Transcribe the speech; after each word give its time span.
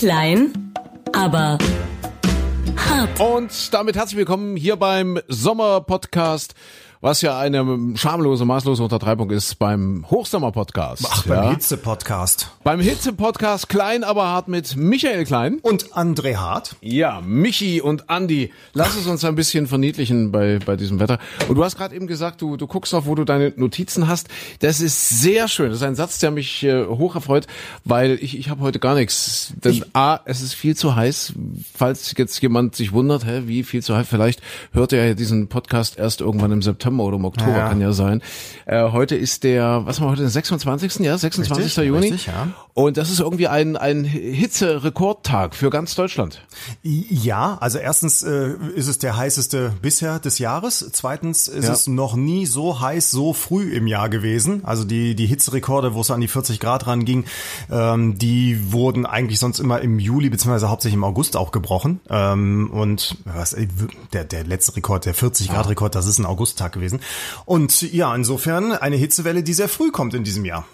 Klein, 0.00 0.72
aber 1.12 1.58
hart. 2.74 3.20
Und 3.20 3.74
damit 3.74 3.96
herzlich 3.96 4.16
willkommen 4.16 4.56
hier 4.56 4.76
beim 4.76 5.20
Sommer-Podcast, 5.28 6.54
was 7.02 7.22
ja 7.22 7.38
eine 7.38 7.64
schamlose, 7.94 8.44
maßlose 8.44 8.82
Untertreibung 8.82 9.30
ist 9.30 9.58
beim 9.58 10.04
Hochsommer-Podcast. 10.10 11.06
Ach, 11.10 11.26
beim 11.26 11.44
ja. 11.44 11.50
Hitze-Podcast. 11.52 12.50
Beim 12.62 12.78
Hitze-Podcast 12.78 13.70
Klein, 13.70 14.04
aber 14.04 14.26
hart 14.26 14.48
mit 14.48 14.76
Michael 14.76 15.24
Klein. 15.24 15.60
Und 15.62 15.94
André 15.94 16.36
Hart. 16.36 16.76
Ja, 16.82 17.22
Michi 17.24 17.80
und 17.80 18.10
Andi. 18.10 18.52
Lass 18.74 18.96
es 18.96 19.06
uns 19.06 19.24
ein 19.24 19.34
bisschen 19.34 19.66
verniedlichen 19.66 20.30
bei, 20.30 20.58
bei 20.58 20.76
diesem 20.76 21.00
Wetter. 21.00 21.18
Und 21.48 21.54
du 21.54 21.64
hast 21.64 21.78
gerade 21.78 21.94
eben 21.96 22.06
gesagt, 22.06 22.42
du, 22.42 22.58
du 22.58 22.66
guckst 22.66 22.92
auf, 22.92 23.06
wo 23.06 23.14
du 23.14 23.24
deine 23.24 23.54
Notizen 23.56 24.06
hast. 24.06 24.28
Das 24.58 24.82
ist 24.82 25.08
sehr 25.20 25.48
schön. 25.48 25.70
Das 25.70 25.78
ist 25.78 25.84
ein 25.84 25.94
Satz, 25.94 26.18
der 26.18 26.30
mich 26.30 26.62
äh, 26.64 26.84
hoch 26.84 27.14
erfreut, 27.14 27.46
weil 27.82 28.18
ich, 28.20 28.38
ich 28.38 28.50
habe 28.50 28.60
heute 28.60 28.78
gar 28.78 28.94
nichts. 28.94 29.54
Denn 29.64 29.72
ich, 29.72 29.96
A, 29.96 30.20
es 30.26 30.42
ist 30.42 30.52
viel 30.52 30.76
zu 30.76 30.96
heiß. 30.96 31.32
Falls 31.74 32.12
jetzt 32.14 32.42
jemand 32.42 32.76
sich 32.76 32.92
wundert, 32.92 33.24
hä, 33.24 33.44
wie 33.46 33.62
viel 33.62 33.82
zu 33.82 33.96
heiß, 33.96 34.06
vielleicht 34.06 34.42
hört 34.72 34.92
er 34.92 35.06
ja 35.06 35.14
diesen 35.14 35.48
Podcast 35.48 35.98
erst 35.98 36.20
irgendwann 36.20 36.52
im 36.52 36.60
September 36.60 36.89
oder 36.98 37.16
im 37.16 37.24
Oktober, 37.24 37.56
ja. 37.56 37.68
kann 37.68 37.80
ja 37.80 37.92
sein. 37.92 38.22
Äh, 38.66 38.90
heute 38.90 39.14
ist 39.14 39.44
der, 39.44 39.82
was 39.84 40.00
haben 40.00 40.06
wir 40.06 40.10
heute, 40.10 40.22
den 40.22 40.30
26. 40.30 41.00
Ja, 41.00 41.16
26. 41.16 41.64
Richtig, 41.64 41.84
Juni. 41.84 42.08
Richtig, 42.08 42.26
ja. 42.26 42.48
Und 42.74 42.96
das 42.96 43.10
ist 43.10 43.20
irgendwie 43.20 43.46
ein, 43.46 43.76
ein 43.76 44.04
Hitze-Rekordtag 44.04 45.54
für 45.54 45.70
ganz 45.70 45.94
Deutschland. 45.94 46.46
Ja, 46.82 47.58
also 47.60 47.78
erstens 47.78 48.22
äh, 48.22 48.54
ist 48.74 48.88
es 48.88 48.98
der 48.98 49.16
heißeste 49.16 49.72
bisher 49.82 50.18
des 50.18 50.38
Jahres. 50.38 50.88
Zweitens 50.92 51.48
ist 51.48 51.66
ja. 51.66 51.72
es 51.72 51.86
noch 51.86 52.14
nie 52.14 52.46
so 52.46 52.80
heiß, 52.80 53.10
so 53.10 53.32
früh 53.32 53.72
im 53.74 53.86
Jahr 53.86 54.08
gewesen. 54.08 54.64
Also 54.64 54.84
die, 54.84 55.14
die 55.14 55.26
Hitzerekorde, 55.26 55.94
wo 55.94 56.00
es 56.00 56.10
an 56.10 56.20
die 56.20 56.28
40 56.28 56.60
Grad 56.60 56.86
ranging, 56.86 57.24
ähm, 57.70 58.18
die 58.18 58.72
wurden 58.72 59.04
eigentlich 59.04 59.40
sonst 59.40 59.58
immer 59.58 59.80
im 59.80 59.98
Juli 59.98 60.30
beziehungsweise 60.30 60.70
hauptsächlich 60.70 60.96
im 60.96 61.04
August 61.04 61.36
auch 61.36 61.50
gebrochen. 61.50 62.00
Ähm, 62.08 62.70
und 62.72 63.16
was, 63.24 63.56
der, 64.12 64.24
der 64.24 64.44
letzte 64.44 64.76
Rekord, 64.76 65.06
der 65.06 65.14
40 65.14 65.48
Grad 65.50 65.68
Rekord, 65.68 65.94
das 65.94 66.06
ist 66.06 66.18
ein 66.18 66.26
Augusttag 66.26 66.72
gewesen. 66.80 67.00
Und 67.44 67.82
ja, 67.92 68.14
insofern 68.14 68.72
eine 68.72 68.96
Hitzewelle, 68.96 69.42
die 69.42 69.52
sehr 69.52 69.68
früh 69.68 69.90
kommt 69.90 70.14
in 70.14 70.24
diesem 70.24 70.44
Jahr. 70.44 70.66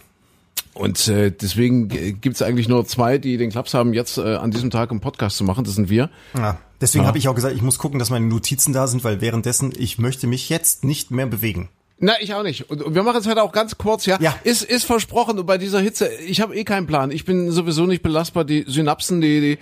Und 0.75 1.09
äh, 1.09 1.31
deswegen 1.31 1.89
gibt's 2.21 2.43
eigentlich 2.43 2.69
nur 2.69 2.87
zwei, 2.87 3.17
die 3.17 3.39
den 3.39 3.51
Klaps 3.51 3.73
haben, 3.73 3.95
jetzt 3.95 4.19
äh, 4.19 4.35
an 4.35 4.51
diesem 4.51 4.71
Tag 4.71 4.91
einen 4.91 5.01
Podcast 5.01 5.39
zu 5.39 5.45
machen. 5.45 5.65
Das 5.65 5.75
sind 5.75 5.89
wir. 5.89 6.11
Ja, 6.37 6.59
deswegen 6.83 7.05
ja. 7.05 7.09
habe 7.09 7.17
ich 7.17 7.29
auch 7.29 7.35
gesagt, 7.35 7.55
ich 7.55 7.63
muss 7.63 7.79
gucken, 7.79 7.99
dass 7.99 8.11
meine 8.11 8.27
Notizen 8.27 8.75
da 8.75 8.87
sind, 8.87 9.03
weil 9.03 9.23
währenddessen 9.23 9.73
ich 9.77 9.99
möchte 9.99 10.27
mich 10.27 10.51
jetzt 10.51 10.85
nicht 10.85 11.11
mehr 11.11 11.27
bewegen. 11.27 11.71
Na, 11.99 12.13
ich 12.21 12.35
auch 12.35 12.43
nicht. 12.43 12.71
Und 12.71 12.95
wir 12.95 13.03
machen 13.03 13.21
es 13.21 13.27
heute 13.27 13.43
auch 13.43 13.53
ganz 13.53 13.79
kurz, 13.79 14.05
ja. 14.05 14.19
ja. 14.21 14.35
Ist, 14.45 14.63
ist 14.63 14.85
versprochen. 14.85 15.39
Und 15.39 15.47
bei 15.47 15.57
dieser 15.57 15.81
Hitze, 15.81 16.13
ich 16.13 16.43
habe 16.43 16.55
eh 16.55 16.63
keinen 16.63 16.87
Plan. 16.87 17.11
Ich 17.11 17.25
bin 17.25 17.51
sowieso 17.51 17.87
nicht 17.87 18.03
belastbar. 18.03 18.45
Die 18.45 18.65
Synapsen, 18.69 19.23
die, 19.23 19.59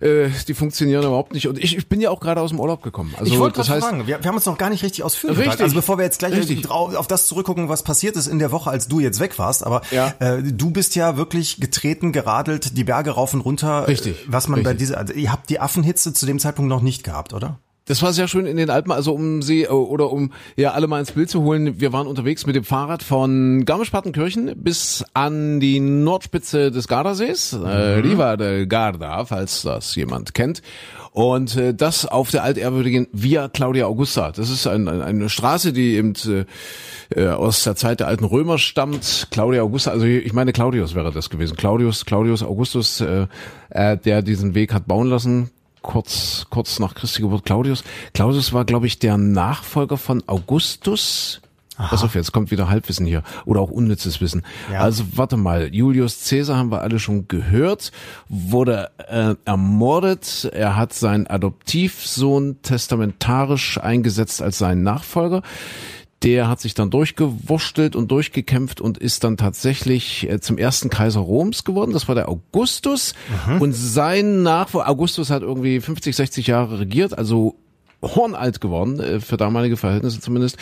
die, 0.00 0.04
äh, 0.06 0.30
die 0.48 0.54
funktionieren 0.54 1.04
überhaupt 1.04 1.34
nicht. 1.34 1.46
Und 1.46 1.58
ich, 1.58 1.76
ich 1.76 1.86
bin 1.86 2.00
ja 2.00 2.08
auch 2.08 2.20
gerade 2.20 2.40
aus 2.40 2.50
dem 2.50 2.60
Urlaub 2.60 2.82
gekommen. 2.82 3.14
Also, 3.18 3.34
ich 3.34 3.38
wollte 3.38 3.58
das 3.58 3.68
heißt, 3.68 3.86
fragen, 3.86 4.06
wir, 4.06 4.18
wir 4.18 4.26
haben 4.26 4.34
uns 4.34 4.46
noch 4.46 4.56
gar 4.56 4.70
nicht 4.70 4.82
richtig 4.82 5.04
ausführlich 5.04 5.40
richtig. 5.40 5.60
Also 5.60 5.74
bevor 5.74 5.98
wir 5.98 6.04
jetzt 6.04 6.20
gleich 6.20 6.34
richtig. 6.34 6.70
auf 6.70 7.06
das 7.06 7.26
zurückgucken, 7.26 7.68
was 7.68 7.82
passiert 7.82 8.16
ist 8.16 8.28
in 8.28 8.38
der 8.38 8.50
Woche, 8.50 8.70
als 8.70 8.88
du 8.88 9.00
jetzt 9.00 9.20
weg 9.20 9.38
warst. 9.38 9.66
Aber 9.66 9.82
ja. 9.90 10.14
äh, 10.20 10.42
du 10.42 10.70
bist 10.70 10.94
ja 10.94 11.18
wirklich 11.18 11.60
getreten, 11.60 12.12
geradelt, 12.12 12.78
die 12.78 12.84
Berge 12.84 13.10
rauf 13.10 13.34
und 13.34 13.42
runter. 13.42 13.88
Richtig. 13.88 14.16
Was 14.26 14.48
man 14.48 14.60
richtig. 14.60 14.72
bei 14.72 14.78
dieser, 14.78 14.98
also 14.98 15.12
ihr 15.12 15.30
habt 15.30 15.50
die 15.50 15.60
Affenhitze 15.60 16.14
zu 16.14 16.24
dem 16.24 16.38
Zeitpunkt 16.38 16.70
noch 16.70 16.80
nicht 16.80 17.04
gehabt, 17.04 17.34
oder? 17.34 17.58
Das 17.86 18.02
war 18.02 18.14
sehr 18.14 18.28
schön 18.28 18.46
in 18.46 18.56
den 18.56 18.70
Alpen, 18.70 18.92
also 18.92 19.12
um 19.12 19.42
sie 19.42 19.68
oder 19.68 20.10
um 20.10 20.32
ja 20.56 20.72
alle 20.72 20.86
mal 20.86 21.00
ins 21.00 21.12
Bild 21.12 21.28
zu 21.28 21.42
holen. 21.42 21.80
Wir 21.80 21.92
waren 21.92 22.06
unterwegs 22.06 22.46
mit 22.46 22.56
dem 22.56 22.64
Fahrrad 22.64 23.02
von 23.02 23.66
Garmisch-Partenkirchen 23.66 24.54
bis 24.56 25.04
an 25.12 25.60
die 25.60 25.80
Nordspitze 25.80 26.70
des 26.70 26.88
Gardasees, 26.88 27.52
äh, 27.52 27.56
mhm. 27.56 27.64
äh, 27.66 27.94
Riva 27.96 28.36
del 28.38 28.66
Garda, 28.66 29.26
falls 29.26 29.60
das 29.62 29.94
jemand 29.96 30.32
kennt. 30.32 30.62
Und 31.12 31.56
äh, 31.56 31.74
das 31.74 32.06
auf 32.06 32.30
der 32.30 32.42
altehrwürdigen 32.42 33.06
Via 33.12 33.48
Claudia 33.48 33.84
Augusta. 33.84 34.32
Das 34.32 34.48
ist 34.48 34.66
ein, 34.66 34.88
ein, 34.88 35.02
eine 35.02 35.28
Straße, 35.28 35.74
die 35.74 35.96
eben 35.96 36.14
äh, 37.14 37.28
aus 37.28 37.64
der 37.64 37.76
Zeit 37.76 38.00
der 38.00 38.08
alten 38.08 38.24
Römer 38.24 38.56
stammt. 38.56 39.28
Claudia 39.30 39.60
Augusta, 39.60 39.90
also 39.90 40.06
ich 40.06 40.32
meine 40.32 40.54
Claudius 40.54 40.94
wäre 40.94 41.12
das 41.12 41.28
gewesen. 41.28 41.54
Claudius, 41.54 42.06
Claudius 42.06 42.42
Augustus, 42.42 43.02
äh, 43.02 43.26
äh, 43.68 43.98
der 43.98 44.22
diesen 44.22 44.54
Weg 44.54 44.72
hat 44.72 44.86
bauen 44.86 45.08
lassen 45.08 45.50
kurz, 45.84 46.46
kurz 46.50 46.80
nach 46.80 46.94
Christi 46.94 47.22
Geburt 47.22 47.44
Claudius. 47.44 47.84
Claudius 48.14 48.52
war, 48.52 48.64
glaube 48.64 48.88
ich, 48.88 48.98
der 48.98 49.16
Nachfolger 49.18 49.96
von 49.96 50.24
Augustus. 50.26 51.40
Aha. 51.76 51.88
Pass 51.88 52.04
auf, 52.04 52.14
jetzt 52.14 52.32
kommt 52.32 52.50
wieder 52.50 52.68
Halbwissen 52.68 53.04
hier 53.04 53.22
oder 53.44 53.60
auch 53.60 53.70
unnützes 53.70 54.20
Wissen. 54.20 54.42
Ja. 54.72 54.80
Also 54.80 55.04
warte 55.14 55.36
mal, 55.36 55.74
Julius 55.74 56.28
Caesar 56.28 56.56
haben 56.56 56.70
wir 56.70 56.82
alle 56.82 57.00
schon 57.00 57.26
gehört, 57.28 57.90
wurde 58.28 58.90
äh, 59.08 59.34
ermordet. 59.44 60.50
Er 60.52 60.76
hat 60.76 60.92
seinen 60.92 61.26
Adoptivsohn 61.26 62.62
testamentarisch 62.62 63.78
eingesetzt 63.78 64.40
als 64.40 64.58
seinen 64.58 64.84
Nachfolger 64.84 65.42
der 66.24 66.48
hat 66.48 66.60
sich 66.60 66.72
dann 66.72 66.90
durchgewurschtelt 66.90 67.94
und 67.94 68.10
durchgekämpft 68.10 68.80
und 68.80 68.96
ist 68.96 69.24
dann 69.24 69.36
tatsächlich 69.36 70.28
äh, 70.28 70.40
zum 70.40 70.56
ersten 70.56 70.88
Kaiser 70.88 71.20
Roms 71.20 71.64
geworden. 71.64 71.92
Das 71.92 72.08
war 72.08 72.14
der 72.14 72.28
Augustus. 72.28 73.14
Mhm. 73.46 73.60
Und 73.60 73.72
sein 73.74 74.42
Nachfolger, 74.42 74.88
Augustus 74.88 75.28
hat 75.28 75.42
irgendwie 75.42 75.80
50, 75.80 76.16
60 76.16 76.46
Jahre 76.46 76.80
regiert, 76.80 77.16
also 77.16 77.56
hornalt 78.02 78.60
geworden, 78.60 78.98
äh, 79.00 79.20
für 79.20 79.36
damalige 79.36 79.76
Verhältnisse 79.76 80.20
zumindest. 80.20 80.56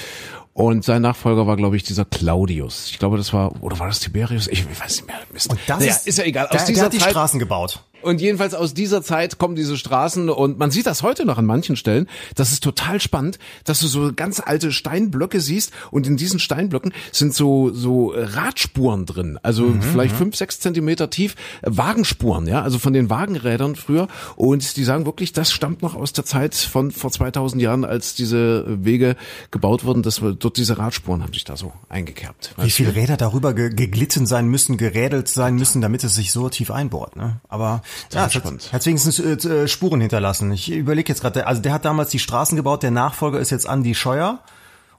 Und 0.53 0.85
sein 0.85 1.01
Nachfolger 1.01 1.47
war, 1.47 1.57
glaube 1.57 1.77
ich, 1.77 1.85
dieser 1.85 2.05
Claudius. 2.05 2.91
Ich 2.91 2.99
glaube, 2.99 3.17
das 3.17 3.33
war, 3.33 3.63
oder 3.63 3.79
war 3.79 3.87
das 3.87 4.01
Tiberius? 4.01 4.49
Ich, 4.49 4.67
ich 4.69 4.81
weiß 4.81 4.97
nicht 4.97 5.07
mehr. 5.07 5.17
Mist. 5.33 5.51
Und 5.51 5.61
das 5.67 5.79
naja, 5.79 5.93
ist, 5.93 6.07
ist 6.09 6.19
ja 6.19 6.25
egal. 6.25 6.47
Aus 6.47 6.51
der, 6.51 6.67
dieser 6.67 6.75
der 6.75 6.85
hat 6.87 6.93
die 6.93 6.99
Zeit, 6.99 7.11
Straßen 7.11 7.39
gebaut. 7.39 7.85
Und 8.03 8.21
jedenfalls 8.21 8.55
aus 8.55 8.75
dieser 8.75 9.03
Zeit 9.03 9.39
kommen 9.39 9.55
diese 9.55 9.77
Straßen 9.77 10.29
und 10.29 10.59
man 10.59 10.71
sieht 10.71 10.87
das 10.87 11.03
heute 11.03 11.25
noch 11.25 11.39
an 11.39 11.47
manchen 11.47 11.77
Stellen. 11.77 12.09
Das 12.35 12.53
ist 12.53 12.63
total 12.63 13.01
spannend, 13.01 13.39
dass 13.65 13.81
du 13.81 13.87
so 13.87 14.13
ganz 14.15 14.41
alte 14.41 14.73
Steinblöcke 14.73 15.41
siehst 15.41 15.73
und 15.91 16.07
in 16.07 16.17
diesen 16.17 16.39
Steinblöcken 16.39 16.93
sind 17.13 17.35
so 17.35 17.71
so 17.73 18.13
Radspuren 18.15 19.07
drin, 19.07 19.39
also 19.43 19.65
mhm, 19.65 19.83
vielleicht 19.83 20.15
fünf 20.15 20.37
sechs 20.37 20.61
Zentimeter 20.61 21.11
tief 21.11 21.35
Wagenspuren, 21.63 22.47
ja, 22.47 22.63
also 22.63 22.79
von 22.79 22.93
den 22.93 23.11
Wagenrädern 23.11 23.77
früher. 23.77 24.09
Und 24.37 24.77
die 24.77 24.85
sagen 24.85 25.07
wirklich, 25.07 25.33
das 25.33 25.53
stammt 25.53 25.83
noch 25.83 25.95
aus 25.95 26.13
der 26.13 26.25
Zeit 26.25 26.55
von 26.55 26.91
vor 26.91 27.11
2000 27.11 27.63
Jahren, 27.63 27.85
als 27.85 28.15
diese 28.15 28.65
Wege 28.85 29.17
gebaut 29.51 29.85
wurden. 29.85 30.03
dass 30.03 30.23
wir 30.23 30.33
dort 30.33 30.57
diese 30.57 30.79
Radspuren 30.79 31.23
haben 31.23 31.33
sich 31.33 31.45
da 31.45 31.57
so 31.57 31.73
eingekerbt. 31.89 32.55
Wie 32.59 32.71
viele 32.71 32.95
Räder 32.95 33.17
darüber 33.17 33.55
geglitten 33.55 34.27
sein 34.27 34.49
müssen, 34.49 34.77
gerädelt 34.77 35.29
sein 35.29 35.57
müssen, 35.57 35.81
damit 35.81 36.05
es 36.05 36.15
sich 36.15 36.33
so 36.33 36.49
tief 36.49 36.71
einbohrt. 36.71 37.17
Ne? 37.17 37.41
Aber 37.49 37.83
ja, 38.13 38.31
spannend. 38.31 38.73
Hat 38.73 38.85
wenigstens 38.87 39.19
äh, 39.19 39.33
äh, 39.33 39.69
Spuren 39.69 40.01
hinterlassen. 40.01 40.51
Ich 40.53 40.71
überlege 40.71 41.09
jetzt 41.09 41.21
gerade, 41.21 41.47
also 41.47 41.63
der 41.63 41.73
hat 41.73 41.85
damals 41.85 42.11
die 42.11 42.19
Straßen 42.19 42.57
gebaut, 42.57 42.83
der 42.83 42.91
Nachfolger 42.91 43.39
ist 43.39 43.51
jetzt 43.51 43.67
Andy 43.67 43.95
Scheuer. 43.95 44.41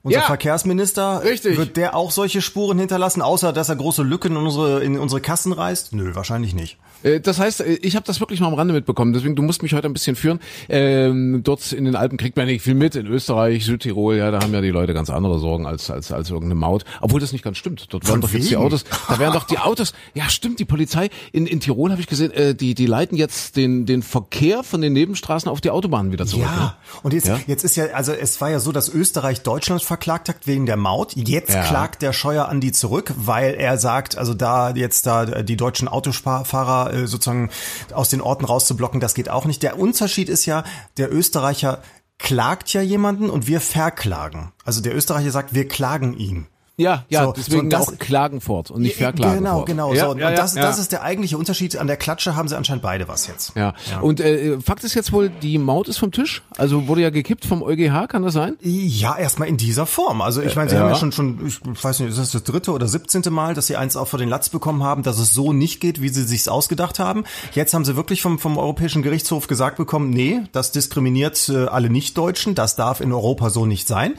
Unser 0.06 0.19
ja, 0.19 0.25
Verkehrsminister, 0.25 1.24
richtig. 1.24 1.58
wird 1.58 1.78
der 1.78 1.96
auch 1.96 2.12
solche 2.12 2.41
Spuren 2.41 2.78
hinterlassen, 2.78 3.22
außer 3.22 3.53
dass 3.53 3.69
er 3.69 3.78
große 3.78 4.03
Lücken 4.03 4.34
in 4.34 4.38
unsere, 4.38 4.84
in 4.84 5.00
unsere 5.00 5.22
Kassen 5.22 5.53
reißt? 5.53 5.94
Nö, 5.94 6.14
wahrscheinlich 6.14 6.53
nicht. 6.53 6.78
Äh, 7.03 7.19
das 7.19 7.40
heißt, 7.40 7.62
äh, 7.62 7.74
ich 7.75 7.96
habe 7.96 8.06
das 8.06 8.19
wirklich 8.19 8.40
mal 8.40 8.47
am 8.47 8.53
Rande 8.53 8.74
mitbekommen, 8.74 9.13
deswegen 9.13 9.36
du 9.36 9.42
musst 9.42 9.62
mich 9.62 9.74
heute 9.74 9.88
ein 9.88 9.94
bisschen 9.94 10.16
führen. 10.16 10.40
Ähm, 10.69 11.42
dort 11.44 11.72
in 11.72 11.86
den 11.86 11.96
Alpen 11.96 12.18
kriegt 12.18 12.38
man 12.38 12.47
nicht 12.47 12.62
viel 12.62 12.74
mit. 12.74 12.96
In 12.96 13.08
Österreich, 13.08 13.66
Südtirol, 13.66 14.16
ja, 14.16 14.31
da 14.31 14.42
haben 14.42 14.53
ja 14.53 14.62
die 14.62 14.69
Leute 14.69 14.94
ganz 14.94 15.09
andere 15.09 15.40
Sorgen 15.40 15.66
als 15.66 15.90
als 15.90 16.12
als 16.12 16.30
irgendeine 16.30 16.56
Maut. 16.56 16.86
Obwohl 17.02 17.19
das 17.19 17.31
nicht 17.31 17.44
ganz 17.44 17.58
stimmt. 17.58 17.86
Dort 17.90 18.08
werden 18.08 18.22
doch 18.22 18.31
jetzt 18.31 18.50
die 18.50 18.58
Autos, 18.58 18.86
da 19.08 19.19
werden 19.19 19.34
doch 19.34 19.46
die 19.46 19.59
Autos. 19.59 19.94
Ja, 20.13 20.30
stimmt. 20.30 20.59
Die 20.59 20.66
Polizei 20.66 21.09
in 21.31 21.46
in 21.46 21.59
Tirol 21.59 21.92
habe 21.92 22.02
ich 22.02 22.08
gesehen, 22.08 22.31
äh, 22.31 22.56
die 22.56 22.74
die 22.74 22.86
leiten 22.86 23.18
jetzt 23.18 23.56
den 23.56 23.86
den 23.86 24.03
Verkehr 24.03 24.63
von 24.63 24.81
den 24.81 24.94
Nebenstraßen 24.94 25.50
auf 25.50 25.62
die 25.62 25.69
Autobahnen 25.69 26.12
wieder 26.12 26.25
zurück. 26.25 26.46
Ja. 26.46 26.56
Ne? 26.56 26.74
Und 27.03 27.13
jetzt 27.13 27.28
ja? 27.28 27.40
jetzt 27.47 27.63
ist 27.63 27.75
ja 27.75 27.86
also 27.94 28.12
es 28.13 28.40
war 28.42 28.50
ja 28.50 28.59
so, 28.59 28.72
dass 28.72 28.90
Österreich 28.90 29.44
Deutschland 29.44 29.81
verklagt 29.94 30.28
hat 30.28 30.48
wegen 30.48 30.66
der 30.66 30.76
Maut. 30.76 31.14
Jetzt 31.16 31.54
ja. 31.54 31.64
klagt 31.64 32.02
der 32.02 32.14
Scheuer 32.14 32.50
an 32.50 32.59
die 32.59 32.72
zurück, 32.72 33.14
weil 33.16 33.54
er 33.54 33.78
sagt, 33.78 34.18
also 34.18 34.34
da 34.34 34.72
jetzt 34.72 35.06
da 35.06 35.44
die 35.44 35.56
deutschen 35.56 35.88
Autofahrer 35.88 36.92
äh, 36.92 37.08
sozusagen 37.08 37.51
aus 37.94 38.10
den 38.10 38.19
Orten 38.19 38.44
rauszublocken, 38.44 39.00
das 39.00 39.13
geht 39.13 39.30
auch 39.30 39.45
nicht. 39.45 39.62
Der 39.62 39.78
Unterschied 39.78 40.30
ist 40.30 40.48
ja, 40.48 40.63
der 40.98 41.13
Österreicher 41.13 41.84
klagt 42.18 42.74
ja 42.74 42.81
jemanden 42.81 43.30
und 43.30 43.45
wir 43.45 43.62
verklagen. 43.62 44.51
Also 44.66 44.81
der 44.81 44.95
Österreicher 44.95 45.30
sagt, 45.30 45.54
wir 45.54 45.68
klagen 45.68 46.16
ihn. 46.18 46.48
Ja, 46.75 47.06
ja, 47.08 47.25
so, 47.25 47.34
deswegen 47.34 47.70
so, 47.70 47.78
das, 47.78 47.88
auch 47.88 48.00
Klagenfurt 48.00 48.72
und 48.72 48.81
nicht 48.81 48.96
Verklagenfurt. 48.96 49.68
Genau, 49.68 49.92
genau. 49.92 49.94
Ja, 49.94 50.06
so. 50.06 50.12
Und 50.12 50.20
ja, 50.20 50.31
das, 50.31 50.56
ja. 50.56 50.64
das 50.64 50.80
ist 50.80 50.92
der 50.92 51.04
eigentliche 51.04 51.38
Unterschied. 51.38 51.78
An 51.78 51.86
der 51.86 51.98
Klatsche 51.98 52.36
haben 52.36 52.48
sie 52.48 52.58
anscheinend 52.58 52.81
beide 52.81 53.08
was 53.08 53.28
jetzt. 53.28 53.56
Ja. 53.56 53.75
ja. 53.92 54.00
Und 54.00 54.20
äh, 54.20 54.60
Fakt 54.60 54.84
ist 54.84 54.96
jetzt 54.96 55.12
wohl, 55.12 55.30
die 55.30 55.60
Maut 55.60 55.88
ist 55.88 56.00
vom 56.00 56.12
Tisch. 56.12 56.42
Also 56.58 56.88
wurde 56.88 57.02
ja 57.02 57.12
gekippt 57.12 57.46
vom 57.46 57.62
EuGH, 57.62 58.08
kann 58.08 58.24
das 58.24 58.34
sein? 58.34 58.58
Ja, 58.62 59.16
erstmal 59.16 59.50
in 59.50 59.58
dieser 59.58 59.86
Form. 59.86 60.22
Also 60.22 60.42
ich 60.42 60.56
meine, 60.56 60.72
sie 60.72 60.78
haben 60.78 60.90
ja 60.90 60.96
schon 60.96 61.12
schon, 61.12 61.46
ich 61.46 61.84
weiß 61.84 62.00
nicht, 62.00 62.10
ist 62.10 62.18
das 62.18 62.31
das 62.31 62.44
dritte 62.44 62.72
oder 62.72 62.88
siebzehnte 62.88 63.30
Mal, 63.30 63.54
dass 63.54 63.68
sie 63.68 63.76
eins 63.76 63.96
auch 63.96 64.08
vor 64.08 64.18
den 64.18 64.30
Latz 64.30 64.50
bekommen 64.50 64.81
haben, 64.81 65.04
dass 65.04 65.19
es 65.19 65.31
so 65.31 65.54
nicht 65.54 65.80
geht, 65.80 66.02
wie 66.02 66.10
sie 66.10 66.24
sich's 66.24 66.48
ausgedacht 66.48 66.98
haben. 66.98 67.24
Jetzt 67.54 67.76
haben 67.76 67.86
sie 67.86 67.96
wirklich 67.96 68.24
vom 68.24 68.40
vom 68.40 68.58
Europäischen 68.58 69.04
Gerichtshof 69.04 69.46
gesagt 69.46 69.78
bekommen, 69.78 70.10
nee, 70.10 70.42
das 70.52 70.72
diskriminiert 70.72 71.50
äh, 71.50 71.66
alle 71.66 71.92
Nichtdeutschen, 71.92 72.56
das 72.56 72.76
darf 72.76 73.00
in 73.00 73.14
Europa 73.14 73.52
so 73.52 73.68
nicht 73.68 73.88
sein. 73.88 74.16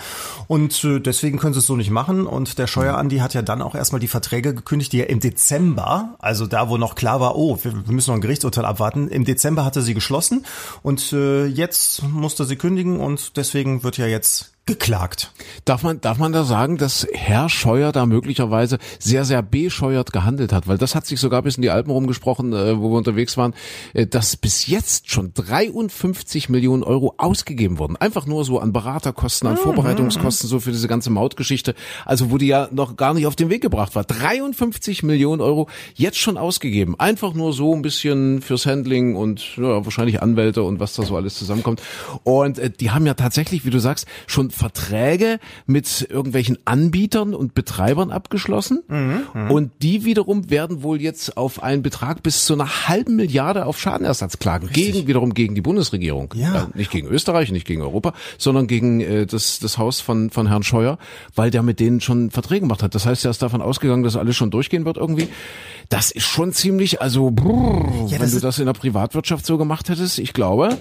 Und 0.46 0.84
äh, 0.84 1.00
deswegen 1.00 1.38
können 1.38 1.54
sie 1.54 1.58
es 1.58 1.66
so 1.66 1.74
nicht 1.74 1.90
machen. 1.90 2.26
Und 2.26 2.43
und 2.44 2.58
der 2.58 2.66
Scheuer 2.66 2.98
Andi 2.98 3.18
hat 3.20 3.32
ja 3.32 3.40
dann 3.40 3.62
auch 3.62 3.74
erstmal 3.74 4.00
die 4.00 4.06
Verträge 4.06 4.54
gekündigt, 4.54 4.92
die 4.92 5.00
er 5.00 5.08
im 5.08 5.18
Dezember, 5.18 6.14
also 6.18 6.46
da 6.46 6.68
wo 6.68 6.76
noch 6.76 6.94
klar 6.94 7.18
war, 7.18 7.36
oh, 7.36 7.58
wir, 7.62 7.72
müssen 7.86 8.10
noch 8.10 8.16
ein 8.16 8.20
Gerichtsurteil 8.20 8.66
abwarten, 8.66 9.08
im 9.08 9.24
Dezember 9.24 9.64
hatte 9.64 9.80
sie 9.80 9.94
geschlossen. 9.94 10.44
Und 10.82 11.14
äh, 11.14 11.46
jetzt 11.46 12.02
musste 12.02 12.44
sie 12.44 12.56
kündigen 12.56 13.00
und 13.00 13.38
deswegen 13.38 13.82
wird 13.82 13.96
ja 13.96 14.06
jetzt 14.06 14.53
geklagt. 14.66 15.30
Darf 15.66 15.82
man, 15.82 16.00
darf 16.00 16.18
man 16.18 16.32
da 16.32 16.44
sagen, 16.44 16.78
dass 16.78 17.06
Herr 17.12 17.50
Scheuer 17.50 17.92
da 17.92 18.06
möglicherweise 18.06 18.78
sehr, 18.98 19.26
sehr 19.26 19.42
bescheuert 19.42 20.12
gehandelt 20.12 20.52
hat? 20.54 20.66
Weil 20.66 20.78
das 20.78 20.94
hat 20.94 21.06
sich 21.06 21.20
sogar 21.20 21.42
bis 21.42 21.56
in 21.56 21.62
die 21.62 21.70
Alpen 21.70 21.90
rumgesprochen, 21.90 22.52
äh, 22.54 22.78
wo 22.78 22.90
wir 22.90 22.96
unterwegs 22.96 23.36
waren, 23.36 23.52
äh, 23.92 24.06
dass 24.06 24.38
bis 24.38 24.66
jetzt 24.66 25.10
schon 25.10 25.34
53 25.34 26.48
Millionen 26.48 26.82
Euro 26.82 27.14
ausgegeben 27.18 27.78
wurden. 27.78 27.96
Einfach 27.96 28.24
nur 28.24 28.44
so 28.46 28.58
an 28.58 28.72
Beraterkosten, 28.72 29.48
an 29.48 29.56
mhm. 29.56 29.58
Vorbereitungskosten, 29.58 30.48
so 30.48 30.60
für 30.60 30.72
diese 30.72 30.88
ganze 30.88 31.10
Mautgeschichte. 31.10 31.74
Also 32.06 32.30
wo 32.30 32.38
die 32.38 32.46
ja 32.46 32.68
noch 32.70 32.96
gar 32.96 33.12
nicht 33.12 33.26
auf 33.26 33.36
den 33.36 33.50
Weg 33.50 33.60
gebracht 33.60 33.94
war. 33.94 34.04
53 34.04 35.02
Millionen 35.02 35.42
Euro 35.42 35.68
jetzt 35.94 36.18
schon 36.18 36.38
ausgegeben. 36.38 36.98
Einfach 36.98 37.34
nur 37.34 37.52
so 37.52 37.74
ein 37.74 37.82
bisschen 37.82 38.40
fürs 38.40 38.64
Handling 38.64 39.14
und 39.14 39.56
ja, 39.58 39.84
wahrscheinlich 39.84 40.22
Anwälte 40.22 40.62
und 40.62 40.80
was 40.80 40.94
da 40.94 41.02
so 41.02 41.16
alles 41.16 41.34
zusammenkommt. 41.34 41.82
Und 42.22 42.58
äh, 42.58 42.70
die 42.70 42.92
haben 42.92 43.04
ja 43.04 43.12
tatsächlich, 43.12 43.66
wie 43.66 43.70
du 43.70 43.78
sagst, 43.78 44.06
schon 44.26 44.53
Verträge 44.54 45.38
mit 45.66 46.06
irgendwelchen 46.08 46.58
Anbietern 46.64 47.34
und 47.34 47.54
Betreibern 47.54 48.10
abgeschlossen 48.10 48.82
mhm, 48.88 49.22
mhm, 49.34 49.50
und 49.50 49.72
die 49.82 50.04
wiederum 50.04 50.50
werden 50.50 50.82
wohl 50.82 51.00
jetzt 51.00 51.36
auf 51.36 51.62
einen 51.62 51.82
Betrag 51.82 52.22
bis 52.22 52.44
zu 52.44 52.54
einer 52.54 52.88
halben 52.88 53.16
Milliarde 53.16 53.66
auf 53.66 53.80
Schadenersatz 53.80 54.38
klagen. 54.38 54.66
Richtig. 54.66 54.92
Gegen 54.92 55.06
wiederum 55.06 55.34
gegen 55.34 55.54
die 55.54 55.60
Bundesregierung. 55.60 56.32
Ja. 56.36 56.54
ja. 56.54 56.68
nicht 56.74 56.90
gegen 56.90 57.08
Österreich, 57.08 57.52
nicht 57.52 57.66
gegen 57.66 57.82
Europa, 57.82 58.14
sondern 58.38 58.66
gegen 58.66 59.00
äh, 59.00 59.26
das, 59.26 59.58
das 59.58 59.78
Haus 59.78 60.00
von, 60.00 60.30
von 60.30 60.46
Herrn 60.46 60.62
Scheuer, 60.62 60.98
weil 61.34 61.50
der 61.50 61.62
mit 61.62 61.80
denen 61.80 62.00
schon 62.00 62.30
Verträge 62.30 62.62
gemacht 62.62 62.82
hat. 62.82 62.94
Das 62.94 63.06
heißt, 63.06 63.24
er 63.24 63.30
ist 63.30 63.42
davon 63.42 63.60
ausgegangen, 63.60 64.02
dass 64.02 64.16
alles 64.16 64.36
schon 64.36 64.50
durchgehen 64.50 64.84
wird 64.84 64.96
irgendwie. 64.96 65.28
Das 65.88 66.10
ist 66.10 66.24
schon 66.24 66.52
ziemlich, 66.52 67.02
also 67.02 67.30
brrr, 67.30 68.08
ja, 68.08 68.20
wenn 68.20 68.30
du 68.30 68.40
das 68.40 68.58
in 68.58 68.66
der 68.66 68.72
Privatwirtschaft 68.72 69.44
so 69.44 69.58
gemacht 69.58 69.88
hättest, 69.88 70.18
ich 70.18 70.32
glaube, 70.32 70.78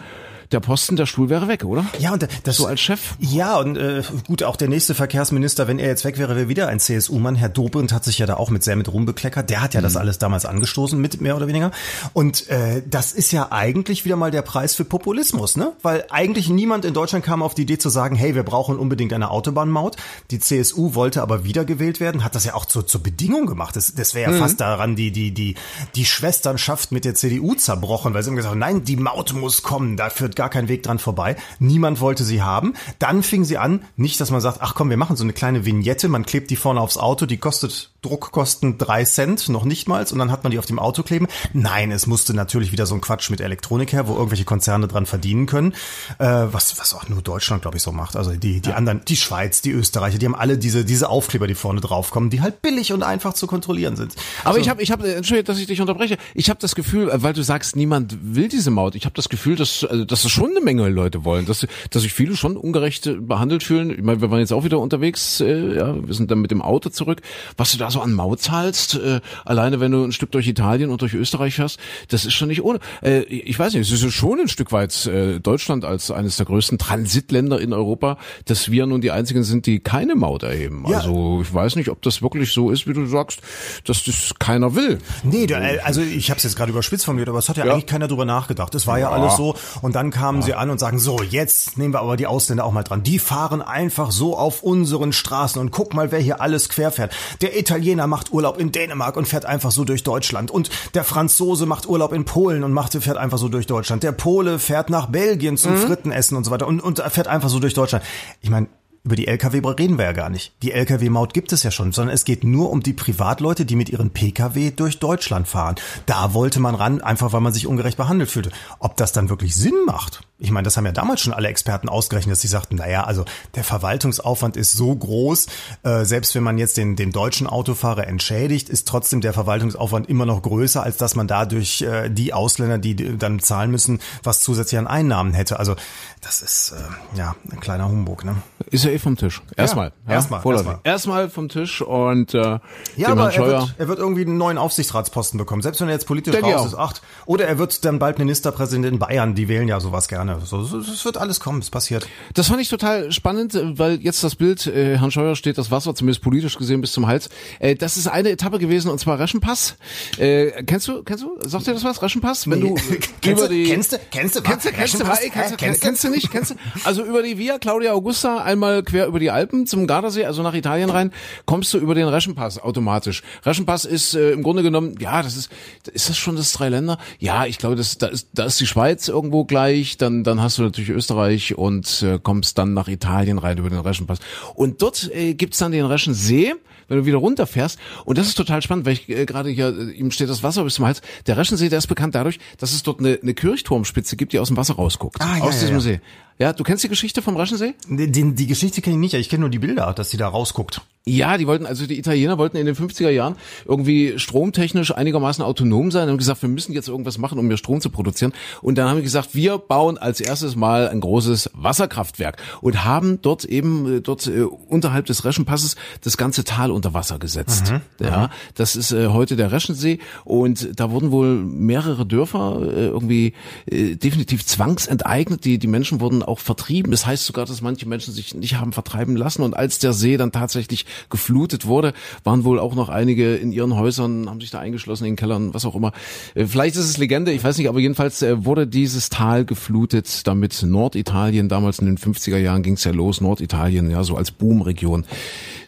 der 0.53 0.59
Posten, 0.59 0.95
der 0.95 1.05
Stuhl 1.05 1.29
wäre 1.29 1.47
weg, 1.47 1.63
oder? 1.63 1.85
Ja, 1.99 2.13
und 2.13 2.27
das 2.43 2.57
so 2.57 2.65
als 2.65 2.79
Chef. 2.79 3.15
Ja, 3.19 3.57
und 3.57 3.77
äh, 3.77 4.03
gut, 4.27 4.43
auch 4.43 4.55
der 4.55 4.69
nächste 4.69 4.93
Verkehrsminister, 4.95 5.67
wenn 5.67 5.79
er 5.79 5.87
jetzt 5.87 6.05
weg 6.05 6.17
wäre, 6.17 6.35
wäre 6.35 6.49
wieder 6.49 6.67
ein 6.67 6.79
CSU-Mann. 6.79 7.35
Herr 7.35 7.49
Dobrindt 7.49 7.91
hat 7.91 8.03
sich 8.03 8.19
ja 8.19 8.25
da 8.25 8.35
auch 8.35 8.49
mit 8.49 8.63
sehr 8.63 8.75
mit 8.75 8.91
Ruhm 8.91 9.05
bekleckert. 9.05 9.49
Der 9.49 9.61
hat 9.61 9.73
ja 9.73 9.81
mhm. 9.81 9.83
das 9.83 9.97
alles 9.97 10.19
damals 10.19 10.45
angestoßen, 10.45 10.99
mit 10.99 11.21
mehr 11.21 11.35
oder 11.35 11.47
weniger. 11.47 11.71
Und 12.13 12.47
äh, 12.49 12.81
das 12.87 13.13
ist 13.13 13.31
ja 13.31 13.51
eigentlich 13.51 14.05
wieder 14.05 14.15
mal 14.15 14.31
der 14.31 14.41
Preis 14.41 14.75
für 14.75 14.85
Populismus, 14.85 15.57
ne? 15.57 15.73
Weil 15.81 16.05
eigentlich 16.09 16.49
niemand 16.49 16.85
in 16.85 16.93
Deutschland 16.93 17.25
kam 17.25 17.41
auf 17.41 17.55
die 17.55 17.63
Idee 17.63 17.77
zu 17.77 17.89
sagen, 17.89 18.15
hey, 18.15 18.35
wir 18.35 18.43
brauchen 18.43 18.77
unbedingt 18.77 19.13
eine 19.13 19.31
Autobahnmaut. 19.31 19.97
Die 20.31 20.39
CSU 20.39 20.95
wollte 20.95 21.21
aber 21.21 21.43
wiedergewählt 21.43 21.99
werden, 21.99 22.23
hat 22.23 22.35
das 22.35 22.45
ja 22.45 22.53
auch 22.53 22.65
zur, 22.65 22.87
zur 22.87 23.01
Bedingung 23.01 23.45
gemacht. 23.45 23.75
Das, 23.75 23.93
das 23.95 24.13
wäre 24.13 24.31
ja 24.31 24.37
mhm. 24.37 24.41
fast 24.41 24.59
daran 24.59 24.95
die 24.95 25.11
die 25.11 25.31
die 25.31 25.55
die 25.95 26.05
Schwesternschaft 26.05 26.91
mit 26.91 27.05
der 27.05 27.15
CDU 27.15 27.55
zerbrochen, 27.55 28.13
weil 28.13 28.23
sie 28.23 28.29
haben 28.29 28.35
gesagt, 28.35 28.55
nein, 28.55 28.83
die 28.83 28.95
Maut 28.95 29.33
muss 29.33 29.63
kommen. 29.63 29.97
Da 29.97 30.09
führt 30.09 30.35
gar 30.43 30.49
kein 30.49 30.67
Weg 30.67 30.83
dran 30.83 30.99
vorbei. 30.99 31.37
Niemand 31.59 32.01
wollte 32.01 32.25
sie 32.25 32.41
haben. 32.41 32.73
Dann 32.99 33.23
fing 33.23 33.45
sie 33.45 33.57
an, 33.57 33.85
nicht, 33.95 34.19
dass 34.19 34.29
man 34.29 34.41
sagt, 34.41 34.57
ach 34.59 34.75
komm, 34.75 34.89
wir 34.89 34.97
machen 34.97 35.15
so 35.15 35.23
eine 35.23 35.31
kleine 35.31 35.65
Vignette, 35.65 36.09
man 36.09 36.25
klebt 36.25 36.49
die 36.49 36.57
vorne 36.57 36.81
aufs 36.81 36.97
Auto, 36.97 37.25
die 37.25 37.37
kostet 37.37 37.91
Druckkosten 38.01 38.77
drei 38.77 39.05
Cent, 39.05 39.47
noch 39.47 39.63
nicht 39.63 39.87
mal, 39.87 40.05
und 40.11 40.19
dann 40.19 40.31
hat 40.31 40.43
man 40.43 40.51
die 40.51 40.59
auf 40.59 40.65
dem 40.65 40.77
Auto 40.77 41.03
kleben. 41.03 41.27
Nein, 41.53 41.91
es 41.91 42.07
musste 42.07 42.33
natürlich 42.33 42.73
wieder 42.73 42.85
so 42.85 42.93
ein 42.95 42.99
Quatsch 42.99 43.29
mit 43.29 43.39
Elektronik 43.39 43.93
her, 43.93 44.09
wo 44.09 44.15
irgendwelche 44.15 44.43
Konzerne 44.43 44.89
dran 44.89 45.05
verdienen 45.05 45.45
können, 45.45 45.73
äh, 46.19 46.25
was, 46.25 46.77
was 46.77 46.93
auch 46.93 47.07
nur 47.07 47.21
Deutschland, 47.21 47.61
glaube 47.61 47.77
ich, 47.77 47.83
so 47.83 47.93
macht. 47.93 48.17
Also 48.17 48.31
die, 48.31 48.59
die 48.59 48.71
ja. 48.71 48.75
anderen, 48.75 49.05
die 49.07 49.15
Schweiz, 49.15 49.61
die 49.61 49.71
Österreicher, 49.71 50.17
die 50.17 50.25
haben 50.25 50.35
alle 50.35 50.57
diese, 50.57 50.83
diese 50.83 51.07
Aufkleber, 51.07 51.47
die 51.47 51.55
vorne 51.55 51.79
draufkommen, 51.79 52.29
die 52.29 52.41
halt 52.41 52.61
billig 52.61 52.91
und 52.91 53.03
einfach 53.03 53.33
zu 53.33 53.47
kontrollieren 53.47 53.95
sind. 53.95 54.13
Aber 54.41 54.49
also, 54.49 54.59
ich 54.59 54.67
habe, 54.67 54.81
ich 54.81 54.91
habe, 54.91 55.15
entschuldige, 55.15 55.45
dass 55.45 55.57
ich 55.57 55.67
dich 55.67 55.79
unterbreche, 55.79 56.17
ich 56.35 56.49
habe 56.49 56.59
das 56.59 56.75
Gefühl, 56.75 57.09
weil 57.13 57.31
du 57.31 57.41
sagst, 57.41 57.77
niemand 57.77 58.17
will 58.21 58.49
diese 58.49 58.71
Maut, 58.71 58.95
ich 58.95 59.05
habe 59.05 59.15
das 59.15 59.29
Gefühl, 59.29 59.55
dass, 59.55 59.85
also, 59.85 60.03
dass 60.03 60.25
es 60.25 60.31
schon 60.33 60.51
eine 60.51 60.61
Menge 60.61 60.89
Leute 60.89 61.23
wollen, 61.23 61.45
dass, 61.45 61.65
dass 61.89 62.01
sich 62.01 62.13
viele 62.13 62.35
schon 62.35 62.57
ungerecht 62.57 63.09
behandelt 63.19 63.63
fühlen. 63.63 63.91
Ich 63.91 64.01
meine, 64.01 64.21
wir 64.21 64.31
waren 64.31 64.39
jetzt 64.39 64.53
auch 64.53 64.63
wieder 64.63 64.79
unterwegs, 64.79 65.39
äh, 65.39 65.75
ja, 65.75 65.95
wir 66.07 66.13
sind 66.13 66.31
dann 66.31 66.39
mit 66.39 66.51
dem 66.51 66.61
Auto 66.61 66.89
zurück. 66.89 67.21
Was 67.57 67.71
du 67.71 67.77
da 67.77 67.91
so 67.91 68.01
an 68.01 68.13
Maut 68.13 68.41
zahlst, 68.41 68.95
äh, 68.95 69.21
alleine 69.45 69.79
wenn 69.79 69.91
du 69.91 70.03
ein 70.03 70.11
Stück 70.11 70.31
durch 70.31 70.47
Italien 70.47 70.89
und 70.89 71.01
durch 71.01 71.13
Österreich 71.13 71.55
fährst, 71.55 71.79
das 72.09 72.25
ist 72.25 72.33
schon 72.33 72.47
nicht 72.47 72.63
ohne. 72.63 72.79
Äh, 73.01 73.23
ich 73.23 73.57
weiß 73.57 73.73
nicht, 73.73 73.89
es 73.89 74.03
ist 74.03 74.13
schon 74.13 74.39
ein 74.39 74.47
Stück 74.47 74.71
weit 74.71 75.05
äh, 75.05 75.39
Deutschland 75.39 75.85
als 75.85 76.11
eines 76.11 76.37
der 76.37 76.45
größten 76.45 76.77
Transitländer 76.77 77.59
in 77.59 77.73
Europa, 77.73 78.17
dass 78.45 78.71
wir 78.71 78.85
nun 78.85 79.01
die 79.01 79.11
einzigen 79.11 79.43
sind, 79.43 79.65
die 79.65 79.79
keine 79.79 80.15
Maut 80.15 80.43
erheben. 80.43 80.85
Ja. 80.87 80.97
Also 80.97 81.39
ich 81.41 81.53
weiß 81.53 81.75
nicht, 81.75 81.89
ob 81.89 82.01
das 82.01 82.21
wirklich 82.21 82.51
so 82.51 82.71
ist, 82.71 82.87
wie 82.87 82.93
du 82.93 83.05
sagst, 83.05 83.41
dass 83.85 84.03
das 84.03 84.33
keiner 84.39 84.75
will. 84.75 84.99
Nee, 85.23 85.47
also 85.83 86.01
ich 86.01 86.29
habe 86.29 86.37
es 86.37 86.43
jetzt 86.43 86.55
gerade 86.55 86.71
überspitzt 86.71 87.05
formuliert, 87.05 87.29
aber 87.29 87.39
es 87.39 87.49
hat 87.49 87.57
ja, 87.57 87.65
ja, 87.65 87.73
eigentlich 87.73 87.85
keiner 87.85 88.07
drüber 88.07 88.25
nachgedacht. 88.25 88.73
Es 88.75 88.87
war 88.87 88.97
ja, 88.97 89.09
ja 89.09 89.15
alles 89.15 89.35
so 89.35 89.55
und 89.81 89.95
dann 89.95 90.11
kamen 90.13 90.41
sie 90.41 90.53
an 90.53 90.69
und 90.69 90.79
sagen, 90.79 90.99
so, 90.99 91.21
jetzt 91.21 91.77
nehmen 91.77 91.93
wir 91.93 91.99
aber 91.99 92.15
die 92.15 92.27
Ausländer 92.27 92.63
auch 92.63 92.71
mal 92.71 92.83
dran. 92.83 93.03
Die 93.03 93.19
fahren 93.19 93.61
einfach 93.61 94.11
so 94.11 94.37
auf 94.37 94.63
unseren 94.63 95.11
Straßen 95.11 95.59
und 95.59 95.71
guck 95.71 95.93
mal, 95.93 96.11
wer 96.11 96.19
hier 96.19 96.39
alles 96.39 96.69
querfährt. 96.69 97.13
Der 97.41 97.59
Italiener 97.59 98.07
macht 98.07 98.31
Urlaub 98.31 98.57
in 98.57 98.71
Dänemark 98.71 99.17
und 99.17 99.27
fährt 99.27 99.45
einfach 99.45 99.71
so 99.71 99.83
durch 99.83 100.03
Deutschland. 100.03 100.51
Und 100.51 100.69
der 100.93 101.03
Franzose 101.03 101.65
macht 101.65 101.87
Urlaub 101.87 102.13
in 102.13 102.23
Polen 102.23 102.63
und 102.63 102.71
macht, 102.71 102.93
fährt 102.93 103.17
einfach 103.17 103.39
so 103.39 103.49
durch 103.49 103.65
Deutschland. 103.65 104.03
Der 104.03 104.11
Pole 104.11 104.59
fährt 104.59 104.89
nach 104.89 105.07
Belgien 105.07 105.57
zum 105.57 105.73
mhm. 105.73 105.77
Frittenessen 105.77 106.37
und 106.37 106.43
so 106.43 106.51
weiter 106.51 106.67
und, 106.67 106.79
und 106.79 106.99
fährt 106.99 107.27
einfach 107.27 107.49
so 107.49 107.59
durch 107.59 107.73
Deutschland. 107.73 108.05
Ich 108.41 108.49
meine, 108.49 108.67
über 109.05 109.17
die 109.17 109.27
Lkw 109.27 109.59
reden 109.77 109.97
wir 109.97 110.05
ja 110.05 110.13
gar 110.13 110.29
nicht. 110.29 110.53
Die 110.61 110.71
Lkw-Maut 110.71 111.33
gibt 111.33 111.51
es 111.51 111.63
ja 111.63 111.71
schon, 111.71 111.91
sondern 111.91 112.15
es 112.15 112.23
geht 112.23 112.45
nur 112.45 112.69
um 112.69 112.81
die 112.81 112.93
Privatleute, 112.93 113.65
die 113.65 113.75
mit 113.75 113.89
ihren 113.89 114.11
Pkw 114.11 114.71
durch 114.71 114.99
Deutschland 114.99 115.45
fahren. 115.45 115.75
Da 116.05 116.33
wollte 116.33 116.61
man 116.61 116.73
ran, 116.73 117.01
einfach 117.01 117.33
weil 117.33 117.41
man 117.41 117.51
sich 117.51 117.67
ungerecht 117.67 117.97
behandelt 117.97 118.31
fühlte. 118.31 118.51
Ob 118.79 118.95
das 118.95 119.11
dann 119.11 119.27
wirklich 119.27 119.55
Sinn 119.55 119.75
macht? 119.85 120.21
Ich 120.39 120.51
meine, 120.51 120.63
das 120.63 120.77
haben 120.77 120.85
ja 120.85 120.93
damals 120.93 121.19
schon 121.19 121.33
alle 121.33 121.49
Experten 121.49 121.89
ausgerechnet, 121.89 122.31
dass 122.31 122.41
sie 122.41 122.47
sagten, 122.47 122.75
naja, 122.75 123.03
also 123.03 123.25
der 123.55 123.65
Verwaltungsaufwand 123.65 124.55
ist 124.55 124.71
so 124.71 124.95
groß, 124.95 125.47
äh, 125.83 126.05
selbst 126.05 126.33
wenn 126.35 126.43
man 126.43 126.57
jetzt 126.57 126.77
den, 126.77 126.95
den 126.95 127.11
deutschen 127.11 127.47
Autofahrer 127.47 128.07
entschädigt, 128.07 128.69
ist 128.69 128.87
trotzdem 128.87 129.19
der 129.19 129.33
Verwaltungsaufwand 129.33 130.07
immer 130.07 130.25
noch 130.25 130.41
größer, 130.41 130.81
als 130.81 130.95
dass 130.95 131.15
man 131.15 131.27
dadurch 131.27 131.81
äh, 131.81 132.09
die 132.09 132.33
Ausländer, 132.33 132.77
die 132.77 133.17
dann 133.17 133.39
zahlen 133.39 133.69
müssen, 133.69 133.99
was 134.23 134.41
zusätzlich 134.41 134.79
an 134.79 134.87
Einnahmen 134.87 135.33
hätte. 135.33 135.59
Also 135.59 135.75
das 136.21 136.41
ist 136.41 136.71
äh, 136.71 137.17
ja 137.17 137.35
ein 137.51 137.59
kleiner 137.59 137.89
Humbug, 137.89 138.23
ne? 138.23 138.37
Ist 138.69 138.85
ja 138.85 138.92
eh 138.93 138.99
vom 138.99 139.17
Tisch. 139.17 139.41
Erstmal. 139.55 139.91
Ja, 140.07 140.13
erstmal. 140.13 140.41
Erstmal. 140.45 140.79
Erstmal 140.83 141.29
vom 141.29 141.49
Tisch 141.49 141.81
und 141.81 142.33
äh, 142.33 142.59
ja, 142.95 143.09
aber 143.09 143.33
er 143.33 143.45
wird, 143.45 143.75
er 143.77 143.87
wird 143.87 143.99
irgendwie 143.99 144.21
einen 144.21 144.37
neuen 144.37 144.57
Aufsichtsratsposten 144.57 145.37
bekommen, 145.37 145.61
selbst 145.61 145.81
wenn 145.81 145.87
er 145.87 145.93
jetzt 145.93 146.07
politisch 146.07 146.33
Denk 146.33 146.45
raus 146.45 146.67
ist. 146.67 146.75
Acht. 146.75 147.01
Oder 147.25 147.47
er 147.47 147.57
wird 147.57 147.85
dann 147.85 147.99
bald 147.99 148.19
Ministerpräsident 148.19 148.85
in 148.85 148.99
Bayern. 148.99 149.35
Die 149.35 149.47
wählen 149.47 149.67
ja 149.67 149.79
sowas 149.79 150.07
gerne. 150.07 150.39
So, 150.43 150.61
es 150.61 151.05
wird 151.05 151.17
alles 151.17 151.39
kommen. 151.39 151.59
Es 151.59 151.69
passiert. 151.69 152.07
Das 152.33 152.47
fand 152.47 152.61
ich 152.61 152.69
total 152.69 153.11
spannend, 153.11 153.59
weil 153.77 153.99
jetzt 154.01 154.23
das 154.23 154.35
Bild 154.35 154.67
äh, 154.67 154.97
Herrn 154.97 155.11
Scheuer 155.11 155.35
steht 155.35 155.57
das 155.57 155.71
Wasser 155.71 155.95
zumindest 155.95 156.21
politisch 156.21 156.57
gesehen 156.57 156.81
bis 156.81 156.91
zum 156.91 157.07
Hals. 157.07 157.29
Äh, 157.59 157.75
das 157.75 157.97
ist 157.97 158.07
eine 158.07 158.29
Etappe 158.29 158.59
gewesen 158.59 158.89
und 158.91 158.99
zwar 158.99 159.19
Reschenpass. 159.19 159.77
Äh, 160.17 160.63
kennst 160.63 160.87
du? 160.87 161.03
Kennst 161.03 161.23
du? 161.23 161.37
Sagt 161.45 161.67
dir 161.67 161.73
das 161.73 161.83
was? 161.83 162.01
Reschenpass? 162.01 162.49
Wenn 162.49 162.61
du 162.61 162.75
über 163.25 163.47
die 163.47 163.63
kennst 163.65 163.93
du 163.93 163.99
kennst 164.11 164.35
du 164.35 164.41
kennst 164.41 164.65
du 164.65 164.71
kennst 164.71 164.99
du 164.99 165.05
kennst 165.05 165.51
du 165.51 165.57
kennst 165.57 166.03
du 166.03 166.09
nicht 166.09 166.31
kennst 166.31 166.51
du 166.51 166.55
also 166.83 167.03
über 167.03 167.23
die 167.23 167.37
Via 167.37 167.57
Claudia 167.57 167.93
Augusta 167.93 168.37
einmal 168.37 168.82
quer 168.85 169.07
über 169.07 169.19
die 169.19 169.31
Alpen 169.31 169.65
zum 169.67 169.87
Gardasee, 169.87 170.25
also 170.25 170.43
nach 170.43 170.53
Italien 170.53 170.89
rein, 170.89 171.11
kommst 171.45 171.73
du 171.73 171.77
über 171.77 171.95
den 171.95 172.07
Reschenpass 172.07 172.59
automatisch. 172.59 173.23
Reschenpass 173.45 173.85
ist 173.85 174.15
äh, 174.15 174.31
im 174.31 174.43
Grunde 174.43 174.63
genommen, 174.63 174.95
ja, 174.99 175.21
das 175.21 175.35
ist, 175.35 175.51
ist 175.91 176.09
das 176.09 176.17
schon 176.17 176.35
das 176.35 176.53
Dreiländer? 176.53 176.97
Ja, 177.19 177.45
ich 177.45 177.57
glaube, 177.57 177.75
das, 177.75 177.97
da 177.97 178.07
ist, 178.07 178.29
da 178.33 178.45
ist 178.45 178.59
die 178.59 178.67
Schweiz 178.67 179.07
irgendwo 179.07 179.45
gleich, 179.45 179.97
dann, 179.97 180.23
dann 180.23 180.41
hast 180.41 180.57
du 180.57 180.63
natürlich 180.63 180.89
Österreich 180.89 181.57
und 181.57 182.01
äh, 182.03 182.19
kommst 182.21 182.57
dann 182.57 182.73
nach 182.73 182.87
Italien 182.87 183.37
rein 183.37 183.57
über 183.57 183.69
den 183.69 183.79
Reschenpass. 183.79 184.19
Und 184.55 184.81
dort 184.81 185.09
äh, 185.13 185.33
gibt's 185.33 185.57
dann 185.59 185.71
den 185.71 185.85
Reschensee 185.85 186.53
wenn 186.87 186.97
du 186.97 187.05
wieder 187.05 187.17
runterfährst. 187.17 187.79
Und 188.05 188.17
das 188.17 188.27
ist 188.27 188.35
total 188.35 188.61
spannend, 188.61 188.85
weil 188.85 188.93
ich 188.93 189.09
äh, 189.09 189.25
gerade 189.25 189.49
hier, 189.49 189.67
äh, 189.67 189.91
ihm 189.91 190.11
steht 190.11 190.29
das 190.29 190.43
Wasser 190.43 190.63
bis 190.63 190.75
zum 190.75 190.85
Hals. 190.85 191.01
Der 191.27 191.37
Reschensee, 191.37 191.69
der 191.69 191.79
ist 191.79 191.87
bekannt 191.87 192.15
dadurch, 192.15 192.39
dass 192.57 192.73
es 192.73 192.83
dort 192.83 192.99
eine, 192.99 193.19
eine 193.21 193.33
Kirchturmspitze 193.33 194.15
gibt, 194.15 194.33
die 194.33 194.39
aus 194.39 194.49
dem 194.49 194.57
Wasser 194.57 194.75
rausguckt. 194.75 195.21
Ah, 195.21 195.37
ja, 195.37 195.43
aus 195.43 195.59
diesem 195.59 195.75
ja. 195.75 195.81
See. 195.81 196.01
Ja, 196.39 196.53
du 196.53 196.63
kennst 196.63 196.83
die 196.83 196.89
Geschichte 196.89 197.21
vom 197.21 197.37
Raschensee? 197.37 197.75
Die, 197.87 198.11
die, 198.11 198.33
die 198.33 198.47
Geschichte 198.47 198.81
kenne 198.81 198.95
ich 198.95 198.99
nicht, 198.99 199.13
ich 199.13 199.29
kenne 199.29 199.41
nur 199.41 199.49
die 199.49 199.59
Bilder, 199.59 199.93
dass 199.93 200.09
sie 200.09 200.17
da 200.17 200.27
rausguckt. 200.27 200.81
Ja, 201.05 201.37
die 201.37 201.47
wollten, 201.47 201.65
also 201.65 201.85
die 201.85 201.99
Italiener 201.99 202.37
wollten 202.37 202.55
in 202.55 202.65
den 202.65 202.75
50er 202.75 203.09
Jahren 203.09 203.35
irgendwie 203.65 204.17
stromtechnisch 204.17 204.95
einigermaßen 204.95 205.43
autonom 205.43 205.91
sein 205.91 206.03
und 206.03 206.11
haben 206.11 206.17
gesagt, 206.17 206.41
wir 206.41 206.47
müssen 206.47 206.71
jetzt 206.71 206.87
irgendwas 206.87 207.17
machen, 207.17 207.37
um 207.39 207.47
mehr 207.47 207.57
Strom 207.57 207.81
zu 207.81 207.89
produzieren. 207.89 208.31
Und 208.61 208.77
dann 208.77 208.87
haben 208.87 208.95
wir 208.95 209.03
gesagt, 209.03 209.35
wir 209.35 209.57
bauen 209.57 209.97
als 209.97 210.21
erstes 210.21 210.55
mal 210.55 210.87
ein 210.87 211.01
großes 211.01 211.51
Wasserkraftwerk 211.55 212.41
und 212.61 212.85
haben 212.85 213.21
dort 213.21 213.43
eben, 213.43 213.97
äh, 213.97 214.01
dort 214.01 214.27
äh, 214.27 214.43
unterhalb 214.43 215.05
des 215.05 215.25
Reschenpasses 215.25 215.75
das 215.99 216.15
ganze 216.15 216.45
Tal 216.45 216.71
unter 216.71 216.93
Wasser 216.93 217.19
gesetzt. 217.19 217.73
Mhm, 217.73 218.05
ja, 218.05 218.29
das 218.55 218.77
ist 218.77 218.93
äh, 218.93 219.07
heute 219.07 219.35
der 219.35 219.51
Reschensee 219.51 219.99
und 220.23 220.79
da 220.79 220.89
wurden 220.89 221.11
wohl 221.11 221.35
mehrere 221.35 222.05
Dörfer 222.05 222.61
äh, 222.61 222.85
irgendwie 222.85 223.33
äh, 223.65 223.95
definitiv 223.95 224.45
zwangsenteignet. 224.45 225.43
Die, 225.43 225.57
die 225.57 225.67
Menschen 225.67 225.99
wurden 225.99 226.22
auch 226.23 226.39
vertrieben. 226.39 226.93
Es 226.93 227.05
heißt 227.05 227.25
sogar, 227.25 227.45
dass 227.45 227.61
manche 227.61 227.87
Menschen 227.87 228.13
sich 228.13 228.33
nicht 228.33 228.55
haben 228.55 228.73
vertreiben 228.73 229.15
lassen. 229.15 229.43
Und 229.43 229.55
als 229.55 229.79
der 229.79 229.93
See 229.93 230.17
dann 230.17 230.31
tatsächlich 230.31 230.85
geflutet 231.09 231.65
wurde, 231.65 231.93
waren 232.23 232.43
wohl 232.43 232.59
auch 232.59 232.75
noch 232.75 232.89
einige 232.89 233.35
in 233.35 233.51
ihren 233.51 233.75
Häusern, 233.75 234.29
haben 234.29 234.41
sich 234.41 234.51
da 234.51 234.59
eingeschlossen 234.59 235.05
in 235.05 235.11
den 235.11 235.15
Kellern, 235.17 235.53
was 235.53 235.65
auch 235.65 235.75
immer. 235.75 235.91
Äh, 236.35 236.45
vielleicht 236.45 236.75
ist 236.75 236.85
es 236.85 236.97
Legende, 236.97 237.31
ich 237.31 237.43
weiß 237.43 237.57
nicht, 237.57 237.69
aber 237.69 237.79
jedenfalls 237.79 238.21
äh, 238.21 238.45
wurde 238.45 238.67
dieses 238.67 239.09
Tal 239.09 239.45
geflutet, 239.45 240.25
damit 240.27 240.63
Norditalien, 240.63 241.49
damals 241.49 241.79
in 241.79 241.85
den 241.85 241.97
50er 241.97 242.37
Jahren 242.37 242.63
ging 242.63 242.73
es 242.73 242.83
ja 242.83 242.91
los, 242.91 243.21
Norditalien, 243.21 243.89
ja, 243.89 244.03
so 244.03 244.15
als 244.15 244.31
Boomregion 244.31 245.05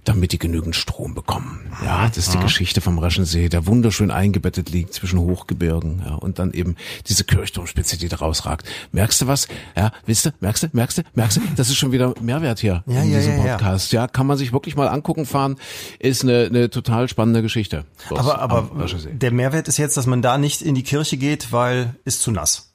damit 0.06 0.32
die 0.32 0.40
genügend 0.40 0.76
Strom 0.76 1.14
bekommen. 1.14 1.72
Ja, 1.84 2.08
das 2.08 2.18
ist 2.18 2.34
die 2.34 2.40
Geschichte 2.40 2.80
vom 2.80 3.00
Raschensee, 3.00 3.50
der 3.50 3.66
wunderschön 3.66 4.12
eingebettet 4.12 4.70
liegt 4.70 4.94
zwischen 4.94 5.20
Hochgebirgen, 5.20 6.04
ja, 6.06 6.16
und 6.16 6.40
dann 6.40 6.54
eben 6.54 6.76
diese 7.08 7.24
Kirchturmspitze, 7.24 7.98
die 7.98 8.08
da 8.08 8.18
rausragt. 8.18 8.66
Merkst 8.92 9.22
du 9.22 9.28
was? 9.28 9.48
Ja, 9.76 9.92
wisst 10.06 10.28
du, 10.28 10.30
merkst 10.40 10.64
du, 10.64 10.68
merkst 10.72 11.00
du, 11.00 11.02
merkst 11.16 11.38
du, 11.38 11.42
das 11.56 11.70
ist 11.70 11.76
schon 11.76 11.92
wieder 11.92 12.14
Mehrwert 12.22 12.60
hier 12.60 12.84
Ja, 12.86 13.02
in 13.02 13.12
ja, 13.12 13.18
diesem 13.18 13.38
ja. 13.46 13.54
Podcast. 13.58 13.92
Ja. 13.92 14.08
kann 14.08 14.28
man 14.28 14.38
sich 14.38 14.54
wirklich 14.54 14.76
mal 14.76 14.88
angucken 14.88 15.26
fahren, 15.26 15.58
ist 16.00 16.24
eine, 16.24 16.46
eine 16.46 16.70
total 16.70 17.10
spannende 17.10 17.42
Geschichte. 17.42 17.86
Aber, 18.10 18.40
aber 18.40 18.70
der 19.12 19.32
Mehrwert 19.32 19.68
ist 19.68 19.78
jetzt, 19.78 19.98
dass 19.98 20.06
man 20.06 20.22
da 20.22 20.38
nicht 20.38 20.62
in 20.62 20.76
die 20.76 20.84
Kirche 20.84 21.18
geht, 21.18 21.52
weil 21.52 21.96
ist 22.06 22.22
zu 22.22 22.32
nass. 22.32 22.75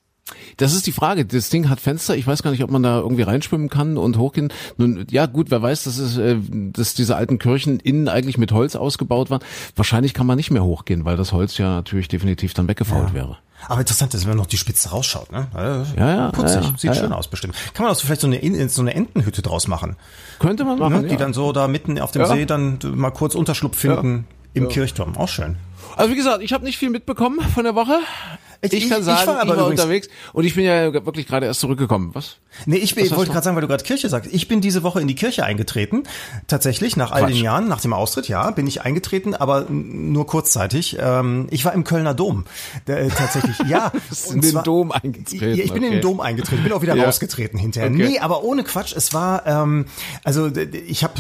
Das 0.56 0.75
ist 0.75 0.87
die 0.87 0.92
Frage. 0.92 1.25
Das 1.25 1.49
Ding 1.50 1.68
hat 1.68 1.80
Fenster. 1.80 2.16
Ich 2.16 2.26
weiß 2.26 2.42
gar 2.42 2.50
nicht, 2.50 2.62
ob 2.64 2.70
man 2.70 2.82
da 2.82 2.99
irgendwie 2.99 3.22
reinschwimmen 3.22 3.68
kann 3.68 3.96
und 3.96 4.18
hochgehen. 4.18 4.52
Nun, 4.76 5.06
ja 5.10 5.26
gut, 5.26 5.50
wer 5.50 5.62
weiß, 5.62 5.84
dass 5.84 5.99
es, 5.99 6.16
äh, 6.18 6.37
dass 6.72 6.94
diese 6.94 7.16
alten 7.16 7.38
Kirchen 7.38 7.80
innen 7.80 8.08
eigentlich 8.08 8.38
mit 8.38 8.52
Holz 8.52 8.76
ausgebaut 8.76 9.30
waren. 9.30 9.40
Wahrscheinlich 9.76 10.14
kann 10.14 10.26
man 10.26 10.37
nicht 10.37 10.50
mehr 10.50 10.64
hochgehen, 10.64 11.04
weil 11.04 11.16
das 11.16 11.32
Holz 11.32 11.58
ja 11.58 11.76
natürlich 11.76 12.08
definitiv 12.08 12.54
dann 12.54 12.68
weggefault 12.68 13.14
wäre. 13.14 13.38
Aber 13.68 13.80
interessant 13.80 14.14
ist, 14.14 14.22
wenn 14.22 14.30
man 14.30 14.38
noch 14.38 14.46
die 14.46 14.56
Spitze 14.56 14.88
rausschaut, 14.88 15.30
ne? 15.32 15.46
Ja, 15.54 15.84
ja, 15.99 16.30
Putzig, 16.30 16.56
ja, 16.56 16.62
ja. 16.62 16.75
sieht 16.78 16.84
Ja, 16.84 16.94
schön 16.94 17.10
ja. 17.10 17.16
aus 17.16 17.28
bestimmt. 17.28 17.54
Kann 17.75 17.84
man 17.84 17.92
auch 17.92 17.96
so 17.99 18.06
vielleicht 18.06 18.22
so 18.22 18.26
eine, 18.26 18.37
In- 18.38 18.68
so 18.70 18.80
eine 18.80 18.94
Entenhütte 18.94 19.42
draus 19.42 19.68
machen, 19.68 19.96
Könnte 20.38 20.64
man 20.64 20.78
machen. 20.78 20.94
ne? 20.94 21.02
ja. 21.02 21.08
die 21.08 21.16
dann 21.18 21.34
so 21.34 21.52
da 21.52 21.68
mitten 21.68 21.99
auf 21.99 22.10
dem 22.10 22.22
Ja. 22.22 22.28
See 22.28 22.46
dann 22.46 22.78
mal 22.94 23.10
kurz 23.10 23.34
Unterschlupf 23.34 23.76
finden 23.76 24.26
im 24.54 24.68
Kirchturm. 24.70 25.14
Auch 25.18 25.28
schön. 25.28 25.56
Also 25.97 26.12
wie 26.12 26.16
gesagt, 26.16 26.42
ich 26.42 26.52
habe 26.52 26.64
nicht 26.64 26.78
viel 26.78 26.90
mitbekommen 26.90 27.40
von 27.54 27.64
der 27.64 27.75
Woche. 27.75 27.99
Ich- 28.62 28.73
Ich, 28.75 28.85
ich- 28.85 28.90
kann 28.90 28.99
ich 29.00 29.06
sagen, 29.06 29.20
ich 29.23 29.26
war 29.26 29.35
war, 29.37 29.42
aber 29.42 29.54
übrigens- 29.54 29.80
unterwegs 29.80 30.09
und 30.35 30.44
ich 30.44 30.54
bin 30.54 30.64
ja 30.66 30.92
wirklich 30.92 31.26
gerade 31.26 31.47
erst 31.47 31.61
zurückgekommen. 31.61 32.11
Was? 32.12 32.37
Nee, 32.66 32.76
ich 32.76 32.94
bin- 32.94 33.04
hast 33.09 33.16
wollte 33.16 33.32
gerade 33.32 33.42
sagen, 33.44 33.56
weil 33.56 33.62
du 33.62 33.68
gerade 33.68 33.82
Kirche 33.85 34.09
sagst. 34.11 34.30
Ich 34.35 34.49
bin 34.49 34.61
diese 34.61 34.82
Woche 34.82 35.00
in 35.00 35.09
die 35.09 35.14
Kirche 35.14 35.44
eingetreten. 35.44 36.02
Tatsächlich, 36.47 36.94
nach 36.94 37.11
all 37.11 37.23
Quatsch. 37.23 37.30
den 37.37 37.42
Jahren, 37.42 37.68
nach 37.68 37.80
dem 37.80 37.94
Austritt, 37.94 38.28
ja, 38.28 38.50
bin 38.50 38.66
ich 38.66 38.82
eingetreten, 38.82 39.35
aber 39.35 39.64
nur 39.70 40.26
kurzzeitig. 40.26 40.99
Ähm, 41.00 41.47
ich 41.50 41.64
war 41.64 41.73
im 41.73 41.85
Kölner 41.85 42.12
Dom. 42.12 42.44
Äh, 42.87 43.09
tatsächlich, 43.09 43.56
ja. 43.68 43.92
In 44.30 44.42
den 44.42 44.50
zwar- 44.50 44.62
Dom 44.62 44.92
eingetreten, 44.92 45.54
Ja, 45.56 45.64
ich 45.64 45.73
bin 45.73 45.82
in 45.82 45.88
okay. 45.88 45.97
den 45.97 46.02
Dom 46.02 46.20
eingetreten, 46.20 46.62
bin 46.62 46.73
auch 46.73 46.82
wieder 46.82 46.94
Ja. 46.97 47.04
rausgetreten 47.04 47.59
hinterher. 47.59 47.90
Okay. 47.90 48.09
Nee, 48.11 48.18
aber 48.18 48.42
ohne 48.44 48.62
Quatsch. 48.62 48.92
Es 48.94 49.14
war, 49.14 49.47
ähm, 49.47 49.87
also 50.23 50.50
ich 50.87 51.02
habe, 51.02 51.14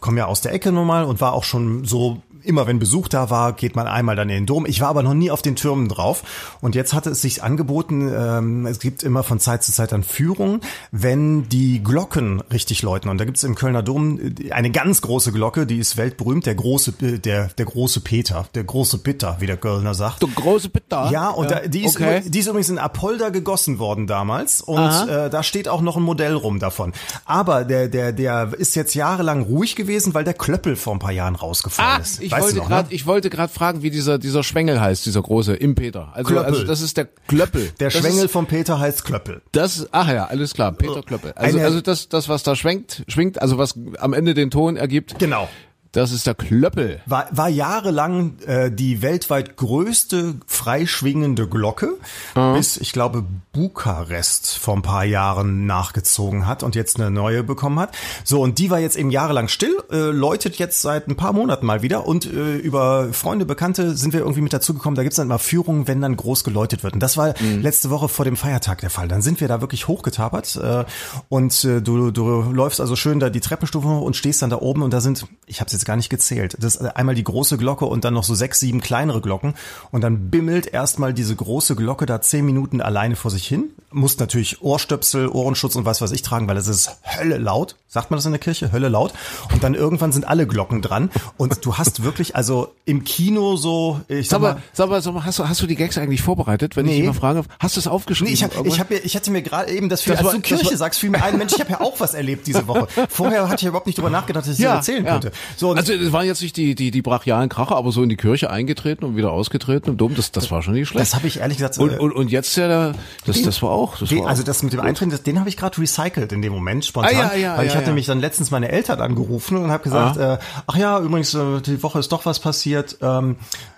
komme 0.00 0.18
ja 0.18 0.26
aus 0.26 0.40
der 0.40 0.52
Ecke 0.54 0.72
nun 0.72 0.88
mal 0.88 1.04
und 1.04 1.20
war 1.20 1.34
auch 1.34 1.44
schon 1.44 1.84
so 1.84 2.20
immer 2.44 2.66
wenn 2.66 2.78
Besuch 2.78 3.08
da 3.08 3.30
war, 3.30 3.52
geht 3.52 3.76
man 3.76 3.86
einmal 3.86 4.16
dann 4.16 4.28
in 4.28 4.36
den 4.36 4.46
Dom. 4.46 4.66
Ich 4.66 4.80
war 4.80 4.88
aber 4.88 5.02
noch 5.02 5.14
nie 5.14 5.30
auf 5.30 5.42
den 5.42 5.56
Türmen 5.56 5.88
drauf. 5.88 6.22
Und 6.60 6.74
jetzt 6.74 6.92
hatte 6.92 7.10
es 7.10 7.20
sich 7.22 7.42
angeboten, 7.42 8.10
ähm, 8.14 8.66
es 8.66 8.78
gibt 8.78 9.02
immer 9.02 9.22
von 9.22 9.40
Zeit 9.40 9.62
zu 9.62 9.72
Zeit 9.72 9.92
dann 9.92 10.02
Führungen, 10.02 10.60
wenn 10.90 11.48
die 11.48 11.82
Glocken 11.82 12.40
richtig 12.52 12.82
läuten. 12.82 13.08
Und 13.10 13.18
da 13.18 13.24
gibt 13.24 13.36
es 13.36 13.44
im 13.44 13.54
Kölner 13.54 13.82
Dom 13.82 14.18
äh, 14.20 14.52
eine 14.52 14.70
ganz 14.70 15.02
große 15.02 15.32
Glocke, 15.32 15.66
die 15.66 15.78
ist 15.78 15.96
weltberühmt, 15.96 16.46
der 16.46 16.54
große, 16.54 16.94
äh, 17.02 17.18
der, 17.18 17.48
der 17.48 17.66
große 17.66 18.00
Peter, 18.00 18.46
der 18.54 18.64
große 18.64 18.98
Peter, 18.98 19.36
wie 19.40 19.46
der 19.46 19.56
Kölner 19.56 19.94
sagt. 19.94 20.22
Du 20.22 20.28
große 20.28 20.68
Bitter. 20.68 21.10
Ja, 21.10 21.28
und 21.30 21.50
Da, 21.50 21.60
die, 21.60 21.84
ist 21.84 21.96
okay. 21.96 22.04
übrigens, 22.04 22.30
die 22.30 22.38
ist 22.38 22.46
übrigens 22.46 22.68
in 22.70 22.78
Apolda 22.78 23.28
gegossen 23.30 23.78
worden 23.78 24.06
damals 24.06 24.60
und 24.60 24.78
äh, 25.08 25.30
da 25.30 25.42
steht 25.42 25.68
auch 25.68 25.80
noch 25.80 25.96
ein 25.96 26.02
Modell 26.02 26.34
rum 26.34 26.58
davon. 26.58 26.92
Aber 27.24 27.64
der, 27.64 27.88
der, 27.88 28.12
der 28.12 28.52
ist 28.56 28.74
jetzt 28.76 28.94
jahrelang 28.94 29.42
ruhig 29.42 29.76
gewesen, 29.76 30.14
weil 30.14 30.24
der 30.24 30.34
Klöppel 30.34 30.76
vor 30.76 30.92
ein 30.94 30.98
paar 30.98 31.12
Jahren 31.12 31.34
rausgefallen 31.36 31.90
Ah, 31.98 31.98
ist. 32.00 32.20
Ich 32.30 32.36
Weißt 32.36 32.54
wollte 32.56 32.68
gerade, 32.68 32.88
ne? 32.88 32.94
ich 32.94 33.06
wollte 33.06 33.30
gerade 33.30 33.52
fragen, 33.52 33.82
wie 33.82 33.90
dieser 33.90 34.18
dieser 34.18 34.42
Schwengel 34.44 34.80
heißt, 34.80 35.04
dieser 35.04 35.20
große 35.22 35.54
Impeter. 35.54 36.12
Also 36.14 36.28
Klöppel. 36.30 36.44
also 36.52 36.64
das 36.64 36.80
ist 36.80 36.96
der 36.96 37.06
Klöppel. 37.26 37.70
Der 37.80 37.90
das 37.90 37.98
Schwengel 38.00 38.26
Ist, 38.26 38.30
von 38.32 38.46
Peter 38.46 38.78
heißt 38.78 39.04
Klöppel. 39.04 39.42
das 39.52 39.88
ach 39.90 40.08
ja, 40.08 40.26
alles 40.26 40.54
klar, 40.54 40.72
Peter 40.72 41.02
Klöppel. 41.02 41.32
Also 41.32 41.56
Eine- 41.58 41.66
also 41.66 41.80
das 41.80 42.08
das 42.08 42.28
was 42.28 42.42
da 42.42 42.54
schwenkt, 42.54 43.02
schwingt, 43.08 43.42
also 43.42 43.58
was 43.58 43.74
am 43.98 44.12
Ende 44.12 44.34
den 44.34 44.50
Ton 44.50 44.76
ergibt. 44.76 45.18
Genau. 45.18 45.48
Das 45.92 46.12
ist 46.12 46.26
der 46.26 46.36
Klöppel. 46.36 47.00
War, 47.06 47.26
war 47.32 47.48
jahrelang 47.48 48.38
äh, 48.46 48.70
die 48.70 49.02
weltweit 49.02 49.56
größte 49.56 50.36
freischwingende 50.46 51.48
Glocke, 51.48 51.94
bis, 52.34 52.76
ich 52.76 52.92
glaube, 52.92 53.24
Bukarest 53.52 54.56
vor 54.56 54.76
ein 54.76 54.82
paar 54.82 55.04
Jahren 55.04 55.66
nachgezogen 55.66 56.46
hat 56.46 56.62
und 56.62 56.76
jetzt 56.76 57.00
eine 57.00 57.10
neue 57.10 57.42
bekommen 57.42 57.80
hat. 57.80 57.96
So, 58.22 58.40
und 58.40 58.58
die 58.58 58.70
war 58.70 58.78
jetzt 58.78 58.96
eben 58.96 59.10
jahrelang 59.10 59.48
still, 59.48 59.76
äh, 59.90 59.96
läutet 60.10 60.56
jetzt 60.56 60.80
seit 60.80 61.08
ein 61.08 61.16
paar 61.16 61.32
Monaten 61.32 61.66
mal 61.66 61.82
wieder 61.82 62.06
und 62.06 62.26
äh, 62.26 62.56
über 62.56 63.12
Freunde, 63.12 63.44
Bekannte 63.44 63.96
sind 63.96 64.12
wir 64.12 64.20
irgendwie 64.20 64.42
mit 64.42 64.52
dazugekommen. 64.52 64.94
Da 64.94 65.02
gibt's 65.02 65.16
dann 65.16 65.26
mal 65.26 65.38
Führungen, 65.38 65.88
wenn 65.88 66.00
dann 66.00 66.16
groß 66.16 66.44
geläutet 66.44 66.84
wird. 66.84 66.94
Und 66.94 67.00
das 67.00 67.16
war 67.16 67.34
letzte 67.40 67.90
Woche 67.90 68.08
vor 68.08 68.24
dem 68.24 68.36
Feiertag 68.36 68.80
der 68.80 68.90
Fall. 68.90 69.08
Dann 69.08 69.22
sind 69.22 69.40
wir 69.40 69.48
da 69.48 69.60
wirklich 69.60 69.88
hochgetapert 69.88 70.54
äh, 70.56 70.84
und 71.28 71.64
äh, 71.64 71.82
du, 71.82 72.12
du 72.12 72.42
läufst 72.52 72.80
also 72.80 72.94
schön 72.94 73.18
da 73.18 73.28
die 73.28 73.40
Treppenstufe 73.40 73.88
hoch 73.88 74.02
und 74.02 74.14
stehst 74.14 74.42
dann 74.42 74.50
da 74.50 74.56
oben 74.56 74.82
und 74.82 74.92
da 74.92 75.00
sind, 75.00 75.26
ich 75.46 75.60
habe 75.60 75.66
es 75.66 75.79
jetzt 75.80 75.86
gar 75.86 75.96
nicht 75.96 76.10
gezählt, 76.10 76.56
das 76.60 76.76
ist 76.76 76.86
einmal 76.96 77.14
die 77.14 77.24
große 77.24 77.56
Glocke 77.58 77.86
und 77.86 78.04
dann 78.04 78.14
noch 78.14 78.24
so 78.24 78.34
sechs, 78.34 78.60
sieben 78.60 78.80
kleinere 78.80 79.20
Glocken 79.20 79.54
und 79.90 80.02
dann 80.02 80.30
bimmelt 80.30 80.66
erstmal 80.66 81.14
diese 81.14 81.34
große 81.34 81.76
Glocke 81.76 82.06
da 82.06 82.20
zehn 82.20 82.44
Minuten 82.44 82.80
alleine 82.80 83.16
vor 83.16 83.30
sich 83.30 83.46
hin. 83.46 83.70
Muss 83.90 84.18
natürlich 84.18 84.62
Ohrstöpsel, 84.62 85.28
Ohrenschutz 85.28 85.76
und 85.76 85.84
was 85.84 86.00
weiß 86.00 86.12
ich 86.12 86.22
tragen, 86.22 86.48
weil 86.48 86.56
es 86.56 86.68
ist 86.68 86.98
Hölle 87.02 87.38
laut. 87.38 87.76
Sagt 87.92 88.10
man 88.12 88.18
das 88.18 88.24
in 88.24 88.30
der 88.30 88.38
Kirche? 88.38 88.70
Hölle 88.70 88.88
laut. 88.88 89.12
Und 89.52 89.64
dann 89.64 89.74
irgendwann 89.74 90.12
sind 90.12 90.24
alle 90.26 90.46
Glocken 90.46 90.80
dran 90.80 91.10
und 91.36 91.66
du 91.66 91.76
hast 91.76 92.04
wirklich, 92.04 92.36
also 92.36 92.68
im 92.84 93.02
Kino 93.02 93.56
so, 93.56 94.00
ich 94.06 94.28
sag 94.28 94.40
Sag 94.40 94.40
mal, 94.42 94.62
sag 94.72 94.88
mal, 94.88 95.02
sag 95.02 95.12
mal, 95.12 95.24
hast 95.24 95.40
du 95.40 95.48
hast 95.48 95.60
du 95.60 95.66
die 95.66 95.74
Gags 95.74 95.98
eigentlich 95.98 96.22
vorbereitet, 96.22 96.76
wenn 96.76 96.86
ich 96.86 96.92
Nee. 96.92 96.98
dich 96.98 97.06
mal 97.08 97.12
frage? 97.14 97.42
Hast 97.58 97.74
du 97.74 97.80
es 97.80 97.88
aufgeschrieben? 97.88 98.28
Nee, 98.30 98.34
ich, 98.34 98.44
hab, 98.44 98.52
Irgendwas? 98.54 98.74
ich, 98.74 98.80
hab, 98.80 98.90
mir- 98.90 99.04
ich 99.04 99.16
hatte 99.16 99.30
mir 99.32 99.42
gerade 99.42 99.72
eben 99.72 99.88
das, 99.88 100.02
viel, 100.02 100.12
Das 100.12 100.20
als 100.20 100.26
war- 100.28 100.34
du 100.34 100.40
Kirche 100.40 100.66
war- 100.66 100.76
sagst, 100.76 101.00
fiel 101.00 101.10
mir 101.10 101.20
ein, 101.22 101.36
Mensch, 101.36 101.52
ich 101.54 101.60
habe 101.60 101.70
ja 101.72 101.80
auch 101.80 101.98
was 101.98 102.14
erlebt 102.14 102.46
diese 102.46 102.68
Woche. 102.68 102.86
Vorher 103.08 103.44
hatte 103.48 103.56
ich 103.56 103.62
ja 103.62 103.68
überhaupt 103.70 103.86
nicht 103.88 103.98
drüber 103.98 104.10
nachgedacht, 104.10 104.46
dass 104.46 104.56
ich 104.56 104.64
das 104.64 104.72
erzählen 104.76 105.04
könnte. 105.04 105.32
So, 105.56 105.70
und 105.70 105.78
also 105.78 105.92
es 105.92 106.12
waren 106.12 106.26
jetzt 106.26 106.42
nicht 106.42 106.56
die, 106.56 106.76
die, 106.76 106.92
die 106.92 107.02
brachialen 107.02 107.48
Kracher, 107.48 107.74
aber 107.76 107.90
so 107.90 108.04
in 108.04 108.08
die 108.08 108.16
Kirche 108.16 108.50
eingetreten 108.50 109.04
und 109.04 109.16
wieder 109.16 109.32
ausgetreten 109.32 109.90
im 109.90 109.96
Dom, 109.96 110.14
das, 110.14 110.30
das 110.30 110.48
war 110.52 110.62
schon 110.62 110.74
nicht 110.74 110.88
schlecht. 110.88 111.02
das 111.02 111.16
habe 111.16 111.26
ich 111.26 111.40
ehrlich 111.40 111.58
gesagt. 111.58 111.78
und, 111.78 111.90
äh, 111.92 111.98
und, 111.98 112.12
und 112.12 112.30
jetzt 112.30 112.56
ja, 112.56 112.68
der- 112.68 112.94
das, 113.26 113.42
das 113.42 113.60
war 113.62 113.70
auch. 113.70 113.98
Das 113.98 114.10
Den, 114.10 114.20
war 114.22 114.28
also 114.28 114.42
auch. 114.42 114.46
das 114.46 114.62
mit 114.62 114.72
dem 114.72 114.80
Eintreten, 114.80 115.10
das, 115.10 115.24
den 115.24 115.40
habe 115.40 115.48
ich 115.48 115.56
gerade 115.56 115.76
recycelt 115.80 116.30
in 116.32 116.40
dem 116.40 116.52
Moment 116.52 116.84
spontan, 116.84 117.10
Ah, 117.16 117.34
ja, 117.34 117.56
ja, 117.56 117.62
ich 117.62 117.74
ja, 117.74 117.79
hatte 117.80 117.90
ja. 117.90 117.94
mich 117.94 118.06
dann 118.06 118.20
letztens 118.20 118.50
meine 118.50 118.70
Eltern 118.70 119.00
angerufen 119.00 119.56
und 119.56 119.70
habe 119.70 119.82
gesagt, 119.82 120.16
äh, 120.16 120.38
ach 120.66 120.76
ja, 120.76 120.98
übrigens 121.00 121.34
äh, 121.34 121.60
die 121.60 121.82
Woche 121.82 121.98
ist 121.98 122.12
doch 122.12 122.26
was 122.26 122.38
passiert. 122.38 122.98
Ähm, 123.02 123.36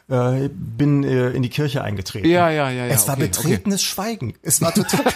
äh, 0.08 0.50
bin 0.52 1.04
äh, 1.04 1.30
in 1.30 1.42
die 1.42 1.48
Kirche 1.48 1.82
eingetreten. 1.82 2.28
Ja, 2.28 2.50
ja, 2.50 2.68
ja, 2.70 2.86
ja, 2.86 2.92
Es 2.92 3.08
war 3.08 3.14
okay, 3.14 3.28
betretenes 3.28 3.82
Schweigen. 3.82 4.34
Es 4.42 4.60
war 4.60 4.74
total. 4.74 5.00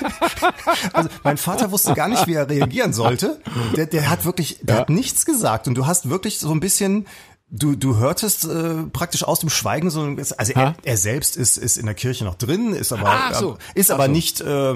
also 0.92 1.08
mein 1.22 1.36
Vater 1.36 1.70
wusste 1.70 1.92
gar 1.94 2.08
nicht, 2.08 2.26
wie 2.26 2.34
er 2.34 2.48
reagieren 2.48 2.92
sollte. 2.92 3.40
Der, 3.76 3.86
der 3.86 4.08
hat 4.08 4.24
wirklich, 4.24 4.60
der 4.62 4.76
Ja. 4.76 4.80
hat 4.82 4.90
nichts 4.90 5.26
gesagt 5.26 5.68
und 5.68 5.74
du 5.74 5.86
hast 5.86 6.08
wirklich 6.08 6.38
so 6.38 6.50
ein 6.50 6.60
bisschen 6.60 7.06
Du, 7.48 7.76
du 7.76 7.96
hörtest 7.96 8.44
äh, 8.44 8.82
praktisch 8.92 9.22
aus 9.22 9.38
dem 9.38 9.50
Schweigen 9.50 9.88
so 9.88 10.16
also 10.36 10.52
er, 10.52 10.74
er 10.82 10.96
selbst 10.96 11.36
ist, 11.36 11.56
ist 11.56 11.76
in 11.76 11.86
der 11.86 11.94
Kirche 11.94 12.24
noch 12.24 12.34
drin, 12.34 12.74
ist 12.74 12.92
aber 12.92 13.32
so. 13.34 13.56
ist 13.76 13.92
aber 13.92 14.06
so. 14.06 14.10
nicht 14.10 14.40
äh, 14.40 14.74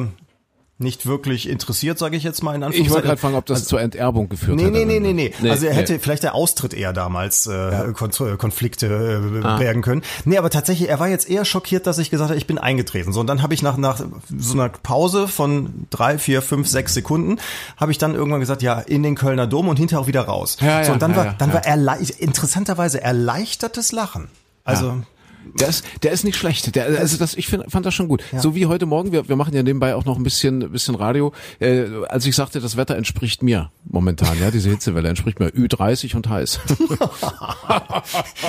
nicht 0.80 1.06
wirklich 1.06 1.48
interessiert, 1.48 1.98
sage 1.98 2.16
ich 2.16 2.22
jetzt 2.22 2.42
mal 2.42 2.54
in 2.54 2.62
ich 2.62 2.66
Anführungszeichen. 2.66 2.94
wollte 2.94 3.06
gerade 3.08 3.20
fragen, 3.20 3.34
ob 3.36 3.46
das 3.46 3.66
zur 3.66 3.80
Enterbung 3.80 4.28
geführt 4.28 4.56
Nee, 4.56 4.64
hat. 4.66 4.72
nee, 4.72 4.84
nee, 4.84 5.00
nee, 5.00 5.12
nee. 5.12 5.50
Also 5.50 5.66
er 5.66 5.74
hätte 5.74 5.94
nee. 5.94 5.98
vielleicht 5.98 6.22
der 6.22 6.34
Austritt 6.34 6.74
eher 6.74 6.92
damals 6.92 7.46
äh, 7.46 7.92
Kon 7.94 8.10
Konflikte 8.38 8.86
äh, 8.86 9.58
bergen 9.58 9.82
können. 9.82 10.02
Nee, 10.24 10.38
aber 10.38 10.50
tatsächlich, 10.50 10.88
er 10.88 10.98
war 10.98 11.08
jetzt 11.08 11.28
eher 11.28 11.44
schockiert, 11.44 11.86
dass 11.86 11.98
ich 11.98 12.10
gesagt 12.10 12.30
habe, 12.30 12.38
ich 12.38 12.46
bin 12.46 12.58
eingetreten. 12.58 13.12
So, 13.12 13.20
und 13.20 13.26
dann 13.26 13.42
habe 13.42 13.54
ich 13.54 13.62
nach, 13.62 13.76
nach 13.76 14.02
so 14.36 14.54
einer 14.54 14.68
Pause 14.68 15.28
von 15.28 15.86
drei, 15.90 16.18
vier, 16.18 16.42
fünf, 16.42 16.68
sechs 16.68 16.94
Sekunden, 16.94 17.38
habe 17.76 17.92
ich 17.92 17.98
dann 17.98 18.14
irgendwann 18.14 18.40
gesagt, 18.40 18.62
ja, 18.62 18.78
in 18.80 19.02
den 19.02 19.14
Kölner 19.14 19.46
Dom 19.46 19.68
und 19.68 19.78
hinterher 19.78 20.02
auch 20.02 20.06
wieder 20.06 20.22
raus. 20.22 20.56
Ja, 20.60 20.82
so, 20.82 20.88
ja, 20.88 20.92
und 20.94 21.02
dann 21.02 21.12
ja, 21.12 21.16
war, 21.16 21.24
ja, 21.26 21.34
dann 21.38 21.48
ja. 21.50 21.54
war 21.54 21.64
erlei 21.64 21.98
interessanterweise 22.18 23.00
erleichtertes 23.02 23.92
Lachen. 23.92 24.28
Also, 24.64 25.02
Der 25.58 25.68
ist, 25.68 25.84
der 26.02 26.12
ist 26.12 26.24
nicht 26.24 26.36
schlecht. 26.36 26.74
Der, 26.76 26.86
also 27.00 27.16
das, 27.16 27.34
ich 27.34 27.46
find, 27.48 27.64
fand 27.70 27.84
das 27.86 27.94
schon 27.94 28.08
gut. 28.08 28.22
So 28.38 28.54
wie 28.54 28.66
heute 28.66 28.86
Morgen, 28.86 29.10
wir, 29.12 29.28
wir 29.28 29.36
machen 29.36 29.54
ja 29.54 29.62
nebenbei 29.62 29.94
auch 29.94 30.04
noch 30.04 30.16
ein 30.16 30.22
bisschen, 30.22 30.70
bisschen 30.70 30.94
Radio. 30.94 31.32
Äh, 31.58 31.86
als 32.08 32.24
ich 32.26 32.36
sagte, 32.36 32.60
das 32.60 32.76
Wetter 32.76 32.96
entspricht 32.96 33.42
mir 33.42 33.70
momentan, 33.84 34.38
ja, 34.40 34.50
diese 34.50 34.70
Hitzewelle 34.70 35.08
entspricht 35.08 35.40
mir 35.40 35.48
Ü30 35.48 36.14
und 36.16 36.28
heiß. 36.28 36.60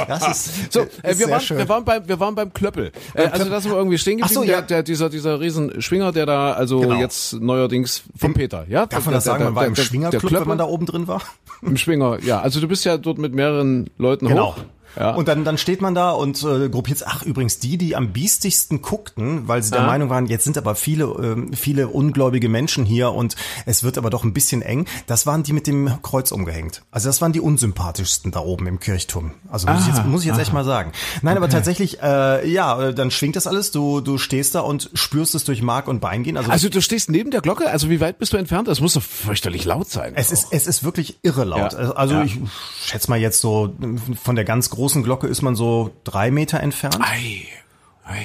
das 0.07 0.27
ist, 0.27 0.73
So, 0.73 0.81
ist 0.81 0.99
äh, 1.03 1.07
wir, 1.07 1.13
sehr 1.15 1.29
waren, 1.29 1.41
schön. 1.41 1.57
wir 1.57 1.69
waren 1.69 1.85
beim, 1.85 2.07
wir 2.07 2.19
waren 2.19 2.35
beim 2.35 2.53
Klöppel. 2.53 2.91
Äh, 3.13 3.27
also 3.27 3.49
da 3.49 3.61
sind 3.61 3.71
wir 3.71 3.77
irgendwie 3.77 3.97
stehen 3.97 4.17
geblieben. 4.17 4.33
so, 4.33 4.43
ja. 4.43 4.57
der, 4.57 4.61
der, 4.63 4.83
dieser, 4.83 5.09
dieser 5.09 5.39
riesen 5.39 5.81
Schwinger, 5.81 6.11
der 6.11 6.25
da 6.25 6.53
also 6.53 6.81
Genau. 6.81 6.99
jetzt 6.99 7.33
neuerdings 7.33 8.03
vom 8.17 8.33
Peter, 8.33 8.65
ja? 8.69 8.85
Darf 8.85 9.05
man 9.05 9.11
Der- 9.11 9.17
das 9.17 9.23
sagen, 9.25 9.39
der- 9.39 9.47
man 9.51 9.55
war 9.55 9.65
im 9.65 9.75
Schwingerclub, 9.75 10.31
wenn 10.31 10.47
man 10.47 10.57
da 10.57 10.65
oben 10.65 10.85
drin 10.85 11.07
war? 11.07 11.21
Im 11.61 11.77
Schwinger, 11.77 12.19
ja. 12.23 12.41
Also 12.41 12.59
du 12.59 12.67
bist 12.67 12.85
ja 12.85 12.97
dort 12.97 13.17
mit 13.17 13.33
mehreren 13.33 13.89
Leuten 13.97 14.27
Genau. 14.27 14.55
hoch. 14.55 14.63
Ja. 14.95 15.13
Und 15.15 15.27
dann, 15.27 15.43
dann 15.43 15.57
steht 15.57 15.81
man 15.81 15.95
da 15.95 16.11
und 16.11 16.43
äh, 16.43 16.69
gruppiert, 16.69 17.03
ach 17.05 17.23
übrigens, 17.23 17.59
die, 17.59 17.77
die 17.77 17.95
am 17.95 18.11
biestigsten 18.13 18.81
guckten, 18.81 19.47
weil 19.47 19.63
sie 19.63 19.71
der 19.71 19.83
Meinung 19.83 20.09
waren, 20.09 20.27
jetzt 20.27 20.43
sind 20.43 20.57
aber 20.57 20.75
viele, 20.75 21.05
äh, 21.05 21.55
viele 21.55 21.87
ungläubige 21.87 22.49
Menschen 22.49 22.85
hier 22.85 23.11
und 23.11 23.35
es 23.65 23.83
wird 23.83 23.97
aber 23.97 24.09
doch 24.09 24.23
ein 24.23 24.33
bisschen 24.33 24.61
eng, 24.61 24.85
das 25.07 25.25
waren 25.25 25.43
die 25.43 25.53
mit 25.53 25.67
dem 25.67 26.01
Kreuz 26.01 26.31
umgehängt. 26.31 26.83
Also 26.91 27.09
das 27.09 27.21
waren 27.21 27.33
die 27.33 27.39
unsympathischsten 27.39 28.31
da 28.31 28.39
oben 28.39 28.67
im 28.67 28.79
Kirchturm. 28.79 29.31
Also 29.49 29.67
muss, 29.67 29.81
ich 29.81 29.87
jetzt, 29.87 30.05
muss 30.05 30.21
ich 30.21 30.27
jetzt 30.27 30.39
echt 30.39 30.53
mal 30.53 30.65
sagen. 30.65 30.91
Nein, 31.21 31.37
okay. 31.37 31.43
aber 31.43 31.49
tatsächlich, 31.51 32.01
äh, 32.01 32.49
ja, 32.49 32.91
dann 32.91 33.11
schwingt 33.11 33.35
das 33.35 33.47
alles, 33.47 33.71
du, 33.71 34.01
du 34.01 34.17
stehst 34.17 34.55
da 34.55 34.61
und 34.61 34.89
spürst 34.93 35.35
es 35.35 35.43
durch 35.43 35.61
Mark 35.61 35.87
und 35.87 35.99
Bein 35.99 36.23
gehen. 36.23 36.37
Also, 36.37 36.51
also 36.51 36.69
du 36.69 36.81
stehst 36.81 37.09
neben 37.09 37.31
der 37.31 37.41
Glocke, 37.41 37.69
also 37.69 37.89
wie 37.89 37.99
weit 37.99 38.19
bist 38.19 38.33
du 38.33 38.37
entfernt? 38.37 38.67
Das 38.67 38.81
muss 38.81 38.93
doch 38.93 39.03
fürchterlich 39.03 39.65
laut 39.65 39.89
sein. 39.89 40.13
Es 40.15 40.31
ist, 40.31 40.47
es 40.51 40.67
ist 40.67 40.83
wirklich 40.83 41.19
irre 41.21 41.43
laut. 41.43 41.73
Ja. 41.73 41.91
Also 41.91 42.15
ja. 42.15 42.23
ich 42.23 42.37
schätze 42.83 43.09
mal 43.09 43.19
jetzt 43.19 43.41
so, 43.41 43.73
von 44.21 44.35
der 44.35 44.45
ganz 44.45 44.69
großen 44.69 44.80
Glocke 45.03 45.27
ist 45.27 45.41
man 45.41 45.55
so 45.55 45.91
drei 46.03 46.31
Meter 46.31 46.59
entfernt. 46.59 46.97
Ei. 47.01 47.45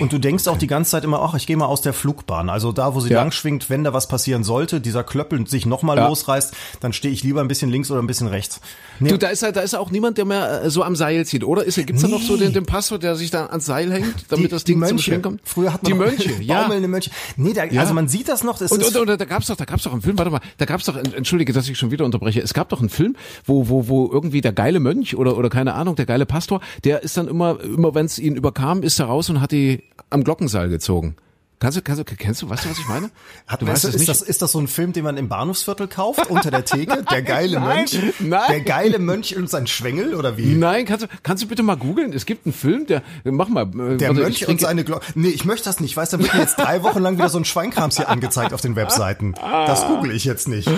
Und 0.01 0.13
du 0.13 0.19
denkst 0.19 0.47
auch 0.49 0.59
die 0.59 0.67
ganze 0.67 0.93
Zeit 0.93 1.05
immer, 1.05 1.21
ach, 1.23 1.35
ich 1.35 1.47
gehe 1.47 1.57
mal 1.57 1.67
aus 1.67 1.81
der 1.81 1.93
Flugbahn. 1.93 2.51
Also 2.51 2.73
da, 2.73 2.95
wo 2.95 3.01
sie 3.01 3.11
ja. 3.11 3.21
lang 3.21 3.33
schwingt, 3.33 3.71
wenn 3.71 3.85
da 3.85 3.93
was 3.93 4.09
passieren 4.09 4.45
sollte, 4.45 4.81
dieser 4.81 5.05
Klöppel 5.05 5.47
sich 5.47 5.67
nochmal 5.67 5.97
ja. 5.97 6.09
losreißt, 6.09 6.55
dann 6.81 6.93
stehe 6.93 7.13
ich 7.13 7.23
lieber 7.23 7.41
ein 7.41 7.49
bisschen 7.49 7.71
links 7.71 7.91
oder 7.91 8.01
ein 8.01 8.07
bisschen 8.07 8.29
rechts. 8.29 8.61
Nee. 9.01 9.11
Du, 9.11 9.19
da 9.19 9.29
ist, 9.29 9.43
da 9.43 9.49
ist 9.49 9.75
auch 9.75 9.91
niemand, 9.91 10.19
der 10.19 10.25
mehr 10.25 10.63
äh, 10.65 10.71
so 10.71 10.83
am 10.83 10.97
Seil 10.97 11.27
zieht, 11.27 11.45
oder? 11.45 11.65
Ist, 11.65 11.77
gibt's 11.77 12.03
nee. 12.03 12.09
da 12.11 12.17
noch 12.17 12.23
so 12.23 12.37
den, 12.37 12.53
den 12.53 12.67
Pastor, 12.67 12.99
der 12.99 13.17
sich 13.17 13.31
da 13.31 13.47
ans 13.47 13.67
Seil 13.67 13.93
hängt, 13.93 14.27
damit 14.29 14.47
die, 14.47 14.49
das 14.49 14.65
Ding 14.65 14.79
Mönche. 14.79 14.91
zum 14.91 14.99
Schwingen 14.99 15.23
kommt? 15.23 15.41
Früher 15.45 15.73
hat 15.73 15.83
man 15.83 15.93
die 15.93 15.99
Mönche, 15.99 16.33
ja. 16.43 16.69
Mönche. 16.69 17.11
Nee, 17.37 17.53
da, 17.53 17.65
ja. 17.65 17.81
also 17.81 17.95
man 17.95 18.09
sieht 18.09 18.29
das 18.29 18.43
noch. 18.43 18.59
Das 18.59 18.73
und, 18.73 18.83
und, 18.83 18.97
und, 18.97 19.21
da 19.21 19.25
gab's 19.25 19.47
doch, 19.47 19.57
da 19.57 19.65
gab's 19.65 19.83
doch 19.83 19.93
einen 19.93 20.03
Film, 20.03 20.19
warte 20.19 20.31
mal, 20.31 20.41
da 20.59 20.65
gab's 20.65 20.85
doch, 20.85 20.97
entschuldige, 20.97 21.53
dass 21.53 21.69
ich 21.69 21.79
schon 21.79 21.91
wieder 21.91 22.05
unterbreche, 22.05 22.41
es 22.41 22.55
gab 22.55 22.69
doch 22.69 22.81
einen 22.81 22.89
Film, 22.89 23.17
wo, 23.45 23.69
wo, 23.69 23.89
wo 23.89 24.11
irgendwie 24.11 24.41
der 24.41 24.53
geile 24.53 24.81
Mönch 24.81 25.17
oder, 25.17 25.37
oder 25.37 25.49
keine 25.49 25.75
Ahnung, 25.75 25.97
der 25.97 26.07
geile 26.07 26.27
Pastor, 26.27 26.61
der 26.85 27.03
ist 27.03 27.17
dann 27.17 27.29
immer, 27.29 27.61
immer 27.61 27.95
wenn 27.95 28.07
es 28.07 28.19
ihn 28.19 28.37
überkam, 28.37 28.83
ist 28.83 28.99
er 28.99 29.07
raus 29.07 29.31
und 29.31 29.41
hat 29.41 29.53
die 29.53 29.76
am 30.11 30.25
Glockenseil 30.25 30.69
gezogen. 30.69 31.17
Kannst 31.59 31.79
du, 31.79 31.83
kannst 31.83 32.01
du, 32.01 32.05
kennst 32.05 32.43
du, 32.43 32.51
weißt 32.51 32.67
du, 32.67 32.71
was 32.71 32.79
ich 32.79 32.87
meine? 32.87 33.11
Hat, 33.47 33.63
du 33.63 33.67
weißt, 33.67 33.85
weißt 33.85 33.95
ist, 33.95 34.01
nicht? 34.01 34.09
Das, 34.11 34.21
ist 34.21 34.43
das 34.43 34.53
so 34.53 34.59
ein 34.59 34.69
Film, 34.69 34.93
den 34.93 35.05
man 35.05 35.17
im 35.17 35.29
Bahnhofsviertel 35.29 35.89
kauft, 35.89 36.29
unter 36.29 36.51
der 36.51 36.67
Theke? 36.67 37.03
Der 37.11 37.23
geile 37.23 37.59
nein, 37.59 37.79
Mönch? 37.79 37.99
Nein. 38.21 38.43
Der 38.51 38.61
geile 38.61 38.99
Mönch 38.99 39.37
und 39.37 39.49
sein 39.49 39.67
Schwengel, 39.67 40.15
oder 40.15 40.37
wie? 40.37 40.55
Nein, 40.55 40.85
kannst 40.85 41.05
du, 41.05 41.09
kannst 41.23 41.43
du 41.43 41.49
bitte 41.49 41.63
mal 41.63 41.77
googeln? 41.77 42.13
Es 42.13 42.27
gibt 42.27 42.45
einen 42.45 42.53
Film, 42.53 42.87
der, 42.87 43.03
mach 43.25 43.49
mal. 43.49 43.63
Äh, 43.63 43.97
der 43.97 44.13
Mönch 44.13 44.47
und 44.47 44.61
seine 44.61 44.85
Glocke. 44.85 45.07
Nee, 45.15 45.29
ich 45.29 45.47
möchte 45.47 45.65
das 45.65 45.81
nicht. 45.81 45.97
Weißt 45.97 46.13
du, 46.13 46.19
da 46.19 46.25
wird 46.25 46.35
mir 46.35 46.41
jetzt 46.41 46.57
drei 46.57 46.83
Wochen 46.83 47.01
lang 47.01 47.17
wieder 47.17 47.31
so 47.31 47.39
ein 47.39 47.47
Schweinkrams 47.47 47.97
hier 47.97 48.11
angezeigt 48.11 48.53
auf 48.53 48.61
den 48.61 48.77
Webseiten. 48.77 49.35
Das 49.41 49.87
google 49.87 50.11
ich 50.11 50.25
jetzt 50.25 50.49
nicht. 50.49 50.69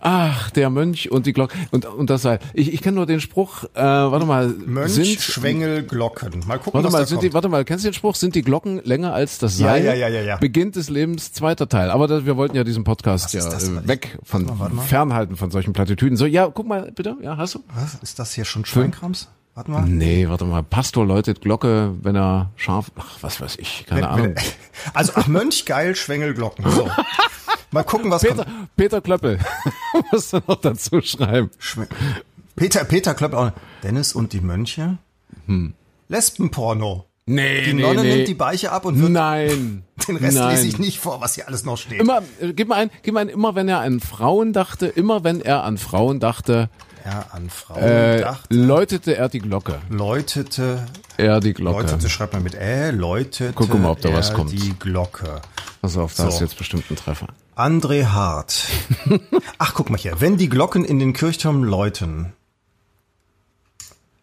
Ach, 0.00 0.50
der 0.50 0.70
Mönch 0.70 1.10
und 1.10 1.26
die 1.26 1.32
Glocke 1.32 1.56
und, 1.70 1.84
und 1.84 2.10
das 2.10 2.22
sei. 2.22 2.38
Ich, 2.54 2.72
ich 2.72 2.82
kenne 2.82 2.96
nur 2.96 3.06
den 3.06 3.20
Spruch, 3.20 3.64
äh, 3.74 3.82
warte 3.82 4.26
mal. 4.26 4.48
Mönch, 4.48 4.92
sind, 4.92 5.20
Schwengel, 5.20 5.82
Glocken. 5.82 6.42
Mal 6.46 6.58
gucken, 6.58 6.74
warte 6.74 6.86
was 6.86 6.92
mal, 6.92 6.98
da 7.00 7.06
sind 7.06 7.16
kommt. 7.18 7.30
Die, 7.30 7.34
warte 7.34 7.48
mal, 7.48 7.64
kennst 7.64 7.84
du 7.84 7.90
den 7.90 7.94
Spruch? 7.94 8.14
Sind 8.14 8.34
die 8.34 8.42
Glocken 8.42 8.80
länger 8.84 9.12
als 9.12 9.38
das 9.38 9.58
Seil? 9.58 9.84
Ja, 9.84 9.94
ja, 9.94 10.05
ja, 10.05 10.05
ja, 10.08 10.22
ja. 10.22 10.36
Beginnt 10.36 10.76
des 10.76 10.90
Lebens, 10.90 11.32
zweiter 11.32 11.68
Teil. 11.68 11.90
Aber 11.90 12.06
das, 12.06 12.26
wir 12.26 12.36
wollten 12.36 12.56
ja 12.56 12.64
diesen 12.64 12.84
Podcast 12.84 13.32
ja 13.34 13.46
äh, 13.46 13.88
weg 13.88 14.18
von, 14.22 14.50
fernhalten 14.80 15.36
von 15.36 15.50
solchen 15.50 15.72
Plattitüden. 15.72 16.16
So, 16.16 16.26
ja, 16.26 16.48
guck 16.48 16.66
mal 16.66 16.92
bitte. 16.92 17.16
Ja, 17.22 17.36
hast 17.36 17.54
du? 17.54 17.64
Was? 17.74 17.94
Ist 18.02 18.18
das 18.18 18.32
hier 18.32 18.44
schon 18.44 18.64
Schweinkrams? 18.64 19.28
Warte 19.56 19.70
mal. 19.70 19.86
Nee, 19.86 20.28
warte 20.28 20.44
mal. 20.44 20.62
Pastor 20.62 21.06
läutet 21.06 21.40
Glocke, 21.40 21.94
wenn 22.02 22.14
er 22.14 22.50
scharf, 22.56 22.92
ach, 22.96 23.16
was 23.22 23.40
weiß 23.40 23.56
ich, 23.56 23.86
keine 23.86 24.02
wenn, 24.02 24.08
Ahnung. 24.08 24.26
Wenn, 24.36 24.44
also, 24.92 25.12
ach, 25.14 25.26
Mönch, 25.28 25.64
geil, 25.64 25.96
Schwengelglocken. 25.96 26.70
So. 26.70 26.90
Mal 27.70 27.82
gucken, 27.82 28.10
was 28.10 28.22
Peter, 28.22 28.44
kommt. 28.44 28.76
Peter 28.76 29.00
Klöppel. 29.00 29.38
Musst 30.12 30.34
du 30.34 30.40
noch 30.46 30.60
dazu 30.60 31.00
schreiben. 31.00 31.50
Schwe 31.58 31.88
Peter, 32.54 32.84
Peter 32.84 33.14
Klöppel. 33.14 33.54
Dennis 33.82 34.12
und 34.14 34.32
die 34.34 34.40
Mönche? 34.40 34.98
Hm. 35.46 35.74
Lesbenporno. 36.08 37.06
Nee, 37.28 37.62
die 37.62 37.74
nee, 37.74 37.82
Nonne 37.82 38.02
nee. 38.02 38.14
nimmt 38.16 38.28
die 38.28 38.34
Beiche 38.34 38.70
ab 38.70 38.84
und 38.84 39.00
wird 39.00 39.10
Nein. 39.10 39.82
Den 40.06 40.16
Rest 40.16 40.38
Nein. 40.38 40.54
lese 40.54 40.68
ich 40.68 40.78
nicht 40.78 41.00
vor, 41.00 41.20
was 41.20 41.34
hier 41.34 41.48
alles 41.48 41.64
noch 41.64 41.76
steht. 41.76 42.00
Immer, 42.00 42.22
äh, 42.40 42.52
gib 42.52 42.68
mal 42.68 42.76
ein, 42.76 42.90
gib 43.02 43.14
mal 43.14 43.20
ein, 43.20 43.28
immer 43.28 43.56
wenn 43.56 43.68
er 43.68 43.80
an 43.80 43.98
Frauen 43.98 44.52
dachte, 44.52 44.86
immer 44.86 45.24
wenn 45.24 45.40
er 45.40 45.64
an 45.64 45.76
Frauen 45.76 46.20
dachte, 46.20 46.70
er 47.02 47.34
an 47.34 47.50
Frauen 47.50 47.82
äh, 47.82 48.20
dachte, 48.20 48.54
läutete 48.54 49.16
er 49.16 49.28
die 49.28 49.40
Glocke. 49.40 49.80
Läutete 49.90 50.86
er 51.16 51.40
die 51.40 51.52
Glocke. 51.52 51.82
Läutete, 51.82 52.08
schreibt 52.08 52.32
man 52.32 52.44
mit 52.44 52.54
Ä, 52.54 52.90
läutete 52.90 53.52
Guck 53.54 53.76
mal, 53.76 53.90
ob 53.90 54.00
da 54.00 54.12
was 54.12 54.32
kommt. 54.32 54.52
die 54.52 54.74
Glocke. 54.78 55.40
Pass 55.82 55.96
auf, 55.96 56.14
da 56.14 56.24
so. 56.24 56.28
ist 56.28 56.40
jetzt 56.40 56.58
bestimmt 56.58 56.88
ein 56.90 56.96
Treffer. 56.96 57.26
André 57.56 58.06
Hart. 58.06 58.68
Ach, 59.58 59.74
guck 59.74 59.90
mal 59.90 59.98
hier. 59.98 60.20
Wenn 60.20 60.36
die 60.36 60.48
Glocken 60.48 60.84
in 60.84 61.00
den 61.00 61.12
Kirchturm 61.12 61.64
läuten. 61.64 62.34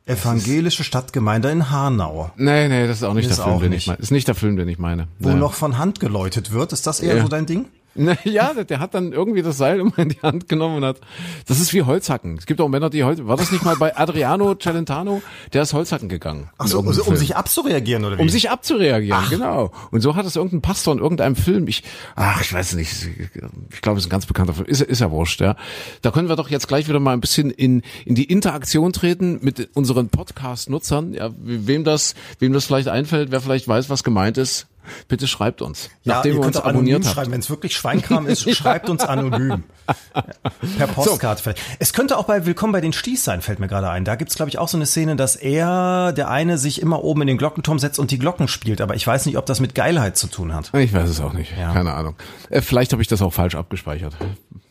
Evangelische 0.05 0.83
Stadtgemeinde 0.83 1.49
in 1.49 1.69
Hanau. 1.71 2.31
Nee, 2.35 2.67
nee, 2.67 2.87
das 2.87 2.97
ist 2.97 3.03
auch 3.03 3.13
nicht 3.13 3.29
Ist 3.29 3.37
der 3.37 3.45
Film, 3.45 3.59
den 3.61 3.69
nicht. 3.69 3.83
ich 3.83 3.87
meine. 3.87 3.99
Ist 3.99 4.11
nicht 4.11 4.27
der 4.27 4.35
Film, 4.35 4.57
den 4.57 4.67
ich 4.67 4.77
meine. 4.77 5.07
Wo 5.19 5.29
Nee. 5.29 5.35
noch 5.35 5.53
von 5.53 5.77
Hand 5.77 5.99
geläutet 6.01 6.51
wird. 6.51 6.73
Ist 6.73 6.85
das 6.87 6.99
eher 6.99 7.15
Ja. 7.15 7.21
so 7.23 7.29
dein 7.29 7.45
Ding? 7.45 7.67
Ja, 8.23 8.53
der 8.53 8.79
hat 8.79 8.93
dann 8.93 9.12
irgendwie 9.12 9.41
das 9.41 9.58
Seil 9.58 9.79
immer 9.79 9.97
in 9.99 10.10
die 10.10 10.19
Hand 10.21 10.49
genommen 10.49 10.77
und 10.77 10.86
hat, 10.86 11.01
das 11.47 11.60
ist 11.60 11.73
wie 11.73 11.84
Holzhacken. 11.84 12.38
Es 12.38 12.45
gibt 12.45 12.60
auch 12.62 12.67
Männer, 12.67 12.89
die 12.89 13.03
Holz, 13.03 13.19
war 13.23 13.38
das 13.38 13.51
nicht 13.51 13.63
mal 13.63 13.75
bei 13.75 13.95
Adriano 13.95 14.56
Celentano? 14.56 15.21
Der 15.53 15.62
ist 15.63 15.73
Holzhacken 15.73 16.10
gegangen. 16.10 16.49
Ach 16.58 16.67
so, 16.67 16.79
In 16.79 16.88
um, 16.88 16.97
um 16.99 17.15
sich 17.15 17.36
abzureagieren 17.36 18.06
oder 18.06 18.17
wie? 18.17 18.21
um 18.21 18.29
sich 18.29 18.49
abzureagieren, 18.49 19.25
genau. 19.29 19.71
Und 19.91 20.01
so 20.01 20.15
hat 20.15 20.25
es 20.25 20.36
irgendein 20.36 20.62
Pastor 20.62 20.93
in 20.93 20.99
irgendeinem 20.99 21.36
Film. 21.36 21.67
Ich, 21.67 21.84
ach, 22.15 22.41
ich 22.41 22.51
weiß 22.53 22.73
nicht. 22.73 23.08
Ich 23.71 23.82
glaube, 23.82 23.97
es 23.99 24.06
ist 24.06 24.08
ein 24.08 24.12
ganz 24.12 24.25
bekannter 24.25 24.53
Film. 24.53 24.67
Ist, 24.67 24.82
ist 24.82 24.99
ja 24.99 25.12
wurscht, 25.12 25.41
ja. 25.41 25.56
Da 26.01 26.12
können 26.12 26.29
wir 26.29 26.36
doch 26.36 26.49
jetzt 26.49 26.67
gleich 26.67 26.88
wieder 26.88 26.99
mal 26.99 27.13
ein 27.13 27.21
bisschen 27.21 27.51
in, 27.51 27.84
in 28.06 28.15
die 28.15 28.25
Interaktion 28.25 28.93
treten 28.93 29.39
mit 29.41 29.69
unseren 29.75 30.10
Podcast-Nutzern. 30.10 31.13
Ja, 31.13 31.29
wem 31.38 31.84
das, 31.84 32.15
wem 32.39 32.53
das 32.53 32.65
vielleicht 32.65 32.88
einfällt, 32.88 33.32
wer 33.32 33.41
vielleicht 33.41 33.67
weiß, 33.67 33.89
was 33.89 34.03
gemeint 34.03 34.38
ist. 34.38 34.67
Bitte 35.07 35.27
schreibt 35.27 35.61
uns. 35.61 35.89
ja, 36.03 36.15
nachdem 36.15 36.35
ihr 36.35 36.41
könnt 36.41 36.55
uns 36.55 36.65
anonym 36.65 37.03
schreiben. 37.03 37.31
Wenn 37.31 37.39
es 37.39 37.49
wirklich 37.49 37.75
Schweinkram 37.75 38.27
ist, 38.27 38.49
schreibt 38.55 38.89
uns 38.89 39.03
anonym. 39.03 39.63
Per 40.77 40.87
Postkarte 40.87 41.43
vielleicht. 41.43 41.61
Es 41.79 41.93
könnte 41.93 42.17
auch 42.17 42.25
bei 42.25 42.45
Willkommen 42.45 42.73
bei 42.73 42.81
den 42.81 42.93
Sties 42.93 43.23
sein, 43.23 43.41
fällt 43.41 43.59
mir 43.59 43.67
gerade 43.67 43.89
ein. 43.89 44.05
Da 44.05 44.15
gibt's 44.15 44.35
glaub 44.35 44.47
ich, 44.47 44.57
auch 44.57 44.67
so 44.67 44.77
eine 44.77 44.85
Szene, 44.85 45.15
dass 45.15 45.35
er, 45.35 46.13
der 46.13 46.29
eine, 46.29 46.57
sich 46.57 46.81
immer 46.81 47.03
oben 47.03 47.21
in 47.21 47.27
den 47.27 47.37
Glockenturm 47.37 47.79
setzt 47.79 47.99
und 47.99 48.11
die 48.11 48.19
Glocken 48.19 48.47
spielt. 48.47 48.79
Aber 48.81 48.95
ich 48.95 49.05
weiß 49.05 49.25
nicht, 49.25 49.37
ob 49.37 49.45
das 49.45 49.59
mit 49.59 49.75
Geilheit 49.75 50.17
zu 50.17 50.27
tun 50.27 50.53
hat. 50.53 50.73
Ich 50.73 50.93
weiß 50.93 51.09
es 51.09 51.19
auch 51.19 51.33
nicht. 51.33 51.53
Keine 51.55 51.93
Ahnung. 51.93 52.15
Äh, 52.49 52.61
Vielleicht 52.61 52.91
habe 52.93 53.01
ich 53.01 53.07
das 53.07 53.21
auch 53.21 53.33
falsch 53.33 53.55
abgespeichert. 53.55 54.15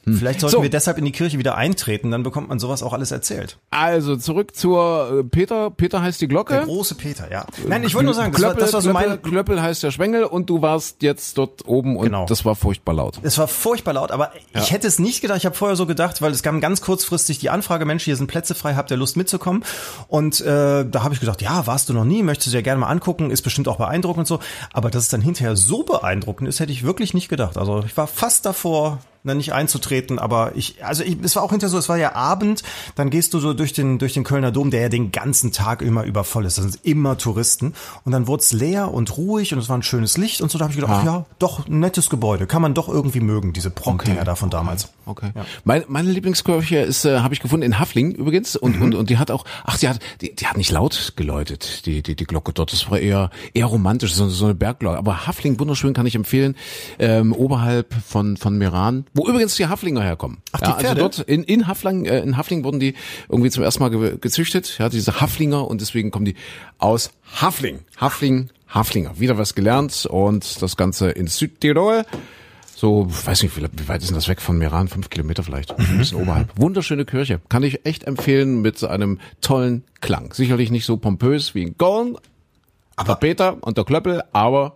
Vielleicht 0.05 0.41
sollten 0.41 0.57
So. 0.57 0.63
wir 0.63 0.71
deshalb 0.71 0.99
in 0.99 1.05
die 1.05 1.13
Kirche 1.13 1.39
wieder 1.39 1.55
eintreten, 1.57 2.11
dann 2.11 2.23
bekommt 2.25 2.49
man 2.49 2.59
sowas 2.59 2.83
auch 2.83 2.93
alles 2.93 3.13
erzählt. 3.13 3.59
Also 3.71 4.17
zurück 4.17 4.57
zur 4.57 5.21
äh, 5.21 5.25
Peter. 5.25 5.71
Peter 5.71 6.03
heißt 6.03 6.21
die 6.21 6.27
Glocke. 6.29 6.55
Der 6.55 6.65
große 6.65 6.97
Peter, 6.97 7.31
ja. 7.31 7.47
Nein, 7.69 7.85
ich 7.85 7.95
wollte 7.95 8.07
nur 8.07 8.15
sagen, 8.15 8.33
das 8.33 8.43
war, 8.43 8.51
Klöppel, 8.51 8.65
das 8.65 8.73
war 8.73 8.83
so 8.83 8.91
Klöppel, 8.91 9.09
mein, 9.09 9.23
Klöppel 9.23 9.63
heißt 9.63 9.83
der 9.83 9.91
Schwengel 9.93 10.25
und 10.25 10.51
du 10.51 10.61
warst 10.61 11.03
jetzt 11.03 11.39
dort 11.39 11.67
oben 11.69 11.97
und 11.97 12.07
Genau. 12.07 12.27
das 12.27 12.45
war 12.45 12.57
furchtbar 12.57 12.95
laut. 12.95 13.21
Es 13.23 13.39
war 13.39 13.47
furchtbar 13.49 13.93
laut, 13.95 14.11
aber 14.11 14.33
ich 14.55 14.73
hätte 14.73 14.87
es 14.89 14.99
nicht 14.99 15.21
gedacht. 15.21 15.39
Ich 15.39 15.47
habe 15.47 15.55
vorher 15.55 15.77
so 15.77 15.87
gedacht, 15.87 16.21
weil 16.21 16.33
es 16.33 16.43
kam 16.43 16.61
ganz 16.61 16.81
kurzfristig 16.81 17.39
die 17.39 17.51
Anfrage, 17.51 17.85
Mensch, 17.85 18.03
hier 18.05 18.17
sind 18.17 18.27
Plätze 18.27 18.55
frei, 18.55 18.75
habt 18.75 18.91
ihr 18.91 18.97
Lust 18.97 19.17
mitzukommen? 19.17 19.65
Und 20.09 20.41
äh, 20.41 20.85
da 20.85 21.03
habe 21.05 21.15
ich 21.15 21.21
gedacht, 21.21 21.41
ja, 21.43 21.67
warst 21.67 21.89
du 21.89 21.93
noch 21.93 22.05
nie, 22.05 22.23
möchtest 22.23 22.49
du 22.49 22.57
dir 22.59 22.63
gerne 22.63 22.81
mal 22.81 22.89
angucken, 22.89 23.31
ist 23.31 23.43
bestimmt 23.43 23.69
auch 23.69 23.77
beeindruckend 23.77 24.21
und 24.21 24.27
so. 24.27 24.41
Aber 24.73 24.91
dass 24.91 25.05
es 25.05 25.09
dann 25.11 25.21
hinterher 25.23 25.55
so 25.57 25.85
beeindruckend 25.85 26.49
ist, 26.49 26.59
hätte 26.61 26.73
ich 26.73 26.83
wirklich 26.83 27.15
nicht 27.15 27.29
gedacht. 27.29 27.57
Also 27.57 27.85
ich 27.87 27.97
war 27.97 28.07
fast 28.09 28.45
davor, 28.47 28.99
na, 29.25 29.35
nicht 29.35 29.53
einzutreten, 29.53 30.19
aber 30.19 30.53
ich, 30.57 30.85
also 30.85 31.03
ich, 31.05 31.17
es 31.23 31.37
war 31.37 31.43
auch 31.43 31.51
hinterher 31.51 31.71
so, 31.71 31.79
es 31.79 31.89
war 31.89 31.97
ja 31.97 32.15
Abend, 32.15 32.63
dann 32.95 33.11
gehst 33.11 33.35
du 33.35 33.39
so 33.41 33.55
durch 33.55 33.73
den, 33.73 33.99
durch 33.99 34.15
den 34.15 34.25
Kölner 34.25 34.51
Dom, 34.53 34.71
der 34.71 34.81
ja 34.83 34.89
den 34.89 35.13
ganzen 35.13 35.53
Tag 35.53 35.83
immer 35.83 36.05
über 36.05 36.25
voll 36.25 36.45
ist. 36.47 36.59
Das 36.59 36.65
sind 36.65 36.79
immer 36.85 37.19
Touristen. 37.19 37.75
Und 38.05 38.13
dann 38.13 38.27
wurde 38.27 38.43
es 38.43 38.53
leer 38.53 38.93
und 38.93 39.17
ruhig 39.17 39.53
und 39.53 39.59
es 39.59 39.69
war 39.69 39.79
ein 39.79 39.83
schönes 39.83 40.17
Licht 40.17 40.41
und 40.41 40.51
so, 40.51 40.59
da 40.59 40.65
habe 40.65 40.73
ich 40.73 40.81
gedacht, 40.81 40.99
ach 41.01 41.05
ja, 41.05 41.27
doch 41.39 41.67
ein 41.69 41.81
nettes 41.81 42.11
Gebäude. 42.11 42.47
Kann 42.47 42.63
man 42.63 42.75
doch 42.75 42.89
irgendwie 42.89 43.21
mögen, 43.21 43.53
diese 43.53 43.71
Prompt-Dinger 43.71 44.25
da 44.25 44.35
von 44.35 44.51
damals. 44.51 44.89
Okay. 45.07 45.33
Meine, 45.65 45.85
meine 45.89 46.11
Lieblingskirche 46.11 46.79
ist, 46.79 47.05
äh, 47.05 47.21
habe 47.21 47.35
ich 47.35 47.41
gefunden 47.41 47.65
in 47.65 47.79
Hafling 47.79 48.13
übrigens 48.13 48.57
und, 48.57 48.77
Mhm. 48.77 48.83
und 48.83 48.95
und 48.95 49.11
die 49.11 49.19
hat 49.19 49.31
auch, 49.31 49.45
ach, 49.65 49.79
die 49.79 49.89
hat, 49.89 49.99
die, 50.21 50.35
die 50.35 50.47
hat 50.47 50.57
nicht 50.57 50.71
laut 50.71 51.15
geläutet, 51.17 51.87
die 51.87 52.03
die 52.03 52.15
die 52.15 52.25
Glocke 52.25 52.53
dort. 52.53 52.73
Das 52.73 52.89
war 52.91 52.99
eher 52.99 53.31
eher 53.55 53.67
romantisch, 53.67 54.15
so, 54.15 54.29
so 54.29 54.45
eine 54.45 54.55
Bergglocke. 54.55 54.97
Aber 54.99 55.27
Hafling 55.27 55.59
wunderschön 55.59 55.93
kann 55.93 56.07
ich 56.07 56.15
empfehlen, 56.15 56.57
ähm, 56.99 57.33
oberhalb 57.33 57.95
von 58.07 58.37
von 58.37 58.57
Meran, 58.59 59.07
wo 59.15 59.27
übrigens 59.27 59.57
die 59.57 59.67
Haflinger 59.67 60.03
herkommen. 60.03 60.39
Ach, 60.53 60.61
die 60.61 60.65
ja, 60.65 60.75
also 60.75 60.87
Pferde? 60.87 61.01
dort 61.01 61.19
in 61.21 61.45
in 61.45 61.67
Hafling 61.67 62.05
äh, 62.05 62.21
in 62.21 62.37
Hafling 62.37 62.65
wurden 62.65 62.81
die 62.81 62.95
irgendwie 63.29 63.51
zum 63.51 63.63
ersten 63.63 63.83
Mal 63.83 63.91
ge 63.91 64.17
gezüchtet, 64.21 64.79
ja, 64.79 64.89
diese 64.89 65.21
Haflinger 65.21 65.69
und 65.69 65.81
deswegen 65.81 66.11
kommen 66.11 66.25
die 66.25 66.35
aus 66.79 67.11
Hafling, 67.41 67.81
Hafling, 67.99 68.51
Haflinger. 68.69 69.19
Wieder 69.19 69.39
was 69.39 69.55
gelernt 69.55 70.07
und 70.07 70.63
das 70.63 70.77
Ganze 70.77 71.11
in 71.11 71.27
Südtirol. 71.27 72.05
So, 72.75 73.07
weiß 73.09 73.45
nicht, 73.45 73.57
wie, 73.57 73.63
wie 73.63 73.89
weit 73.89 74.01
ist 74.01 74.09
denn 74.09 74.17
das 74.17 74.27
weg 74.27 74.41
von 74.41 74.59
Meran? 74.59 74.89
Fünf 74.89 75.09
Kilometer 75.09 75.45
vielleicht, 75.45 75.79
ein 75.79 75.99
bisschen 75.99 76.21
oberhalb. 76.21 76.59
Wunderschöne 76.59 77.05
Kirche, 77.05 77.41
kann 77.49 77.63
ich 77.63 77.87
echt 77.87 78.05
empfehlen 78.05 78.61
mit 78.61 78.83
einem 78.83 79.21
tollen 79.41 79.85
Klang. 80.01 80.33
Sicherlich 80.33 80.73
nicht 80.73 80.85
so 80.85 80.97
pompös 80.97 81.55
wie 81.55 81.63
in 81.63 81.79
Gorn, 81.79 82.17
aber 82.97 83.15
Peter 83.17 83.59
und 83.61 83.77
der 83.77 83.85
Klöppel, 83.85 84.25
aber 84.33 84.75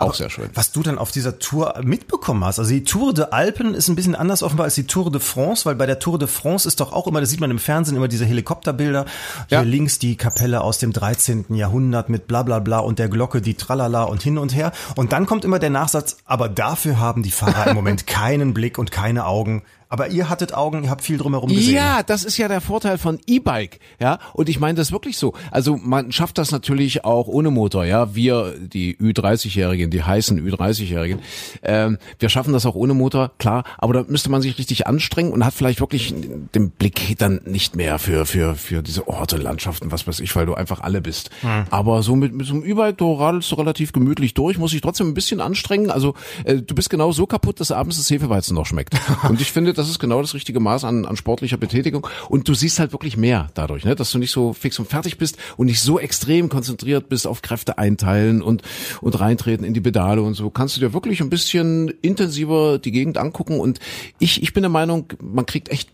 Auch 0.00 0.14
sehr 0.14 0.30
schön. 0.30 0.48
Was 0.54 0.70
du 0.70 0.82
dann 0.82 0.96
auf 0.96 1.10
dieser 1.10 1.38
Tour 1.40 1.74
mitbekommen 1.82 2.44
hast. 2.44 2.58
Also 2.60 2.70
die 2.70 2.84
Tour 2.84 3.12
de 3.12 3.26
Alpen 3.32 3.74
ist 3.74 3.88
ein 3.88 3.96
bisschen 3.96 4.14
anders 4.14 4.42
offenbar 4.44 4.64
als 4.64 4.76
die 4.76 4.86
Tour 4.86 5.10
de 5.10 5.20
France, 5.20 5.64
weil 5.66 5.74
bei 5.74 5.86
der 5.86 5.98
Tour 5.98 6.18
de 6.18 6.28
France 6.28 6.68
ist 6.68 6.78
doch 6.80 6.92
auch 6.92 7.06
immer, 7.08 7.20
das 7.20 7.30
sieht 7.30 7.40
man 7.40 7.50
im 7.50 7.58
Fernsehen, 7.58 7.96
immer 7.96 8.06
diese 8.08 8.24
Helikopterbilder. 8.24 9.06
Hier 9.48 9.58
Ja. 9.58 9.62
links 9.64 9.98
die 9.98 10.16
Kapelle 10.16 10.60
aus 10.60 10.78
dem 10.78 10.92
13. 10.92 11.54
Jahrhundert 11.56 12.08
mit 12.10 12.28
bla 12.28 12.44
bla 12.44 12.60
bla 12.60 12.78
und 12.78 12.98
der 13.00 13.08
Glocke, 13.08 13.40
die 13.42 13.54
Tralala 13.54 14.04
und 14.04 14.22
hin 14.22 14.38
und 14.38 14.54
her. 14.54 14.70
Und 14.94 15.12
dann 15.12 15.26
kommt 15.26 15.44
immer 15.44 15.58
der 15.58 15.70
Nachsatz, 15.70 16.18
aber 16.24 16.48
dafür 16.48 17.00
haben 17.00 17.22
die 17.24 17.32
Fahrer 17.32 17.66
im 17.66 17.74
Moment 17.74 18.06
keinen 18.06 18.54
Blick 18.54 18.78
und 18.78 18.92
keine 18.92 19.26
Augen. 19.26 19.62
Aber 19.90 20.08
ihr 20.08 20.28
hattet 20.28 20.52
Augen, 20.52 20.84
ihr 20.84 20.90
habt 20.90 21.02
viel 21.02 21.16
drumherum 21.16 21.48
gesehen. 21.48 21.74
Ja, 21.74 22.02
das 22.02 22.24
ist 22.24 22.36
ja 22.36 22.46
der 22.48 22.60
Vorteil 22.60 22.98
von 22.98 23.18
E-Bike, 23.26 23.80
ja. 23.98 24.18
Und 24.34 24.48
ich 24.48 24.60
meine 24.60 24.74
das 24.76 24.92
wirklich 24.92 25.16
so. 25.16 25.32
Also 25.50 25.78
man 25.78 26.12
schafft 26.12 26.36
das 26.36 26.50
natürlich 26.50 27.04
auch 27.04 27.26
ohne 27.26 27.50
Motor, 27.50 27.86
ja. 27.86 28.14
Wir, 28.14 28.54
die 28.58 28.96
Ü30-Jährigen, 28.96 29.90
die 29.90 30.02
heißen 30.02 30.38
Ü30-Jährigen, 30.38 31.20
ähm, 31.62 31.98
wir 32.18 32.28
schaffen 32.28 32.52
das 32.52 32.66
auch 32.66 32.74
ohne 32.74 32.92
Motor, 32.92 33.32
klar. 33.38 33.64
Aber 33.78 33.94
da 33.94 34.04
müsste 34.06 34.30
man 34.30 34.42
sich 34.42 34.58
richtig 34.58 34.86
anstrengen 34.86 35.32
und 35.32 35.44
hat 35.44 35.54
vielleicht 35.54 35.80
wirklich 35.80 36.14
den 36.54 36.70
Blick 36.70 37.16
dann 37.18 37.40
nicht 37.44 37.74
mehr 37.74 37.98
für 37.98 38.26
für 38.26 38.56
für 38.56 38.82
diese 38.82 39.08
Orte, 39.08 39.36
Landschaften, 39.38 39.90
was 39.90 40.06
weiß 40.06 40.20
ich, 40.20 40.36
weil 40.36 40.44
du 40.44 40.54
einfach 40.54 40.80
alle 40.80 41.00
bist. 41.00 41.30
Aber 41.70 42.02
so 42.02 42.14
mit 42.14 42.34
mit 42.34 42.46
so 42.46 42.54
einem 42.54 42.64
E-Bike, 42.64 42.98
du 42.98 43.14
radelst 43.14 43.50
du 43.50 43.54
relativ 43.56 43.92
gemütlich 43.92 44.34
durch, 44.34 44.58
muss 44.58 44.74
ich 44.74 44.82
trotzdem 44.82 45.08
ein 45.08 45.14
bisschen 45.14 45.40
anstrengen. 45.40 45.90
Also 45.90 46.14
äh, 46.44 46.56
du 46.56 46.74
bist 46.74 46.90
genau 46.90 47.12
so 47.12 47.26
kaputt, 47.26 47.60
dass 47.60 47.72
abends 47.72 47.96
das 47.96 48.10
Hefeweizen 48.10 48.54
noch 48.54 48.66
schmeckt. 48.66 48.94
Und 49.28 49.40
ich 49.40 49.50
finde, 49.50 49.72
das 49.78 49.88
ist 49.88 49.98
genau 49.98 50.20
das 50.20 50.34
richtige 50.34 50.60
Maß 50.60 50.84
an, 50.84 51.06
an 51.06 51.16
sportlicher 51.16 51.56
Betätigung. 51.56 52.06
Und 52.28 52.48
du 52.48 52.54
siehst 52.54 52.78
halt 52.78 52.92
wirklich 52.92 53.16
mehr 53.16 53.50
dadurch, 53.54 53.84
ne? 53.84 53.94
dass 53.94 54.10
du 54.10 54.18
nicht 54.18 54.32
so 54.32 54.52
fix 54.52 54.78
und 54.78 54.88
fertig 54.88 55.18
bist 55.18 55.38
und 55.56 55.66
nicht 55.66 55.80
so 55.80 55.98
extrem 55.98 56.48
konzentriert 56.48 57.08
bist 57.08 57.26
auf 57.26 57.42
Kräfte 57.42 57.78
einteilen 57.78 58.42
und, 58.42 58.62
und 59.00 59.18
reintreten 59.18 59.64
in 59.64 59.74
die 59.74 59.80
Pedale 59.80 60.22
und 60.22 60.34
so. 60.34 60.50
Kannst 60.50 60.76
du 60.76 60.80
dir 60.80 60.92
wirklich 60.92 61.20
ein 61.20 61.30
bisschen 61.30 61.88
intensiver 62.02 62.78
die 62.78 62.92
Gegend 62.92 63.18
angucken. 63.18 63.60
Und 63.60 63.78
ich, 64.18 64.42
ich 64.42 64.52
bin 64.52 64.62
der 64.62 64.70
Meinung, 64.70 65.06
man 65.20 65.46
kriegt 65.46 65.68
echt 65.70 65.88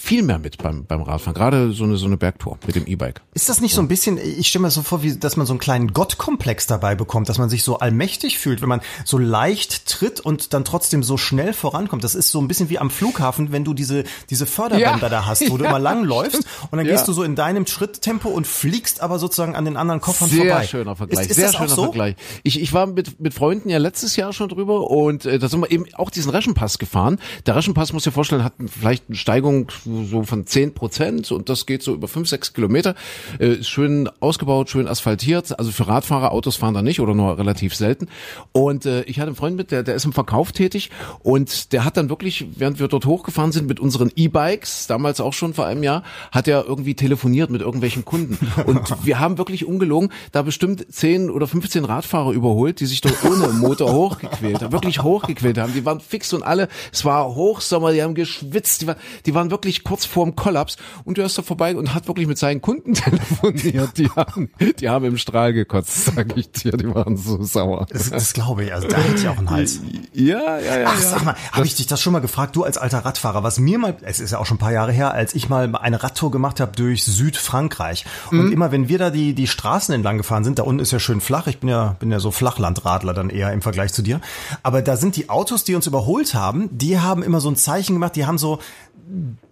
viel 0.00 0.22
mehr 0.22 0.38
mit 0.38 0.58
beim, 0.58 0.84
beim 0.86 1.02
Radfahren. 1.02 1.34
Gerade 1.34 1.72
so 1.72 1.84
eine, 1.84 1.96
so 1.96 2.06
eine 2.06 2.16
Bergtour 2.16 2.58
mit 2.66 2.76
dem 2.76 2.86
E-Bike. 2.86 3.20
Ist 3.34 3.48
das 3.48 3.60
nicht 3.60 3.74
so 3.74 3.80
ein 3.82 3.88
bisschen, 3.88 4.16
ich 4.18 4.46
stelle 4.48 4.62
mir 4.62 4.70
so 4.70 4.82
vor, 4.82 5.02
wie, 5.02 5.16
dass 5.16 5.36
man 5.36 5.44
so 5.46 5.52
einen 5.52 5.60
kleinen 5.60 5.92
Gottkomplex 5.92 6.66
dabei 6.66 6.94
bekommt, 6.94 7.28
dass 7.28 7.38
man 7.38 7.48
sich 7.48 7.62
so 7.64 7.78
allmächtig 7.80 8.38
fühlt, 8.38 8.62
wenn 8.62 8.68
man 8.68 8.80
so 9.04 9.18
leicht 9.18 9.86
tritt 9.86 10.20
und 10.20 10.54
dann 10.54 10.64
trotzdem 10.64 11.02
so 11.02 11.16
schnell 11.16 11.52
vorankommt. 11.52 12.04
Das 12.04 12.14
ist 12.14 12.30
so 12.30 12.40
ein 12.40 12.48
bisschen 12.48 12.70
wie 12.70 12.78
am 12.78 12.90
Flughafen, 12.90 13.50
wenn 13.52 13.64
du 13.64 13.74
diese, 13.74 14.04
diese 14.30 14.46
Förderbänder 14.46 15.02
Ja. 15.02 15.08
da 15.08 15.26
hast, 15.26 15.50
wo 15.50 15.56
du 15.56 15.64
Ja. 15.68 15.70
immer 15.70 15.78
lang 15.80 16.04
läufst 16.04 16.44
und 16.70 16.78
dann 16.78 16.86
Ja. 16.86 16.92
gehst 16.92 17.08
du 17.08 17.12
so 17.12 17.22
in 17.24 17.34
deinem 17.34 17.66
Schritttempo 17.66 18.28
und 18.28 18.46
fliegst 18.46 19.00
aber 19.00 19.18
sozusagen 19.18 19.56
an 19.56 19.64
den 19.64 19.76
anderen 19.76 20.00
Koffern 20.00 20.28
Sehr 20.28 20.46
vorbei. 20.46 20.66
schöner 20.66 20.96
Vergleich. 20.96 21.24
Ist, 21.24 21.30
ist 21.32 21.36
sehr 21.36 21.46
das 21.46 21.56
schöner 21.56 21.72
auch 21.72 21.76
so? 21.76 21.82
Vergleich. 21.84 22.14
Ich, 22.44 22.60
ich 22.60 22.72
war 22.72 22.86
mit, 22.86 23.20
mit 23.20 23.34
Freunden 23.34 23.68
ja 23.68 23.78
letztes 23.78 24.14
Jahr 24.16 24.32
schon 24.32 24.48
drüber 24.48 24.90
und 24.90 25.26
äh, 25.26 25.38
da 25.38 25.48
sind 25.48 25.60
wir 25.60 25.70
eben 25.70 25.84
auch 25.94 26.10
diesen 26.10 26.30
Reschenpass 26.30 26.78
gefahren. 26.78 27.18
Der 27.46 27.56
Reschenpass, 27.56 27.92
muss 27.92 28.02
ich 28.02 28.10
dir 28.10 28.12
vorstellen, 28.14 28.44
hat 28.44 28.54
vielleicht 28.66 29.04
eine 29.08 29.16
Steigung 29.16 29.68
so 30.04 30.22
von 30.22 30.46
10 30.46 30.74
Prozent 30.74 31.32
und 31.32 31.48
das 31.48 31.66
geht 31.66 31.82
so 31.82 31.94
über 31.94 32.08
5, 32.08 32.28
6 32.28 32.54
Kilometer. 32.54 32.94
Äh, 33.38 33.54
ist 33.54 33.68
schön 33.68 34.08
ausgebaut, 34.20 34.70
schön 34.70 34.88
asphaltiert. 34.88 35.58
Also 35.58 35.70
für 35.70 35.88
Radfahrer, 35.88 36.32
Autos 36.32 36.56
fahren 36.56 36.74
da 36.74 36.82
nicht 36.82 37.00
oder 37.00 37.14
nur 37.14 37.38
relativ 37.38 37.74
selten. 37.74 38.08
Und 38.52 38.86
äh, 38.86 39.02
ich 39.02 39.18
hatte 39.18 39.28
einen 39.28 39.36
Freund 39.36 39.56
mit, 39.56 39.70
der, 39.70 39.82
der 39.82 39.94
ist 39.94 40.04
im 40.04 40.12
Verkauf 40.12 40.52
tätig 40.52 40.90
und 41.22 41.72
der 41.72 41.84
hat 41.84 41.96
dann 41.96 42.08
wirklich, 42.08 42.46
während 42.56 42.80
wir 42.80 42.88
dort 42.88 43.06
hochgefahren 43.06 43.52
sind 43.52 43.66
mit 43.66 43.80
unseren 43.80 44.10
E-Bikes, 44.14 44.86
damals 44.86 45.20
auch 45.20 45.32
schon 45.32 45.54
vor 45.54 45.66
einem 45.66 45.82
Jahr, 45.82 46.02
hat 46.32 46.48
er 46.48 46.64
irgendwie 46.66 46.94
telefoniert 46.94 47.50
mit 47.50 47.60
irgendwelchen 47.60 48.04
Kunden. 48.04 48.38
Und 48.66 48.80
wir 49.04 49.18
haben 49.18 49.38
wirklich 49.38 49.66
ungelogen, 49.66 50.10
da 50.32 50.42
bestimmt 50.42 50.86
10 50.90 51.30
oder 51.30 51.46
15 51.46 51.84
Radfahrer 51.84 52.32
überholt, 52.32 52.80
die 52.80 52.86
sich 52.86 53.00
dort 53.00 53.24
ohne 53.24 53.48
Motor 53.48 53.92
hochgequält 53.92 54.62
haben, 54.62 54.72
wirklich 54.72 55.02
hochgequält 55.02 55.58
haben. 55.58 55.72
Die 55.74 55.84
waren 55.84 56.00
fix 56.00 56.32
und 56.32 56.42
alle, 56.42 56.68
es 56.92 57.04
war 57.04 57.34
Hochsommer, 57.34 57.92
die 57.92 58.02
haben 58.02 58.14
geschwitzt, 58.14 58.82
die, 58.82 58.86
war, 58.86 58.96
die 59.26 59.34
waren 59.34 59.50
wirklich 59.50 59.77
kurz 59.84 60.04
vorm 60.04 60.36
Kollaps 60.36 60.76
und 61.04 61.18
der 61.18 61.26
ist 61.26 61.38
da 61.38 61.42
vorbei 61.42 61.76
und 61.76 61.94
hat 61.94 62.08
wirklich 62.08 62.26
mit 62.26 62.38
seinen 62.38 62.60
Kunden 62.60 62.94
telefoniert. 62.94 63.96
Die 63.98 64.10
haben, 64.10 64.50
die 64.80 64.88
haben 64.88 65.04
im 65.04 65.18
Strahl 65.18 65.52
gekotzt, 65.52 66.06
sag 66.14 66.36
ich 66.36 66.50
dir, 66.50 66.72
die 66.72 66.94
waren 66.94 67.16
so 67.16 67.42
sauer. 67.42 67.86
Das, 67.90 68.10
das 68.10 68.32
glaube 68.32 68.64
ich, 68.64 68.74
also 68.74 68.88
da 68.88 68.96
hätte 68.98 69.20
ich 69.20 69.28
auch 69.28 69.38
einen 69.38 69.50
Hals. 69.50 69.80
Ja, 70.12 70.58
ja, 70.58 70.80
ja. 70.80 70.88
Ach, 70.88 70.98
sag 71.00 71.24
mal, 71.24 71.34
habe 71.52 71.66
ich 71.66 71.74
dich 71.74 71.86
das 71.86 72.00
schon 72.00 72.12
mal 72.12 72.20
gefragt, 72.20 72.56
du 72.56 72.64
als 72.64 72.78
alter 72.78 72.98
Radfahrer, 73.04 73.42
was 73.42 73.58
mir 73.58 73.78
mal, 73.78 73.96
es 74.02 74.20
ist 74.20 74.32
ja 74.32 74.38
auch 74.38 74.46
schon 74.46 74.56
ein 74.56 74.60
paar 74.60 74.72
Jahre 74.72 74.92
her, 74.92 75.12
als 75.12 75.34
ich 75.34 75.48
mal 75.48 75.74
eine 75.76 76.02
Radtour 76.02 76.30
gemacht 76.30 76.60
habe 76.60 76.72
durch 76.72 77.04
Südfrankreich. 77.04 78.04
Mhm. 78.30 78.40
Und 78.40 78.52
immer, 78.52 78.72
wenn 78.72 78.88
wir 78.88 78.98
da 78.98 79.10
die, 79.10 79.34
die 79.34 79.46
Straßen 79.46 79.94
entlang 79.94 80.18
gefahren 80.18 80.44
sind, 80.44 80.58
da 80.58 80.62
unten 80.62 80.80
ist 80.80 80.92
ja 80.92 80.98
schön 80.98 81.20
flach, 81.20 81.46
ich 81.46 81.58
bin 81.58 81.68
ja, 81.68 81.96
bin 81.98 82.10
ja 82.10 82.20
so 82.20 82.30
Flachlandradler 82.30 83.14
dann 83.14 83.30
eher 83.30 83.52
im 83.52 83.62
Vergleich 83.62 83.92
zu 83.92 84.02
dir. 84.02 84.20
Aber 84.62 84.82
da 84.82 84.96
sind 84.96 85.16
die 85.16 85.30
Autos, 85.30 85.64
die 85.64 85.74
uns 85.74 85.86
überholt 85.86 86.34
haben, 86.34 86.68
die 86.72 86.98
haben 86.98 87.22
immer 87.22 87.40
so 87.40 87.50
ein 87.50 87.56
Zeichen 87.56 87.94
gemacht, 87.94 88.16
die 88.16 88.26
haben 88.26 88.38
so 88.38 88.58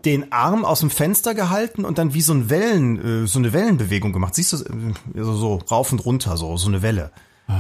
den 0.05 0.16
Arm 0.33 0.65
aus 0.65 0.81
dem 0.81 0.91
Fenster 0.91 1.35
gehalten 1.35 1.85
und 1.85 1.99
dann 1.99 2.15
wie 2.15 2.23
so 2.23 2.33
ein 2.33 2.51
Wellen, 2.51 3.25
äh, 3.25 3.27
so 3.27 3.39
eine 3.39 3.53
Wellenbewegung 3.53 4.13
gemacht. 4.13 4.35
Siehst 4.35 4.53
du, 4.53 4.57
äh, 4.57 5.23
so, 5.23 5.35
so 5.35 5.55
rauf 5.71 5.93
und 5.93 6.05
runter, 6.05 6.37
so, 6.37 6.57
so 6.57 6.69
eine 6.69 6.83
Welle. 6.83 7.11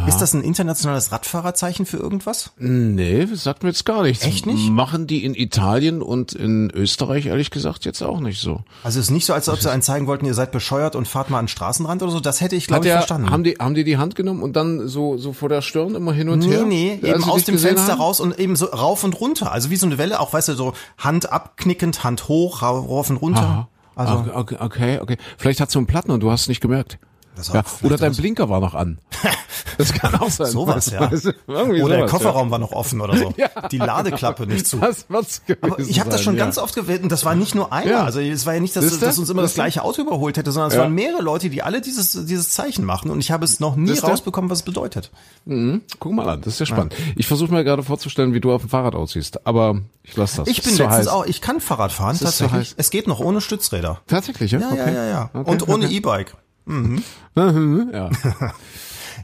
Ist 0.08 0.18
das 0.18 0.34
ein 0.34 0.42
internationales 0.42 1.12
Radfahrerzeichen 1.12 1.86
für 1.86 1.96
irgendwas? 1.96 2.50
Nee, 2.58 3.24
das 3.26 3.44
sagt 3.44 3.62
mir 3.62 3.68
jetzt 3.68 3.84
gar 3.84 4.02
nichts. 4.02 4.24
Echt 4.24 4.44
nicht? 4.44 4.68
Machen 4.70 5.06
die 5.06 5.24
in 5.24 5.34
Italien 5.34 6.02
und 6.02 6.32
in 6.32 6.70
Österreich 6.70 7.26
ehrlich 7.26 7.52
gesagt 7.52 7.84
jetzt 7.84 8.02
auch 8.02 8.18
nicht 8.18 8.40
so. 8.40 8.62
Also 8.82 8.98
es 8.98 9.06
ist 9.06 9.10
nicht 9.12 9.26
so, 9.26 9.32
als 9.32 9.48
ob 9.48 9.60
sie 9.60 9.70
einen 9.70 9.82
zeigen 9.82 10.08
wollten, 10.08 10.26
ihr 10.26 10.34
seid 10.34 10.50
bescheuert 10.50 10.96
und 10.96 11.06
fahrt 11.06 11.30
mal 11.30 11.38
an 11.38 11.44
den 11.44 11.48
Straßenrand 11.48 12.02
oder 12.02 12.10
so. 12.10 12.18
Das 12.20 12.40
hätte 12.40 12.56
ich, 12.56 12.66
glaube 12.66 12.84
ich, 12.86 12.92
verstanden. 12.92 13.30
haben 13.30 13.44
die, 13.44 13.56
haben 13.60 13.74
die 13.74 13.84
die 13.84 13.96
Hand 13.96 14.16
genommen 14.16 14.42
und 14.42 14.56
dann 14.56 14.88
so, 14.88 15.18
so 15.18 15.32
vor 15.32 15.48
der 15.48 15.62
Stirn 15.62 15.94
immer 15.94 16.12
hin 16.12 16.28
und 16.28 16.40
nee, 16.40 16.48
her? 16.48 16.64
nee, 16.64 17.00
Als 17.02 17.22
eben 17.22 17.24
aus 17.30 17.44
dem 17.44 17.58
Fenster 17.58 17.92
haben? 17.92 18.00
raus 18.00 18.18
und 18.18 18.38
eben 18.40 18.56
so 18.56 18.66
rauf 18.66 19.04
und 19.04 19.20
runter. 19.20 19.52
Also 19.52 19.70
wie 19.70 19.76
so 19.76 19.86
eine 19.86 19.98
Welle, 19.98 20.18
auch 20.18 20.32
weißt 20.32 20.48
du, 20.48 20.54
so 20.54 20.72
Hand 20.98 21.32
abknickend, 21.32 22.02
Hand 22.02 22.26
hoch, 22.26 22.62
rauf 22.62 23.08
und 23.10 23.16
runter. 23.18 23.40
Aha. 23.40 23.68
Also 23.94 24.14
okay, 24.14 24.30
okay, 24.34 24.56
okay, 24.60 24.98
okay. 25.00 25.16
Vielleicht 25.38 25.60
hat 25.60 25.70
so 25.70 25.78
einen 25.78 25.86
Platten 25.86 26.10
und 26.10 26.20
du 26.20 26.30
hast 26.30 26.42
es 26.42 26.48
nicht 26.48 26.60
gemerkt. 26.60 26.98
Das 27.36 27.48
Ja, 27.52 27.62
oder 27.82 27.96
dein. 27.96 28.14
Blinker 28.14 28.48
war 28.48 28.60
noch 28.60 28.74
an. 28.74 28.98
Das 29.78 29.92
kann 29.92 30.14
auch 30.14 30.30
sein. 30.30 30.46
sowas, 30.50 30.90
ja. 30.90 31.10
Weißt 31.10 31.26
du, 31.26 31.32
Oder 31.48 31.64
der 31.66 31.76
sowas, 31.98 32.10
Kofferraum 32.10 32.50
war 32.50 32.58
noch 32.58 32.72
offen 32.72 33.00
oder 33.00 33.16
so. 33.16 33.34
Ja. 33.36 33.48
Die 33.70 33.76
Ladeklappe 33.78 34.46
nicht 34.46 34.66
zu. 34.66 34.78
Ja. 34.78 34.86
Das 34.86 35.08
wird's 35.10 35.42
Aber 35.60 35.78
ich 35.78 35.98
habe 36.00 36.08
das 36.08 36.20
sein, 36.20 36.24
schon 36.24 36.36
ja. 36.36 36.44
ganz 36.44 36.56
oft 36.56 36.74
gewählt 36.74 37.02
und 37.02 37.10
das 37.12 37.24
war 37.26 37.34
nicht 37.34 37.54
nur 37.54 37.72
einer. 37.72 37.90
Ja. 37.90 38.04
Also 38.04 38.20
es 38.20 38.46
war 38.46 38.54
ja 38.54 38.60
nicht, 38.60 38.74
dass, 38.76 38.84
Siehste? 38.84 39.04
dass 39.04 39.18
uns 39.18 39.28
immer 39.28 39.42
das 39.42 39.50
Siehste? 39.50 39.62
gleiche 39.62 39.82
Auto 39.82 40.00
überholt 40.02 40.36
hätte, 40.38 40.50
sondern 40.52 40.68
es 40.70 40.76
Ja. 40.76 40.82
waren 40.82 40.92
mehrere 40.94 41.20
Leute, 41.22 41.50
die 41.50 41.62
alle 41.62 41.80
dieses, 41.82 42.12
dieses 42.26 42.50
Zeichen 42.50 42.84
machen 42.84 43.10
und 43.10 43.20
ich 43.20 43.30
habe 43.30 43.44
es 43.44 43.60
noch 43.60 43.76
nie 43.76 43.88
Siehste? 43.88 44.06
rausbekommen, 44.06 44.50
was 44.50 44.58
es 44.60 44.64
bedeutet. 44.64 45.10
Guck 45.98 46.12
mal 46.12 46.28
an, 46.28 46.40
das 46.40 46.54
ist 46.54 46.60
ja 46.60 46.66
spannend. 46.66 46.94
Ich 47.16 47.26
versuche 47.26 47.52
mir 47.52 47.62
gerade 47.64 47.82
vorzustellen, 47.82 48.32
wie 48.32 48.40
du 48.40 48.52
auf 48.52 48.62
dem 48.62 48.70
Fahrrad 48.70 48.94
aussiehst, 48.94 49.46
aber 49.46 49.80
ich 50.02 50.16
lasse 50.16 50.38
das. 50.38 50.48
Ich 50.48 50.62
bin 50.62 50.70
letztens 50.72 50.90
heiß. 50.94 51.08
auch, 51.08 51.26
ich 51.26 51.40
kann 51.42 51.60
Fahrrad 51.60 51.92
fahren, 51.92 52.18
tatsächlich. 52.18 52.74
es 52.78 52.90
geht 52.90 53.06
noch 53.08 53.20
ohne 53.20 53.40
Stützräder. 53.42 54.00
Tatsächlich, 54.06 54.52
ja? 54.52 54.60
Ja, 54.60 54.68
okay. 54.70 54.78
ja, 54.78 54.92
ja, 54.92 55.06
ja. 55.08 55.30
Okay, 55.34 55.50
Und 55.50 55.68
ohne 55.68 55.86
okay. 55.86 55.94
E-Bike. 56.66 58.12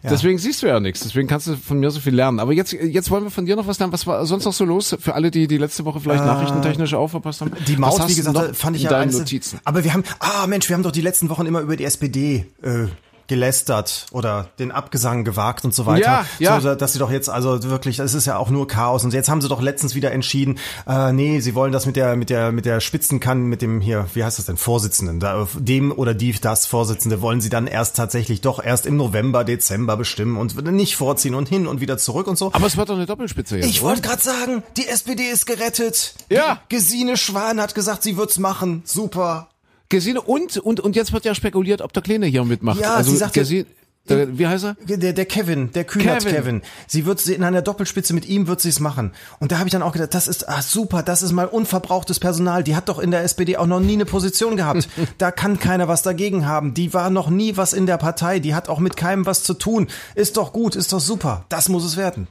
Ja. 0.02 0.10
Deswegen 0.10 0.38
siehst 0.38 0.62
du 0.62 0.66
ja 0.66 0.80
nichts, 0.80 1.00
deswegen 1.02 1.28
kannst 1.28 1.46
du 1.46 1.54
von 1.54 1.78
mir 1.78 1.88
so 1.92 2.00
viel 2.00 2.14
lernen. 2.14 2.40
Aber 2.40 2.52
jetzt, 2.52 2.72
jetzt 2.72 3.10
wollen 3.10 3.22
wir 3.22 3.30
von 3.30 3.46
dir 3.46 3.54
noch 3.54 3.68
was 3.68 3.78
lernen. 3.78 3.92
Was 3.92 4.04
war 4.06 4.24
sonst 4.26 4.46
noch 4.46 4.52
so 4.52 4.64
los 4.64 4.96
für 4.98 5.14
alle, 5.14 5.30
die 5.30 5.46
die 5.46 5.58
letzte 5.58 5.84
Woche 5.84 6.00
vielleicht 6.00 6.24
nachrichtentechnisch 6.24 6.94
auch 6.94 7.06
verpasst 7.08 7.40
haben? 7.40 7.52
Die 7.68 7.76
Maus, 7.76 8.00
wie 8.08 8.14
gesagt, 8.14 8.56
fand 8.56 8.74
ich 8.74 8.82
ja 8.84 8.98
eines- 8.98 9.16
Notizen. 9.18 9.60
Aber 9.64 9.84
wir 9.84 9.92
haben, 9.92 10.02
ah 10.18 10.46
Mensch, 10.48 10.68
wir 10.68 10.74
haben 10.74 10.82
doch 10.82 10.90
die 10.90 11.02
letzten 11.02 11.28
Wochen 11.28 11.46
immer 11.46 11.60
über 11.60 11.76
die 11.76 11.84
SPD 11.84 12.46
äh, 12.62 12.86
gelästert 13.32 14.08
oder 14.12 14.48
den 14.58 14.70
Abgesang 14.70 15.24
gewagt 15.24 15.64
und 15.64 15.74
so 15.74 15.86
weiter. 15.86 16.02
Ja, 16.02 16.26
ja. 16.38 16.60
So, 16.60 16.74
dass 16.74 16.92
sie 16.92 16.98
doch 16.98 17.10
jetzt, 17.10 17.30
also 17.30 17.62
wirklich, 17.62 17.96
das 17.96 18.12
ist 18.12 18.26
ja 18.26 18.36
auch 18.36 18.50
nur 18.50 18.68
Chaos. 18.68 19.04
Und 19.04 19.14
jetzt 19.14 19.30
haben 19.30 19.40
sie 19.40 19.48
doch 19.48 19.62
letztens 19.62 19.94
wieder 19.94 20.12
entschieden, 20.12 20.58
äh, 20.86 21.12
nee, 21.12 21.40
sie 21.40 21.54
wollen 21.54 21.72
das 21.72 21.86
mit 21.86 21.96
der, 21.96 22.14
mit 22.14 22.28
der, 22.28 22.52
mit 22.52 22.66
der 22.66 22.80
Spitzenkann, 22.80 23.44
mit 23.44 23.62
dem 23.62 23.80
hier, 23.80 24.06
wie 24.12 24.22
heißt 24.22 24.38
das 24.38 24.44
denn, 24.44 24.58
Vorsitzenden, 24.58 25.18
da, 25.18 25.48
dem 25.54 25.92
oder 25.92 26.12
die, 26.12 26.32
das 26.32 26.66
Vorsitzende, 26.66 27.22
wollen 27.22 27.40
sie 27.40 27.48
dann 27.48 27.66
erst 27.66 27.96
tatsächlich 27.96 28.42
doch 28.42 28.62
erst 28.62 28.84
im 28.84 28.98
November, 28.98 29.44
Dezember 29.44 29.96
bestimmen 29.96 30.36
und 30.36 30.54
nicht 30.70 30.96
vorziehen 30.96 31.34
und 31.34 31.48
hin 31.48 31.66
und 31.66 31.80
wieder 31.80 31.96
zurück 31.96 32.26
und 32.26 32.36
so. 32.36 32.52
Aber 32.52 32.66
es 32.66 32.76
wird 32.76 32.90
doch 32.90 32.96
eine 32.96 33.06
Doppelspitze 33.06 33.56
jetzt. 33.56 33.66
Ich 33.66 33.80
wollte 33.80 34.02
gerade 34.02 34.22
sagen, 34.22 34.62
die 34.76 34.88
SPD 34.88 35.22
ist 35.22 35.46
gerettet. 35.46 36.16
Ja. 36.28 36.60
Gesine 36.68 37.16
Schwan 37.16 37.62
hat 37.62 37.74
gesagt, 37.74 38.02
sie 38.02 38.18
wird's 38.18 38.38
machen. 38.38 38.82
Super. 38.84 39.48
Gesine 39.92 40.22
und 40.22 40.56
und 40.56 40.80
und 40.80 40.96
jetzt 40.96 41.12
wird 41.12 41.26
ja 41.26 41.34
spekuliert, 41.34 41.82
ob 41.82 41.92
der 41.92 42.02
Kleine 42.02 42.26
hier 42.26 42.44
mitmacht. 42.44 42.80
Ja, 42.80 42.94
also 42.94 43.10
sie 43.10 43.18
sagt 43.18 43.34
Gesine, 43.34 43.66
der, 44.08 44.38
wie 44.38 44.46
heißt 44.46 44.64
er? 44.64 44.76
Der, 44.86 45.12
der 45.12 45.26
Kevin, 45.26 45.70
der 45.72 45.84
Kühnert 45.84 46.24
Kevin. 46.24 46.34
Kevin. 46.34 46.62
Sie 46.88 47.04
wird 47.04 47.20
sie 47.20 47.34
in 47.34 47.44
einer 47.44 47.60
Doppelspitze 47.60 48.14
mit 48.14 48.26
ihm 48.26 48.48
wird 48.48 48.60
sie 48.60 48.70
es 48.70 48.80
machen. 48.80 49.12
Und 49.38 49.52
da 49.52 49.58
habe 49.58 49.68
ich 49.68 49.72
dann 49.72 49.82
auch 49.82 49.92
gedacht, 49.92 50.14
das 50.14 50.28
ist 50.28 50.48
ah, 50.48 50.62
super, 50.62 51.02
das 51.02 51.22
ist 51.22 51.32
mal 51.32 51.46
unverbrauchtes 51.46 52.18
Personal. 52.18 52.64
Die 52.64 52.74
hat 52.74 52.88
doch 52.88 52.98
in 52.98 53.10
der 53.10 53.22
SPD 53.22 53.58
auch 53.58 53.66
noch 53.66 53.80
nie 53.80 53.92
eine 53.92 54.06
Position 54.06 54.56
gehabt. 54.56 54.88
da 55.18 55.30
kann 55.30 55.60
keiner 55.60 55.86
was 55.88 56.02
dagegen 56.02 56.46
haben. 56.46 56.74
Die 56.74 56.94
war 56.94 57.10
noch 57.10 57.28
nie 57.28 57.56
was 57.58 57.74
in 57.74 57.86
der 57.86 57.98
Partei. 57.98 58.40
Die 58.40 58.54
hat 58.54 58.70
auch 58.70 58.80
mit 58.80 58.96
keinem 58.96 59.26
was 59.26 59.44
zu 59.44 59.54
tun. 59.54 59.88
Ist 60.14 60.38
doch 60.38 60.52
gut, 60.52 60.74
ist 60.74 60.92
doch 60.92 61.00
super. 61.00 61.44
Das 61.48 61.68
muss 61.68 61.84
es 61.84 61.96
werden. 61.96 62.28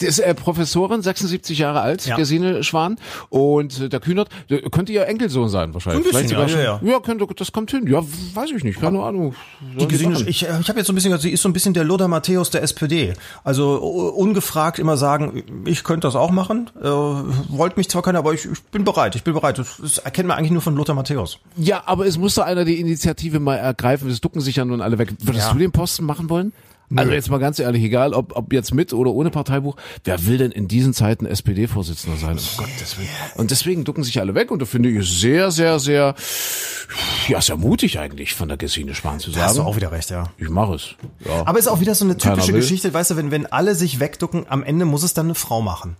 Die 0.00 0.06
ist 0.06 0.18
äh, 0.18 0.34
Professorin, 0.34 1.02
76 1.02 1.58
Jahre 1.58 1.80
alt, 1.80 2.04
Ja. 2.06 2.16
Gesine 2.16 2.64
Schwan. 2.64 2.96
Und 3.30 3.80
äh, 3.80 3.88
der 3.88 4.00
Kühnert, 4.00 4.28
der 4.50 4.60
könnte 4.62 4.92
ihr 4.92 5.06
Enkelsohn 5.06 5.48
sein 5.48 5.72
wahrscheinlich. 5.74 6.06
Ein 6.06 6.22
bisschen, 6.22 6.38
ja, 6.38 6.48
schon- 6.48 6.60
ja, 6.60 6.80
ja, 6.82 7.00
könnte, 7.00 7.26
das 7.36 7.52
kommt 7.52 7.70
hin. 7.70 7.86
Ja, 7.86 8.02
weiß 8.34 8.50
ich 8.56 8.64
nicht, 8.64 8.80
keine 8.80 9.02
Ahnung. 9.02 9.34
Die 9.78 9.86
Gesine, 9.88 10.14
machen. 10.14 10.26
ich, 10.28 10.48
äh, 10.48 10.58
ich 10.60 10.68
habe 10.68 10.78
jetzt 10.78 10.86
so 10.88 10.92
ein 10.92 10.94
bisschen, 10.96 11.10
gehört, 11.10 11.22
sie 11.22 11.30
ist 11.30 11.42
so 11.42 11.48
ein 11.48 11.52
bisschen 11.52 11.74
der 11.74 11.84
Lothar 11.84 12.08
Matthäus 12.08 12.50
der 12.50 12.62
SPD. 12.62 13.14
Also 13.44 13.76
ungefragt 13.76 14.78
immer 14.78 14.96
sagen, 14.96 15.42
ich 15.64 15.84
könnte 15.84 16.06
das 16.08 16.16
auch 16.16 16.30
machen. 16.30 16.70
Äh, 16.80 16.84
wollte 16.84 17.76
mich 17.78 17.88
zwar 17.88 18.02
keiner, 18.02 18.18
aber 18.18 18.34
ich, 18.34 18.44
ich 18.46 18.62
bin 18.64 18.84
bereit. 18.84 19.14
Ich 19.16 19.22
bin 19.24 19.34
bereit. 19.34 19.58
Das, 19.58 19.76
das 19.80 19.98
erkennt 19.98 20.28
man 20.28 20.38
eigentlich 20.38 20.50
nur 20.52 20.62
von 20.62 20.74
Lothar 20.76 20.94
Matthäus. 20.94 21.38
Ja, 21.56 21.82
aber 21.86 22.06
es 22.06 22.18
musste 22.18 22.44
einer 22.44 22.64
die 22.64 22.80
Initiative 22.80 23.40
mal 23.40 23.56
ergreifen. 23.56 24.10
Es 24.10 24.20
ducken 24.20 24.40
sich 24.40 24.56
ja 24.56 24.64
nun 24.64 24.80
alle 24.80 24.98
weg. 24.98 25.14
Würdest 25.20 25.46
Ja. 25.48 25.52
du 25.52 25.58
den 25.58 25.72
Posten 25.72 26.04
machen 26.04 26.28
wollen? 26.30 26.52
Also 26.96 27.12
jetzt 27.12 27.28
mal 27.30 27.38
ganz 27.38 27.58
ehrlich, 27.58 27.82
egal 27.84 28.14
ob, 28.14 28.34
ob 28.34 28.52
jetzt 28.52 28.72
mit 28.72 28.92
oder 28.94 29.10
ohne 29.12 29.30
Parteibuch, 29.30 29.76
wer 30.04 30.24
will 30.26 30.38
denn 30.38 30.52
in 30.52 30.68
diesen 30.68 30.94
Zeiten 30.94 31.26
SPD-Vorsitzender 31.26 32.16
sein? 32.18 32.38
Um 32.38 32.64
Gottes 32.64 32.96
Willen. 32.98 33.08
Und 33.36 33.50
deswegen 33.50 33.84
ducken 33.84 34.04
sich 34.04 34.20
alle 34.20 34.34
weg 34.34 34.50
und 34.50 34.60
da 34.62 34.66
finde 34.66 34.88
ich 34.88 34.98
es 34.98 35.20
sehr, 35.20 35.50
sehr, 35.50 35.78
sehr, 35.78 36.14
ja, 37.28 37.40
sehr 37.42 37.56
mutig 37.56 37.98
eigentlich 37.98 38.34
von 38.34 38.48
der 38.48 38.56
Gesine 38.56 38.94
Spahn 38.94 39.20
zu 39.20 39.30
Da 39.30 39.42
hast 39.42 39.52
du 39.52 39.56
sagen. 39.58 39.68
auch 39.68 39.76
wieder 39.76 39.92
recht, 39.92 40.10
ja. 40.10 40.30
Ich 40.38 40.48
mache 40.48 40.74
es. 40.76 40.94
Ja. 41.26 41.46
Aber 41.46 41.58
ist 41.58 41.66
auch 41.68 41.80
wieder 41.80 41.94
so 41.94 42.04
eine 42.06 42.16
typische. 42.16 42.52
Geschichte, 42.52 42.94
weißt 42.94 43.10
du, 43.10 43.16
wenn, 43.16 43.30
wenn 43.30 43.46
alle 43.46 43.74
sich 43.74 44.00
wegducken, 44.00 44.46
am 44.48 44.62
Ende 44.62 44.84
muss 44.86 45.02
es 45.02 45.12
dann 45.14 45.26
eine 45.26 45.34
Frau 45.34 45.60
machen. 45.60 45.96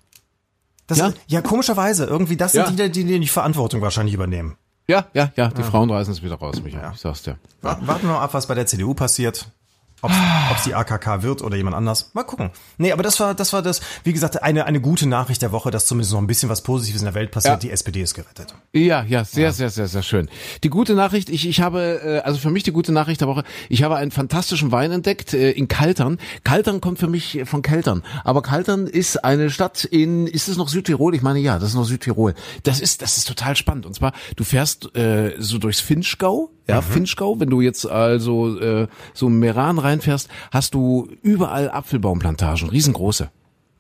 Das, 0.87 0.99
Ja. 0.99 1.09
ja? 1.09 1.15
ja, 1.27 1.41
komischerweise. 1.43 2.07
Irgendwie, 2.07 2.37
das 2.39 2.53
sind 2.53 2.63
Ja. 2.79 2.89
die, 2.89 2.91
die, 2.91 3.05
die 3.05 3.21
die 3.21 3.29
Verantwortung 3.29 3.83
wahrscheinlich 3.83 4.15
übernehmen. 4.15 4.57
ja, 4.89 5.07
ja, 5.13 5.31
ja, 5.37 5.49
die 5.49 5.63
Frauen 5.63 5.91
reißen 5.91 6.15
es 6.15 6.23
wieder 6.23 6.37
raus, 6.37 6.63
Michael. 6.63 6.93
Ich 6.95 7.01
sag's 7.01 7.23
dir. 7.23 7.37
Warten 7.61 7.85
wir 8.07 8.15
mal 8.15 8.21
ab, 8.23 8.33
was 8.33 8.47
bei 8.47 8.55
der 8.55 8.65
CDU 8.65 8.95
passiert. 8.95 9.51
Ob 10.01 10.13
es 10.57 10.65
die 10.65 10.75
AKK 10.75 11.23
wird 11.23 11.43
oder 11.43 11.57
jemand 11.57 11.75
anders. 11.75 12.11
Mal 12.13 12.23
gucken. 12.23 12.51
Nee, 12.77 12.93
aber 12.93 13.03
das 13.03 13.19
war, 13.19 13.35
das 13.35 13.53
war 13.53 13.63
das, 13.63 13.81
wie 14.05 14.13
gesagt, 14.13 14.43
eine, 14.43 14.65
eine 14.65 14.81
gute 14.81 15.09
Nachricht 15.09 15.43
der 15.43 15.51
Woche, 15.51 15.71
dass 15.71 15.87
zumindest 15.87 16.13
noch 16.13 16.21
ein 16.21 16.29
bisschen 16.29 16.49
was 16.49 16.63
Positives 16.63 17.01
in 17.01 17.07
der 17.07 17.15
Welt 17.15 17.33
passiert. 17.33 17.55
Ja. 17.55 17.59
Die 17.59 17.71
SPD 17.71 18.03
ist 18.03 18.15
gerettet. 18.15 18.55
Ja, 18.73 19.03
ja, 19.03 19.25
sehr, 19.25 19.53
sehr, 19.53 19.71
sehr, 19.71 19.89
sehr 19.89 20.03
schön. 20.03 20.29
Die 20.63 20.71
gute 20.71 20.95
Nachricht, 20.95 21.31
ich, 21.31 21.49
ich 21.49 21.61
habe, 21.61 22.01
äh, 22.05 22.19
also 22.21 22.39
für 22.39 22.51
mich 22.51 22.63
die 22.63 22.73
gute 22.73 22.93
Nachricht 22.93 23.21
der 23.21 23.29
Woche, 23.29 23.43
ich 23.69 23.83
habe 23.83 23.97
einen 23.97 24.13
fantastischen 24.13 24.71
Wein 24.71 24.93
entdeckt 24.93 25.35
äh, 25.35 25.51
in 25.51 25.67
Kaltern. 25.67 26.19
Kaltern 26.45 26.81
kommt 26.81 27.01
für 27.01 27.09
mich 27.09 27.41
von 27.45 27.63
Keltern, 27.63 28.05
aber 28.25 28.43
Kaltern 28.43 28.87
ist 28.87 29.25
eine 29.25 29.51
Stadt 29.51 29.85
in, 29.85 30.27
ist 30.29 30.49
es 30.49 30.57
noch 30.57 30.69
Südtirol? 30.69 31.15
Ich 31.15 31.23
meine, 31.23 31.41
ja, 31.41 31.59
das 31.59 31.71
ist 31.71 31.75
noch 31.75 31.85
Südtirol. 31.85 32.35
Das 32.63 32.81
ist, 32.81 33.03
das 33.03 33.17
ist 33.17 33.27
total 33.27 33.57
spannend. 33.57 33.85
Und 33.85 33.95
zwar, 33.95 34.13
du 34.37 34.45
fährst 34.45 34.95
äh, 34.97 35.35
so 35.39 35.59
durchs 35.59 35.81
Finchgau, 35.81 36.51
ja, 36.69 36.83
Finchgau, 36.83 37.41
wenn 37.41 37.51
du 37.51 37.61
jetzt 37.61 37.87
also 37.87 38.59
äh, 38.59 38.89
so 39.15 39.29
Meran 39.29 39.79
reinfährst, 39.79 40.29
hast 40.51 40.75
du 40.75 41.09
überall 41.23 41.71
Apfelbaumplantagen, 41.71 42.69
riesengroße. 42.69 43.31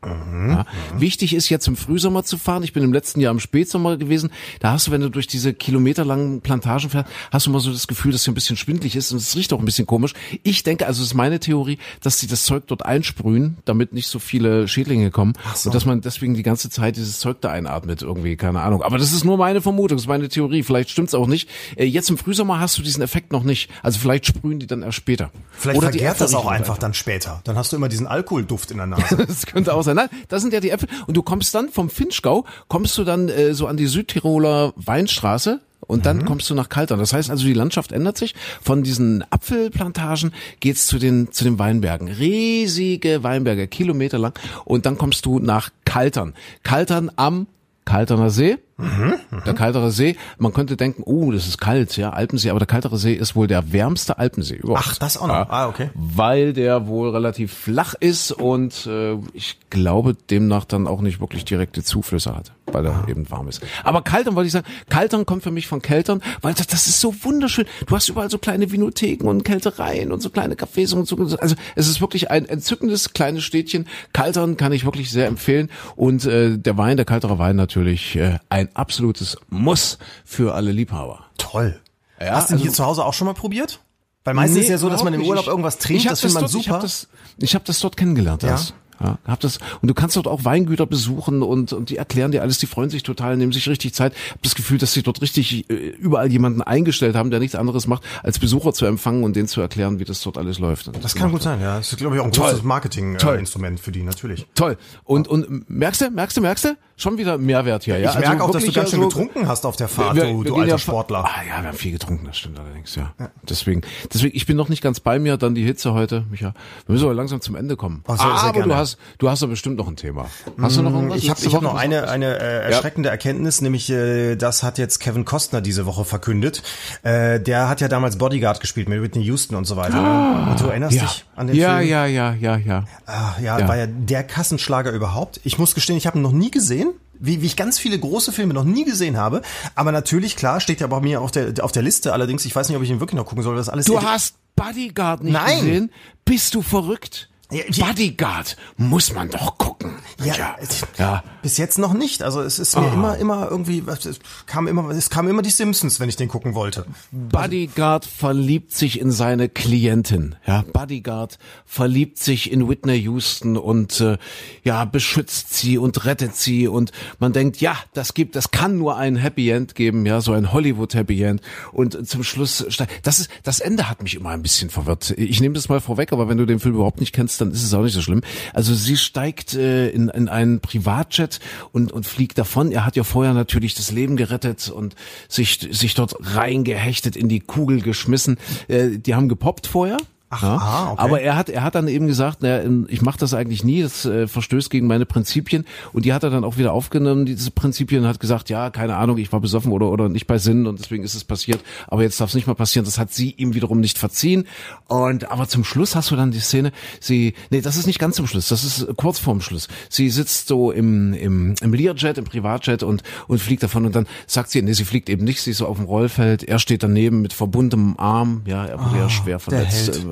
Ja. 0.04 0.64
Wichtig 0.96 1.34
ist 1.34 1.48
jetzt 1.48 1.66
im 1.66 1.76
Frühsommer 1.76 2.22
zu 2.22 2.38
fahren. 2.38 2.62
Ich 2.62 2.72
bin 2.72 2.84
im 2.84 2.92
letzten 2.92 3.20
Jahr 3.20 3.32
im 3.32 3.40
Spätsommer 3.40 3.96
gewesen. 3.96 4.30
Da 4.60 4.72
hast 4.72 4.86
du, 4.86 4.90
wenn 4.92 5.00
du 5.00 5.08
durch 5.08 5.26
diese 5.26 5.52
kilometerlangen 5.52 6.40
Plantagen 6.40 6.90
fährst, 6.90 7.08
hast 7.32 7.46
du 7.46 7.50
mal 7.50 7.60
so 7.60 7.72
das 7.72 7.88
Gefühl, 7.88 8.12
dass 8.12 8.24
hier 8.24 8.32
ein 8.32 8.34
bisschen 8.36 8.56
schwindlig 8.56 8.94
ist 8.94 9.10
und 9.10 9.18
es 9.18 9.34
riecht 9.34 9.52
auch 9.52 9.58
ein 9.58 9.64
bisschen 9.64 9.86
komisch. 9.86 10.14
Ich 10.44 10.62
denke, 10.62 10.86
also 10.86 11.02
es 11.02 11.08
ist 11.08 11.14
meine 11.14 11.40
Theorie, 11.40 11.78
dass 12.00 12.18
sie 12.20 12.28
das 12.28 12.44
Zeug 12.44 12.64
dort 12.68 12.84
einsprühen, 12.84 13.58
damit 13.64 13.92
nicht 13.92 14.06
so 14.06 14.18
viele 14.18 14.68
Schädlinge 14.68 15.10
kommen 15.10 15.34
und 15.64 15.74
dass 15.74 15.84
man 15.84 16.00
deswegen 16.00 16.34
die 16.34 16.42
ganze 16.44 16.70
Zeit 16.70 16.96
dieses 16.96 17.18
Zeug 17.18 17.40
da 17.40 17.50
einatmet 17.50 18.02
irgendwie, 18.02 18.36
keine 18.36 18.60
Ahnung. 18.60 18.82
Aber 18.82 18.98
das 18.98 19.12
ist 19.12 19.24
nur 19.24 19.36
meine 19.36 19.60
Vermutung, 19.60 19.96
das 19.96 20.04
ist 20.04 20.08
meine 20.08 20.28
Theorie. 20.28 20.62
Vielleicht 20.62 20.90
stimmt's 20.90 21.14
auch 21.14 21.26
nicht. 21.26 21.48
Äh, 21.76 21.84
Jetzt 21.84 22.10
im 22.10 22.18
Frühsommer 22.18 22.60
hast 22.60 22.78
du 22.78 22.82
diesen 22.82 23.02
Effekt 23.02 23.32
noch 23.32 23.42
nicht. 23.42 23.70
Also 23.82 23.98
vielleicht 23.98 24.26
sprühen 24.26 24.60
die 24.60 24.66
dann 24.66 24.82
erst 24.82 24.96
später. 24.98 25.30
Vielleicht 25.50 25.78
Oder 25.78 25.88
vergärt 25.88 26.20
das 26.20 26.34
auch 26.34 26.46
einfach 26.46 26.78
dann 26.78 26.94
später. 26.94 27.40
Dann 27.44 27.56
hast 27.56 27.72
du 27.72 27.76
immer 27.76 27.88
diesen 27.88 28.06
Alkoholduft 28.06 28.70
in 28.70 28.76
der 28.76 28.86
Nase. 28.86 29.16
Das 29.28 29.46
könnte 29.46 29.74
auch 29.74 29.82
sein. 29.88 29.96
Nein, 29.96 30.08
das 30.28 30.42
sind 30.42 30.52
ja 30.52 30.60
die 30.60 30.70
Äpfel. 30.70 30.88
Und 31.06 31.16
du 31.16 31.22
kommst 31.22 31.54
dann 31.54 31.68
vom 31.68 31.90
Finchgau, 31.90 32.44
kommst 32.68 32.96
du 32.98 33.04
dann 33.04 33.28
äh, 33.28 33.54
so 33.54 33.66
an 33.66 33.76
die 33.76 33.86
Südtiroler 33.86 34.72
Weinstraße. 34.76 35.60
Und 35.80 36.04
dann 36.04 36.26
kommst 36.26 36.50
du 36.50 36.54
nach 36.54 36.68
Kaltern. 36.68 36.98
Das 36.98 37.14
heißt 37.14 37.30
also, 37.30 37.46
die 37.46 37.54
Landschaft 37.54 37.92
ändert 37.92 38.18
sich. 38.18 38.34
Von 38.60 38.82
diesen 38.82 39.24
Apfelplantagen 39.30 40.34
geht's 40.60 40.86
zu 40.86 40.98
den, 40.98 41.32
zu 41.32 41.44
den 41.44 41.58
Weinbergen. 41.58 42.08
Riesige 42.08 43.22
Weinberge, 43.22 43.68
kilometerlang. 43.68 44.34
Und 44.66 44.84
dann 44.84 44.98
kommst 44.98 45.24
du 45.24 45.38
nach 45.38 45.70
Kaltern. 45.86 46.34
Kaltern 46.62 47.10
am 47.16 47.46
Kalterner 47.86 48.28
See. 48.28 48.58
Der 48.78 49.54
Kalterer 49.54 49.90
See, 49.90 50.16
man 50.38 50.52
könnte 50.52 50.76
denken, 50.76 51.02
oh, 51.04 51.32
das 51.32 51.48
ist 51.48 51.58
kalt, 51.58 51.96
ja, 51.96 52.10
Alpensee, 52.10 52.50
aber 52.50 52.60
der 52.60 52.66
Kalterer 52.66 52.96
See 52.96 53.12
ist 53.12 53.34
wohl 53.34 53.48
der 53.48 53.72
wärmste 53.72 54.18
Alpensee 54.18 54.54
überhaupt. 54.56 54.86
Ach, 54.88 54.98
das 54.98 55.16
auch 55.16 55.26
noch. 55.26 55.34
Ah, 55.34 55.68
okay. 55.68 55.90
Weil 55.94 56.52
der 56.52 56.86
wohl 56.86 57.10
relativ 57.10 57.52
flach 57.52 57.94
ist 57.98 58.30
und 58.30 58.86
äh, 58.86 59.16
ich 59.32 59.58
glaube 59.70 60.14
demnach 60.14 60.64
dann 60.64 60.86
auch 60.86 61.00
nicht 61.00 61.20
wirklich 61.20 61.44
direkte 61.44 61.82
Zuflüsse 61.82 62.36
hat, 62.36 62.52
weil 62.66 62.86
er 62.86 63.08
eben 63.08 63.28
warm 63.30 63.48
ist. 63.48 63.62
Aber 63.82 64.02
Kaltern 64.02 64.36
wollte 64.36 64.46
ich 64.46 64.52
sagen, 64.52 64.66
Kaltern 64.88 65.26
kommt 65.26 65.42
für 65.42 65.50
mich 65.50 65.66
von 65.66 65.82
Keltern, 65.82 66.22
weil 66.40 66.54
das, 66.54 66.68
das 66.68 66.86
ist 66.86 67.00
so 67.00 67.12
wunderschön. 67.24 67.66
Du 67.86 67.96
hast 67.96 68.08
überall 68.08 68.30
so 68.30 68.38
kleine 68.38 68.70
Vinotheken 68.70 69.26
und 69.28 69.44
Kältereien 69.44 70.12
und 70.12 70.22
so 70.22 70.30
kleine 70.30 70.54
Cafés 70.54 70.94
und 70.94 71.08
so. 71.08 71.16
Also 71.16 71.56
es 71.74 71.88
ist 71.88 72.00
wirklich 72.00 72.30
ein 72.30 72.44
entzückendes 72.44 73.12
kleines 73.12 73.42
Städtchen. 73.42 73.88
Kaltern 74.12 74.56
kann 74.56 74.72
ich 74.72 74.84
wirklich 74.84 75.10
sehr 75.10 75.26
empfehlen 75.26 75.68
und 75.96 76.24
äh, 76.26 76.56
der 76.58 76.78
Wein, 76.78 76.96
der 76.96 77.06
Kalterer 77.06 77.38
Wein 77.38 77.56
natürlich 77.56 78.14
äh, 78.16 78.38
ein 78.48 78.67
absolutes 78.74 79.36
Muss 79.48 79.98
für 80.24 80.54
alle 80.54 80.72
Liebhaber. 80.72 81.24
Toll. 81.38 81.80
Ja, 82.20 82.32
Hast 82.36 82.50
du 82.50 82.54
also- 82.54 82.64
hier 82.64 82.72
zu 82.72 82.84
Hause 82.84 83.04
auch 83.04 83.14
schon 83.14 83.26
mal 83.26 83.34
probiert? 83.34 83.80
Weil 84.24 84.34
meistens 84.34 84.58
ist 84.58 84.64
es 84.64 84.70
ja 84.70 84.78
so, 84.78 84.90
dass 84.90 85.04
man 85.04 85.14
im 85.14 85.22
Urlaub 85.22 85.36
nicht. 85.44 85.48
irgendwas 85.48 85.78
trinkt, 85.78 86.02
Ich 86.02 86.08
das 86.08 86.20
findet 86.20 86.34
man 86.34 86.42
dort, 86.42 86.54
Ich 86.54 86.64
super. 86.64 86.74
habe 86.76 86.82
das, 86.82 87.08
ich 87.38 87.54
hab 87.54 87.64
das 87.64 87.80
dort 87.80 87.96
kennengelernt. 87.96 88.42
Ja? 88.42 88.50
Das. 88.50 88.74
Ja, 89.00 89.18
hab 89.26 89.40
das 89.40 89.58
und 89.80 89.88
du 89.88 89.94
kannst 89.94 90.16
dort 90.16 90.26
auch 90.26 90.44
Weingüter 90.44 90.86
besuchen 90.86 91.42
und 91.42 91.72
und 91.72 91.90
die 91.90 91.96
erklären 91.96 92.32
dir 92.32 92.42
alles, 92.42 92.58
die 92.58 92.66
freuen 92.66 92.90
sich 92.90 93.02
total, 93.04 93.36
nehmen 93.36 93.52
sich 93.52 93.68
richtig 93.68 93.94
Zeit. 93.94 94.12
Hab 94.32 94.42
das 94.42 94.54
Gefühl, 94.54 94.78
dass 94.78 94.92
sie 94.92 95.02
dort 95.02 95.22
richtig 95.22 95.68
äh, 95.70 95.74
überall 95.74 96.30
jemanden 96.32 96.62
eingestellt 96.62 97.14
haben, 97.14 97.30
der 97.30 97.38
nichts 97.40 97.54
anderes 97.54 97.86
macht, 97.86 98.02
als 98.22 98.38
Besucher 98.38 98.72
zu 98.72 98.86
empfangen 98.86 99.22
und 99.24 99.36
denen 99.36 99.46
zu 99.48 99.60
erklären, 99.60 99.98
wie 100.00 100.04
das 100.04 100.20
dort 100.22 100.36
alles 100.38 100.58
läuft. 100.58 100.90
Das 101.02 101.14
kann 101.14 101.30
gut 101.30 101.42
sein, 101.42 101.60
ja. 101.60 101.76
Das 101.78 101.92
ist, 101.92 101.98
glaube 101.98 102.16
ich, 102.16 102.20
auch 102.20 102.26
ein 102.26 102.32
Toll. 102.32 102.48
großes. 102.50 102.64
Marketing-Instrument 102.64 103.80
für 103.80 103.92
die, 103.92 104.02
natürlich. 104.02 104.46
Toll. 104.54 104.76
Und 105.04 105.28
und 105.28 105.68
merkst 105.70 106.00
du, 106.00 106.10
merkst 106.10 106.36
du, 106.36 106.40
merkst 106.40 106.64
du? 106.64 106.76
Schon 106.96 107.16
wieder 107.18 107.38
Mehrwert 107.38 107.84
hier, 107.84 107.98
ja. 107.98 108.10
Ich 108.10 108.18
merke 108.18 108.42
auch, 108.42 108.50
dass 108.50 108.64
du 108.64 108.72
ganz 108.72 108.90
schön 108.90 108.98
ja 109.00 109.04
so- 109.04 109.08
getrunken 109.10 109.46
hast 109.46 109.64
auf 109.64 109.76
der 109.76 109.86
Fahrt, 109.88 110.16
Wir- 110.16 110.24
du, 110.24 110.38
wir 110.44 110.50
du 110.50 110.56
alter 110.56 110.68
ja- 110.70 110.78
Sportler. 110.78 111.24
Ah 111.24 111.42
ja, 111.48 111.62
wir 111.62 111.68
haben 111.68 111.76
viel 111.76 111.92
getrunken, 111.92 112.26
das 112.26 112.36
stimmt 112.38 112.58
allerdings, 112.58 112.96
ja. 112.96 113.14
Deswegen, 113.48 113.82
deswegen, 114.12 114.36
ich 114.36 114.46
bin 114.46 114.56
noch 114.56 114.68
nicht 114.68 114.82
ganz 114.82 114.98
bei 114.98 115.18
mir, 115.20 115.36
dann 115.36 115.54
die 115.54 115.62
Hitze 115.64 115.92
heute, 115.92 116.24
Micha. 116.30 116.54
Wir 116.86 116.92
müssen 116.92 117.04
aber 117.04 117.14
langsam 117.14 117.40
zum 117.40 117.54
Ende 117.54 117.76
kommen. 117.76 118.02
Sehr 118.08 118.18
aber 118.20 118.62
du 118.62 118.74
hast, 118.74 118.87
du 119.18 119.28
hast 119.28 119.42
ja 119.42 119.48
bestimmt 119.48 119.76
noch 119.76 119.88
ein 119.88 119.96
Thema. 119.96 120.26
Hast 120.60 120.76
du 120.76 120.82
noch 120.82 120.92
irgendwas? 120.92 121.18
Ich 121.22 121.28
habe 121.30 121.40
hab 121.40 121.62
noch 121.62 121.74
eine, 121.74 122.08
eine 122.08 122.38
äh, 122.38 122.70
erschreckende 122.70 123.08
Erkenntnis, 123.10 123.60
nämlich 123.60 123.90
äh, 123.90 124.36
das 124.36 124.62
hat 124.62 124.78
jetzt 124.78 125.00
Kevin 125.00 125.24
Costner 125.24 125.60
diese 125.60 125.84
Woche 125.86 126.04
verkündet. 126.04 126.62
Äh, 127.02 127.40
der 127.40 127.68
hat 127.68 127.80
ja 127.80 127.88
damals 127.88 128.18
Bodyguard 128.18 128.60
gespielt 128.60 128.88
mit 128.88 129.02
Whitney 129.02 129.22
Houston 129.24 129.56
und 129.56 129.66
so 129.66 129.76
weiter. 129.76 130.00
ne? 130.00 130.50
Und 130.50 130.60
du 130.60 130.66
erinnerst 130.66 130.96
ja. 130.96 131.02
dich 131.02 131.24
an 131.36 131.48
den 131.48 131.56
ja, 131.56 131.76
Film? 131.78 131.88
ja, 131.90 132.06
ja, 132.06 132.34
ja, 132.34 132.56
ja. 132.56 132.84
Ah, 133.06 133.34
ja, 133.42 133.58
Ja. 133.58 133.68
war 133.68 133.76
ja 133.76 133.86
der 133.86 134.24
Kassenschlager 134.24 134.92
überhaupt. 134.92 135.40
Ich 135.44 135.58
muss 135.58 135.74
gestehen, 135.74 135.96
ich 135.96 136.06
habe 136.06 136.18
ihn 136.18 136.22
noch 136.22 136.32
nie 136.32 136.50
gesehen. 136.50 136.92
Wie, 137.20 137.42
wie 137.42 137.46
ich 137.46 137.56
ganz 137.56 137.80
viele 137.80 137.98
große 137.98 138.30
Filme 138.30 138.54
noch 138.54 138.62
nie 138.62 138.84
gesehen 138.84 139.16
habe. 139.16 139.42
Aber 139.74 139.90
natürlich, 139.90 140.36
klar, 140.36 140.60
steht 140.60 140.80
ja 140.80 140.86
bei 140.86 141.00
mir 141.00 141.20
auf 141.20 141.32
der, 141.32 141.52
auf 141.64 141.72
der 141.72 141.82
Liste. 141.82 142.12
Allerdings, 142.12 142.44
ich 142.44 142.54
weiß 142.54 142.68
nicht, 142.68 142.76
ob 142.76 142.82
ich 142.84 142.90
ihn 142.90 143.00
wirklich 143.00 143.16
noch 143.16 143.26
gucken 143.26 143.42
soll, 143.42 143.54
weil 143.54 143.58
das 143.58 143.68
alles 143.68 143.86
Du 143.86 144.00
hast 144.00 144.36
Bodyguard 144.54 145.24
nicht 145.24 145.32
Nein. 145.32 145.58
gesehen? 145.58 145.92
Bist 146.24 146.54
du 146.54 146.62
verrückt? 146.62 147.28
Ja, 147.50 147.86
Bodyguard 147.86 148.56
muss 148.76 149.14
man 149.14 149.30
doch 149.30 149.56
gucken. 149.56 149.92
Ja, 150.22 150.36
ja. 150.36 150.56
ja. 150.98 151.24
Bis 151.40 151.56
jetzt 151.56 151.78
noch 151.78 151.94
nicht. 151.94 152.22
Also 152.22 152.42
es 152.42 152.58
ist 152.58 152.76
mir 152.78 152.92
immer, 152.92 153.16
immer 153.16 153.48
irgendwie, 153.50 153.82
es 153.86 154.20
kam 154.44 154.66
immer, 154.66 154.90
es 154.90 155.08
kam 155.08 155.28
immer 155.28 155.40
die 155.40 155.50
Simpsons, 155.50 155.98
wenn 155.98 156.10
ich 156.10 156.16
den 156.16 156.28
gucken 156.28 156.54
wollte. 156.54 156.84
Bodyguard 157.10 158.04
verliebt 158.04 158.74
sich 158.74 159.00
in 159.00 159.10
seine 159.10 159.48
Klientin. 159.48 160.36
Ja, 160.46 160.62
Bodyguard 160.72 161.38
verliebt 161.64 162.18
sich 162.18 162.52
in 162.52 162.68
Whitney 162.68 162.96
Houston 162.96 163.56
und 163.56 163.98
äh, 164.00 164.18
ja 164.62 164.84
beschützt 164.84 165.54
sie 165.54 165.78
und 165.78 166.04
rettet 166.04 166.36
sie 166.36 166.68
und 166.68 166.92
man 167.18 167.32
denkt, 167.32 167.62
ja, 167.62 167.76
das 167.94 168.12
gibt, 168.12 168.36
das 168.36 168.50
kann 168.50 168.76
nur 168.76 168.96
ein 168.98 169.16
Happy 169.16 169.48
End 169.48 169.74
geben, 169.74 170.04
ja, 170.04 170.20
so 170.20 170.32
ein 170.32 170.52
Hollywood 170.52 170.92
Happy 170.94 171.22
End. 171.22 171.40
Und 171.72 172.06
zum 172.06 172.24
Schluss, 172.24 172.66
das 173.02 173.20
ist, 173.20 173.30
das 173.42 173.60
Ende 173.60 173.88
hat 173.88 174.02
mich 174.02 174.16
immer 174.16 174.30
ein 174.30 174.42
bisschen 174.42 174.68
verwirrt. 174.68 175.14
Ich 175.16 175.40
nehme 175.40 175.54
das 175.54 175.70
mal 175.70 175.80
vorweg, 175.80 176.12
aber 176.12 176.28
wenn 176.28 176.36
du 176.36 176.44
den 176.44 176.60
Film 176.60 176.74
überhaupt 176.74 177.00
nicht 177.00 177.14
kennst, 177.14 177.37
dann 177.40 177.52
ist 177.52 177.62
es 177.62 177.74
auch 177.74 177.82
nicht 177.82 177.94
so 177.94 178.02
schlimm. 178.02 178.22
Also 178.52 178.74
sie 178.74 178.96
steigt 178.96 179.54
äh, 179.54 179.88
in, 179.90 180.08
in 180.08 180.28
einen 180.28 180.60
Privatjet 180.60 181.40
und 181.72 181.92
und 181.92 182.06
fliegt 182.06 182.38
davon. 182.38 182.72
Er 182.72 182.84
hat 182.84 182.96
ja 182.96 183.04
vorher 183.04 183.34
natürlich 183.34 183.74
das 183.74 183.90
Leben 183.90 184.16
gerettet 184.16 184.68
und 184.68 184.94
sich 185.28 185.68
sich 185.70 185.94
dort 185.94 186.14
reingehechtet 186.20 187.16
in 187.16 187.28
die 187.28 187.40
Kugel 187.40 187.80
geschmissen. 187.80 188.38
Äh, 188.68 188.98
die 188.98 189.14
haben 189.14 189.28
gepoppt 189.28 189.66
vorher. 189.66 189.98
Ach, 190.30 190.42
ja? 190.42 190.56
ah, 190.56 190.92
okay. 190.92 191.02
Aber 191.02 191.20
er 191.20 191.36
hat, 191.36 191.48
er 191.48 191.62
hat 191.62 191.74
dann 191.74 191.88
eben 191.88 192.06
gesagt, 192.06 192.38
na, 192.40 192.60
ich 192.88 193.00
mache 193.00 193.18
das 193.18 193.32
eigentlich 193.32 193.64
nie, 193.64 193.82
das 193.82 194.04
äh, 194.04 194.28
verstößt 194.28 194.70
gegen 194.70 194.86
meine 194.86 195.06
Prinzipien. 195.06 195.64
Und 195.92 196.04
die 196.04 196.12
hat 196.12 196.22
er 196.22 196.30
dann 196.30 196.44
auch 196.44 196.58
wieder 196.58 196.72
aufgenommen, 196.72 197.24
diese 197.24 197.50
Prinzipien, 197.50 198.02
und 198.02 198.08
hat 198.08 198.20
gesagt, 198.20 198.50
ja, 198.50 198.70
keine 198.70 198.96
Ahnung, 198.96 199.16
ich 199.18 199.32
war 199.32 199.40
besoffen 199.40 199.72
oder, 199.72 199.90
oder 199.90 200.08
nicht 200.08 200.26
bei 200.26 200.38
Sinnen 200.38 200.66
und 200.66 200.78
deswegen 200.78 201.02
ist 201.02 201.14
es 201.14 201.24
passiert. 201.24 201.60
Aber 201.86 202.02
jetzt 202.02 202.20
darf 202.20 202.28
es 202.28 202.34
nicht 202.34 202.46
mal 202.46 202.54
passieren. 202.54 202.84
Das 202.84 202.98
hat 202.98 203.12
sie 203.12 203.30
ihm 203.32 203.54
wiederum 203.54 203.80
nicht 203.80 203.96
verziehen. 203.96 204.46
Und 204.86 205.30
aber 205.30 205.48
zum 205.48 205.64
Schluss 205.64 205.94
hast 205.94 206.10
du 206.10 206.16
dann 206.16 206.30
die 206.30 206.40
Szene, 206.40 206.72
sie, 207.00 207.34
nee, 207.50 207.60
das 207.60 207.76
ist 207.76 207.86
nicht 207.86 207.98
ganz 207.98 208.16
zum 208.16 208.26
Schluss, 208.26 208.48
das 208.48 208.64
ist 208.64 208.86
kurz 208.96 209.18
vorm 209.18 209.40
Schluss. 209.40 209.68
Sie 209.88 210.10
sitzt 210.10 210.48
so 210.48 210.70
im, 210.72 211.14
im, 211.14 211.54
im 211.60 211.72
Learjet, 211.72 212.18
im 212.18 212.24
Privatjet 212.24 212.82
und, 212.82 213.02
und 213.28 213.40
fliegt 213.40 213.62
davon 213.62 213.86
und 213.86 213.94
dann 213.94 214.06
sagt 214.26 214.50
sie, 214.50 214.60
nee, 214.60 214.72
sie 214.72 214.84
fliegt 214.84 215.08
eben 215.08 215.24
nicht, 215.24 215.40
sie 215.40 215.52
ist 215.52 215.58
so 215.58 215.66
auf 215.66 215.76
dem 215.78 215.86
Rollfeld, 215.86 216.44
er 216.44 216.58
steht 216.58 216.82
daneben 216.82 217.22
mit 217.22 217.32
verbundenem 217.32 217.98
Arm, 217.98 218.42
ja, 218.46 218.66
er 218.66 218.78
wurde 218.78 218.96
oh, 218.96 218.98
ja 218.98 219.08
schwer 219.08 219.38
verletzt. 219.38 220.06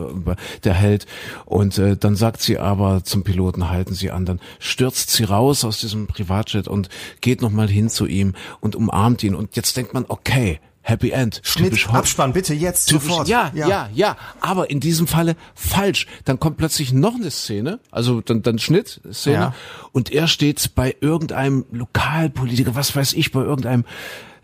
Der 0.64 0.74
Held. 0.74 1.06
Und 1.44 1.78
äh, 1.78 1.96
dann 1.96 2.16
sagt 2.16 2.42
sie 2.42 2.58
aber 2.58 3.04
zum 3.04 3.24
Piloten, 3.24 3.70
halten 3.70 3.94
Sie 3.94 4.10
an. 4.10 4.24
Dann 4.24 4.40
stürzt 4.58 5.10
sie 5.10 5.24
raus 5.24 5.64
aus 5.64 5.80
diesem 5.80 6.06
Privatjet 6.06 6.68
und 6.68 6.88
geht 7.20 7.42
nochmal 7.42 7.68
hin 7.68 7.88
zu 7.88 8.06
ihm 8.06 8.34
und 8.60 8.76
umarmt 8.76 9.22
ihn. 9.22 9.34
Und 9.34 9.56
jetzt 9.56 9.76
denkt 9.76 9.94
man, 9.94 10.04
okay, 10.08 10.60
Happy 10.86 11.10
End. 11.10 11.40
Schnitt, 11.42 11.88
Abspann, 11.88 12.32
bitte 12.32 12.54
jetzt, 12.54 12.86
typisch, 12.86 13.08
sofort. 13.08 13.26
Ja, 13.26 13.50
ja, 13.54 13.66
ja, 13.66 13.90
ja, 13.92 14.16
aber 14.40 14.70
in 14.70 14.78
diesem 14.78 15.08
Falle 15.08 15.34
falsch. 15.56 16.06
Dann 16.24 16.38
kommt 16.38 16.58
plötzlich 16.58 16.92
noch 16.92 17.16
eine 17.16 17.32
Szene, 17.32 17.80
also 17.90 18.20
dann, 18.20 18.42
dann 18.42 18.60
Schnitt, 18.60 19.00
Szene, 19.12 19.36
ja. 19.36 19.54
und 19.90 20.12
er 20.12 20.28
steht 20.28 20.76
bei 20.76 20.94
irgendeinem 21.00 21.64
Lokalpolitiker, 21.72 22.76
was 22.76 22.94
weiß 22.94 23.14
ich, 23.14 23.32
bei 23.32 23.40
irgendeinem 23.40 23.84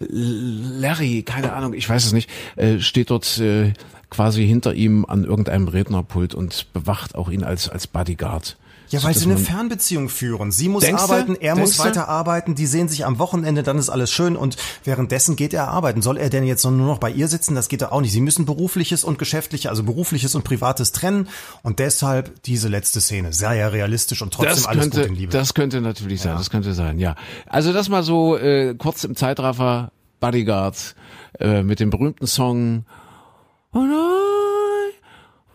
Larry, 0.00 1.22
keine 1.22 1.52
Ahnung, 1.52 1.74
ich 1.74 1.88
weiß 1.88 2.04
es 2.04 2.12
nicht, 2.12 2.28
äh, 2.56 2.80
steht 2.80 3.10
dort 3.10 3.38
äh, 3.38 3.72
quasi 4.12 4.46
hinter 4.46 4.74
ihm 4.74 5.06
an 5.06 5.24
irgendeinem 5.24 5.68
Rednerpult 5.68 6.34
und 6.34 6.70
bewacht 6.74 7.14
auch 7.14 7.30
ihn 7.30 7.44
als, 7.44 7.70
als 7.70 7.86
Bodyguard. 7.86 8.58
Ja, 8.90 9.02
weil 9.02 9.14
sie 9.14 9.24
eine 9.24 9.38
Fernbeziehung 9.38 10.10
führen. 10.10 10.52
Sie 10.52 10.68
muss 10.68 10.84
arbeiten, 10.84 11.34
er 11.40 11.56
muss 11.56 11.78
weiter 11.78 12.10
arbeiten, 12.10 12.54
die 12.54 12.66
sehen 12.66 12.88
sich 12.88 13.06
am 13.06 13.18
Wochenende, 13.18 13.62
dann 13.62 13.78
ist 13.78 13.88
alles 13.88 14.12
schön 14.12 14.36
und 14.36 14.58
währenddessen 14.84 15.34
geht 15.34 15.54
er 15.54 15.68
arbeiten. 15.68 16.02
Soll 16.02 16.18
er 16.18 16.28
denn 16.28 16.44
jetzt 16.44 16.62
nur 16.62 16.72
noch 16.72 16.98
bei 16.98 17.10
ihr 17.10 17.26
sitzen? 17.28 17.54
Das 17.54 17.70
geht 17.70 17.80
ja 17.80 17.90
auch 17.90 18.02
nicht. 18.02 18.12
Sie 18.12 18.20
müssen 18.20 18.44
berufliches 18.44 19.02
und 19.02 19.18
geschäftliches, 19.18 19.70
also 19.70 19.82
berufliches 19.82 20.34
und 20.34 20.44
privates 20.44 20.92
trennen 20.92 21.28
und 21.62 21.78
deshalb 21.78 22.42
diese 22.42 22.68
letzte 22.68 23.00
Szene. 23.00 23.32
Sehr 23.32 23.54
ja 23.54 23.68
realistisch 23.68 24.20
und 24.20 24.34
trotzdem 24.34 24.56
das 24.56 24.66
alles 24.66 24.82
könnte, 24.82 25.00
gut 25.00 25.08
in 25.08 25.14
Liebe. 25.14 25.32
Das 25.32 25.54
könnte 25.54 25.80
natürlich 25.80 26.20
sein, 26.20 26.32
ja. 26.32 26.38
das 26.38 26.50
könnte 26.50 26.74
sein, 26.74 26.98
ja. 26.98 27.16
Also 27.46 27.72
das 27.72 27.88
mal 27.88 28.02
so 28.02 28.36
äh, 28.36 28.74
kurz 28.74 29.04
im 29.04 29.16
Zeitraffer 29.16 29.90
Bodyguards 30.20 30.96
äh, 31.40 31.62
mit 31.62 31.80
dem 31.80 31.88
berühmten 31.88 32.26
Song 32.26 32.84
And 33.74 33.90
I 33.90 34.92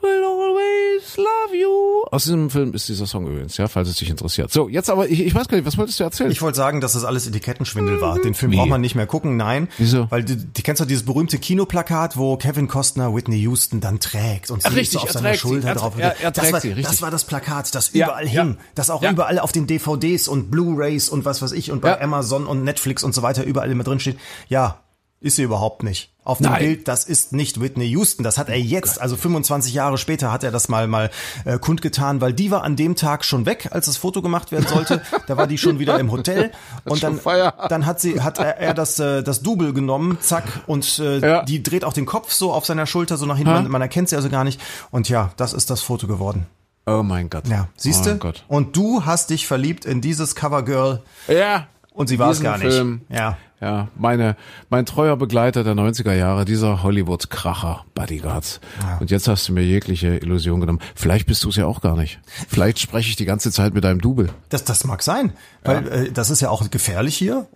will 0.02 0.24
always 0.24 1.18
love 1.18 1.56
you. 1.56 2.04
Aus 2.10 2.24
diesem 2.24 2.50
Film 2.50 2.74
ist 2.74 2.90
dieser 2.90 3.06
Song 3.06 3.28
übrigens, 3.28 3.58
ja, 3.58 3.68
falls 3.68 3.90
es 3.90 3.98
dich 3.98 4.10
interessiert. 4.10 4.52
So, 4.52 4.70
jetzt 4.70 4.90
aber, 4.90 5.08
ich, 5.08 5.20
ich 5.20 5.36
weiß 5.36 5.48
gar 5.48 5.58
nicht, 5.58 5.68
was 5.68 5.78
wolltest 5.78 6.00
du 6.00 6.04
erzählen? 6.04 6.32
Ich 6.32 6.42
wollte 6.42 6.58
sagen, 6.58 6.82
dass 6.82 6.94
das 6.94 7.06
alles 7.06 7.28
Etikettenschwindel 7.28 8.02
war. 8.02 8.18
Den 8.18 8.34
Film 8.34 8.54
Wie? 8.54 8.56
braucht 8.56 8.70
man 8.70 8.82
nicht 8.82 8.96
mehr 8.96 9.06
gucken, 9.06 9.38
nein. 9.38 9.68
Wieso? 9.78 10.10
Weil 10.10 10.24
du, 10.24 10.36
du 10.36 10.62
kennst 10.64 10.82
doch 10.82 10.88
dieses 10.88 11.06
berühmte 11.06 11.38
Kinoplakat, 11.38 12.18
wo 12.18 12.38
Kevin 12.38 12.68
Costner 12.68 13.14
Whitney 13.14 13.38
Houston 13.38 13.82
dann 13.82 14.00
trägt 14.00 14.50
und 14.50 14.64
sie 14.64 14.70
richtig, 14.70 15.02
so 15.02 15.06
auf 15.06 15.12
seiner 15.12 15.36
Schulter 15.36 15.68
er, 15.68 15.76
drauf. 15.76 15.94
Er, 16.00 16.20
er 16.20 16.32
das, 16.32 16.52
war, 16.52 16.60
sie, 16.60 16.74
das 16.74 17.04
war 17.04 17.12
das 17.12 17.24
Plakat, 17.24 17.76
das 17.76 17.90
überall 17.90 18.26
ja, 18.26 18.44
hing, 18.44 18.54
ja. 18.54 18.66
das 18.74 18.90
auch 18.90 19.04
ja. 19.04 19.12
überall 19.12 19.38
auf 19.38 19.52
den 19.52 19.68
DVDs 19.68 20.28
und 20.28 20.50
Blu-rays 20.50 21.10
und 21.10 21.24
was 21.24 21.44
weiß 21.44 21.52
ich 21.52 21.72
und 21.72 21.82
bei 21.82 22.02
Amazon 22.02 22.48
und 22.48 22.64
Netflix 22.64 23.04
und 23.04 23.14
so 23.14 23.22
weiter 23.22 23.44
überall 23.44 23.70
immer 23.70 23.84
drin 23.84 24.00
steht. 24.00 24.18
Ja, 24.50 24.80
ist 25.20 25.36
sie 25.36 25.44
überhaupt 25.44 25.84
nicht. 25.84 26.14
Auf 26.28 26.40
dem 26.40 26.48
Nein. 26.48 26.60
Bild, 26.60 26.88
das 26.90 27.06
ist 27.06 27.32
nicht 27.32 27.62
Whitney 27.62 27.86
Houston. 27.86 28.22
Das 28.22 28.38
hat 28.38 28.50
er 28.50 28.60
jetzt, 28.60 29.00
also 29.00 29.16
25 29.16 29.74
Jahre 29.74 29.98
später, 29.98 30.30
hat 30.30 30.44
er 30.44 30.52
das 30.52 30.68
mal 30.68 30.86
mal 30.86 31.10
äh, 31.46 31.58
kundgetan, 31.58 32.20
weil 32.20 32.34
die 32.34 32.52
war 32.52 32.66
an 32.66 32.76
dem 32.76 32.98
Tag 32.98 33.24
schon 33.24 33.46
weg, 33.46 33.70
als 33.72 33.86
das 33.86 33.96
Foto 33.96 34.22
gemacht 34.22 34.52
werden 34.52 34.68
sollte. 34.68 35.02
da 35.28 35.38
war 35.38 35.48
die 35.48 35.58
schon 35.58 35.80
wieder 35.80 35.98
im 35.98 36.12
Hotel 36.12 36.52
und 36.84 37.02
dann, 37.02 37.22
dann 37.70 37.86
hat 37.86 38.02
sie, 38.02 38.20
hat 38.20 38.40
er, 38.40 38.58
er 38.58 38.74
das 38.74 39.00
äh, 39.00 39.24
das 39.24 39.42
Double 39.42 39.72
genommen, 39.72 40.18
zack 40.20 40.44
und 40.68 41.00
äh, 41.00 41.20
ja. 41.20 41.46
die 41.46 41.64
dreht 41.64 41.86
auch 41.86 41.94
den 41.94 42.06
Kopf 42.06 42.34
so 42.34 42.52
auf 42.52 42.66
seiner 42.66 42.88
Schulter 42.88 43.16
so 43.16 43.26
nach 43.26 43.38
hinten. 43.38 43.54
Man, 43.54 43.72
man 43.72 43.82
erkennt 43.82 44.10
sie 44.10 44.18
also 44.18 44.28
gar 44.28 44.44
nicht. 44.44 44.60
Und 44.92 45.08
ja, 45.08 45.32
das 45.38 45.54
ist 45.54 45.70
das 45.70 45.80
Foto 45.80 46.08
geworden. 46.08 46.46
Oh 46.86 47.04
mein 47.04 47.30
Gott. 47.30 47.48
Ja, 47.48 47.70
siehst 47.78 48.06
du? 48.06 48.20
Oh 48.22 48.34
und 48.50 48.76
du 48.76 49.06
hast 49.06 49.30
dich 49.30 49.48
verliebt 49.48 49.86
in 49.86 50.02
dieses 50.02 50.36
Covergirl. 50.36 51.04
Ja. 51.30 51.68
Und 51.94 52.08
sie 52.08 52.20
war 52.20 52.32
es 52.32 52.42
gar 52.42 52.58
nicht. 52.58 52.74
Film. 52.74 53.02
Ja. 53.08 53.38
Ja, 53.60 53.88
meine, 53.96 54.36
mein 54.70 54.86
treuer 54.86 55.18
Begleiter 55.18 55.64
der 55.64 55.74
90er 55.74 56.14
Jahre, 56.14 56.46
dieser 56.46 56.84
Hollywood-Kracher, 56.84 57.86
Bodyguards. 57.96 58.60
Ja. 58.82 58.98
Und 59.00 59.10
jetzt 59.10 59.28
hast 59.28 59.48
du 59.50 59.54
mir 59.54 59.64
jegliche 59.64 60.18
Illusion 60.18 60.60
genommen. 60.60 60.80
Vielleicht 60.94 61.26
bist 61.26 61.44
du 61.44 61.50
es 61.50 61.56
ja 61.56 61.66
auch 61.66 61.82
gar 61.82 61.98
nicht. 61.98 62.20
Vielleicht 62.48 62.78
spreche 62.78 63.10
ich 63.10 63.16
die 63.16 63.26
ganze 63.26 63.52
Zeit 63.52 63.74
mit 63.74 63.84
deinem 63.84 64.00
Double. 64.00 64.30
Das, 64.50 64.64
das 64.64 64.84
mag 64.84 65.02
sein. 65.02 65.34
Weil 65.64 65.86
ja. 65.86 65.92
äh, 65.92 66.12
das 66.12 66.30
ist 66.30 66.42
ja 66.42 66.50
auch 66.52 66.70
gefährlich 66.70 67.18
hier. 67.18 67.48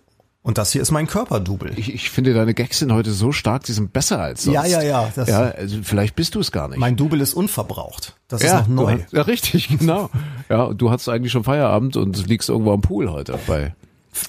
Und 0.44 0.58
das 0.58 0.72
hier 0.72 0.82
ist 0.82 0.90
mein 0.90 1.06
Körperdouble. 1.06 1.72
Ich, 1.76 1.94
ich 1.94 2.10
finde, 2.10 2.34
deine 2.34 2.52
Gags 2.52 2.80
sind 2.80 2.92
heute 2.92 3.12
so 3.12 3.30
stark, 3.30 3.62
die 3.62 3.72
sind 3.72 3.92
besser 3.92 4.20
als 4.20 4.42
sonst. 4.42 4.54
Ja, 4.54 4.66
ja, 4.66 4.82
ja. 4.82 5.24
Ja, 5.24 5.40
also 5.42 5.78
vielleicht 5.84 6.16
bist 6.16 6.34
du 6.34 6.40
es 6.40 6.50
gar 6.50 6.66
nicht. 6.66 6.78
Mein 6.78 6.96
Double 6.96 7.20
ist 7.20 7.34
unverbraucht. 7.34 8.16
Das 8.26 8.42
ja, 8.42 8.58
ist 8.58 8.68
noch 8.68 8.86
neu. 8.86 9.02
Hast, 9.02 9.12
ja, 9.12 9.22
richtig, 9.22 9.68
genau. 9.78 10.10
ja, 10.48 10.74
du 10.74 10.90
hast 10.90 11.08
eigentlich 11.08 11.30
schon 11.30 11.44
Feierabend 11.44 11.96
und 11.96 12.26
liegst 12.26 12.48
irgendwo 12.48 12.72
am 12.72 12.80
Pool 12.80 13.08
heute 13.12 13.38
bei 13.46 13.72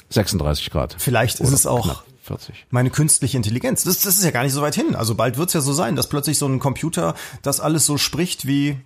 36 0.10 0.69
Grad. 0.69 0.96
Vielleicht 0.98 1.39
ist 1.39 1.52
es 1.52 1.65
auch 1.65 2.04
40. 2.24 2.67
meine 2.69 2.89
künstliche 2.89 3.38
Intelligenz. 3.38 3.84
Das, 3.84 4.00
das 4.00 4.17
ist 4.17 4.24
ja 4.24 4.32
gar 4.32 4.43
nicht 4.43 4.54
so 4.54 4.62
weit 4.62 4.76
hin. 4.76 4.96
Also 4.96 5.15
bald 5.15 5.38
wird 5.38 5.50
es 5.50 5.54
ja 5.54 5.62
so 5.62 5.74
sein, 5.74 5.96
dass 5.96 6.08
plötzlich 6.08 6.38
so 6.38 6.48
ein 6.48 6.60
Computer 6.60 7.15
das 7.41 7.60
alles 7.60 7.86
so 7.86 7.98
spricht, 7.98 8.48
wie 8.48 8.78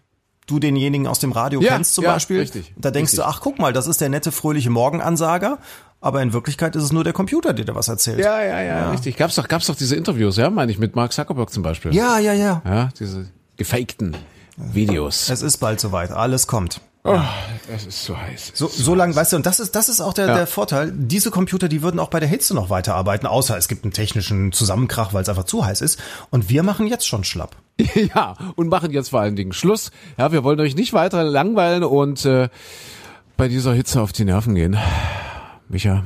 du 0.48 0.60
denjenigen 0.60 1.08
aus 1.08 1.20
dem 1.20 1.32
Radio 1.32 1.62
ja, 1.62 1.74
kennst 1.74 1.94
zum 1.94 2.06
ja, 2.06 2.14
Beispiel. 2.14 2.40
Richtig, 2.40 2.74
da 2.78 2.90
denkst 2.90 3.12
richtig. 3.12 3.26
du, 3.26 3.30
ach 3.30 3.42
guck 3.42 3.60
mal, 3.60 3.74
das 3.74 3.86
ist 3.86 4.02
der 4.02 4.10
nette, 4.10 4.32
fröhliche 4.32 4.70
Morgenansager. 4.70 5.60
Aber 6.00 6.22
in 6.22 6.32
Wirklichkeit 6.32 6.76
ist 6.76 6.84
es 6.84 6.92
nur 6.92 7.04
der 7.04 7.14
Computer, 7.14 7.54
der 7.54 7.66
dir 7.66 7.76
was 7.76 7.88
erzählt. 7.88 8.20
Ja, 8.20 8.42
ja, 8.42 8.62
ja, 8.62 8.64
ja. 8.64 8.92
richtig. 8.92 9.18
Gab's 9.18 9.36
doch, 9.36 9.48
gab's 9.48 9.66
doch 9.66 9.76
diese 9.76 9.96
Interviews, 9.96 10.38
ja, 10.38 10.50
meine 10.50 10.72
ich, 10.72 10.78
mit 10.78 10.96
Mark 10.96 11.12
Zuckerberg 11.12 11.50
zum 11.50 11.64
Beispiel. 11.64 11.94
Ja, 11.94 12.20
ja, 12.20 12.34
ja. 12.34 12.62
Ja, 12.66 12.90
diese 13.00 13.28
gefakten 13.58 14.16
Videos. 14.58 15.30
Es 15.30 15.42
ist 15.42 15.58
bald 15.58 15.80
soweit. 15.80 16.12
Alles 16.12 16.46
kommt. 16.48 16.82
Oh, 17.04 17.20
das 17.70 17.86
ist 17.86 18.04
so 18.04 18.18
heiß. 18.18 18.52
So, 18.54 18.68
so 18.68 18.94
lang, 18.94 19.16
weißt 19.16 19.32
du, 19.32 19.38
und 19.38 19.46
das 19.46 19.60
ist, 19.60 19.76
das 19.76 19.88
ist 19.88 20.02
auch 20.02 20.14
der, 20.14 20.28
ja. 20.28 20.36
der 20.36 20.48
Vorteil. 20.48 20.92
Diese 20.94 21.32
Computer, 21.32 21.70
die 21.70 21.82
würden 21.82 22.00
auch 22.00 22.10
bei 22.10 22.20
der 22.20 22.28
Hitze 22.28 22.54
noch 22.54 22.70
weiterarbeiten, 22.70 23.28
außer 23.28 23.58
es 23.58 23.68
gibt 23.68 23.86
einen 23.86 23.94
technischen 23.94 24.52
Zusammenkrach, 24.52 25.14
weil 25.14 25.22
es 25.22 25.30
einfach 25.30 25.46
zu 25.46 25.66
heiß 25.66 25.82
ist. 25.82 26.00
Und 26.32 26.50
wir 26.50 26.64
machen 26.64 26.88
jetzt 26.88 27.08
schon 27.08 27.24
schlapp. 27.24 27.56
Ja, 27.96 28.36
und 28.56 28.70
machen 28.70 28.92
jetzt 28.92 29.10
vor 29.10 29.22
allen 29.22 29.36
Dingen 29.36 29.54
Schluss. 29.54 29.92
Ja, 30.18 30.32
wir 30.32 30.44
wollen 30.44 30.60
euch 30.60 30.76
nicht 30.76 30.94
weiter 30.94 31.24
langweilen 31.24 31.84
und 31.84 32.26
äh, 32.26 32.50
bei 33.38 33.48
dieser 33.48 33.74
Hitze 33.74 34.02
auf 34.02 34.12
die 34.12 34.26
Nerven 34.26 34.56
gehen. 34.56 34.78
Micha, 35.70 36.04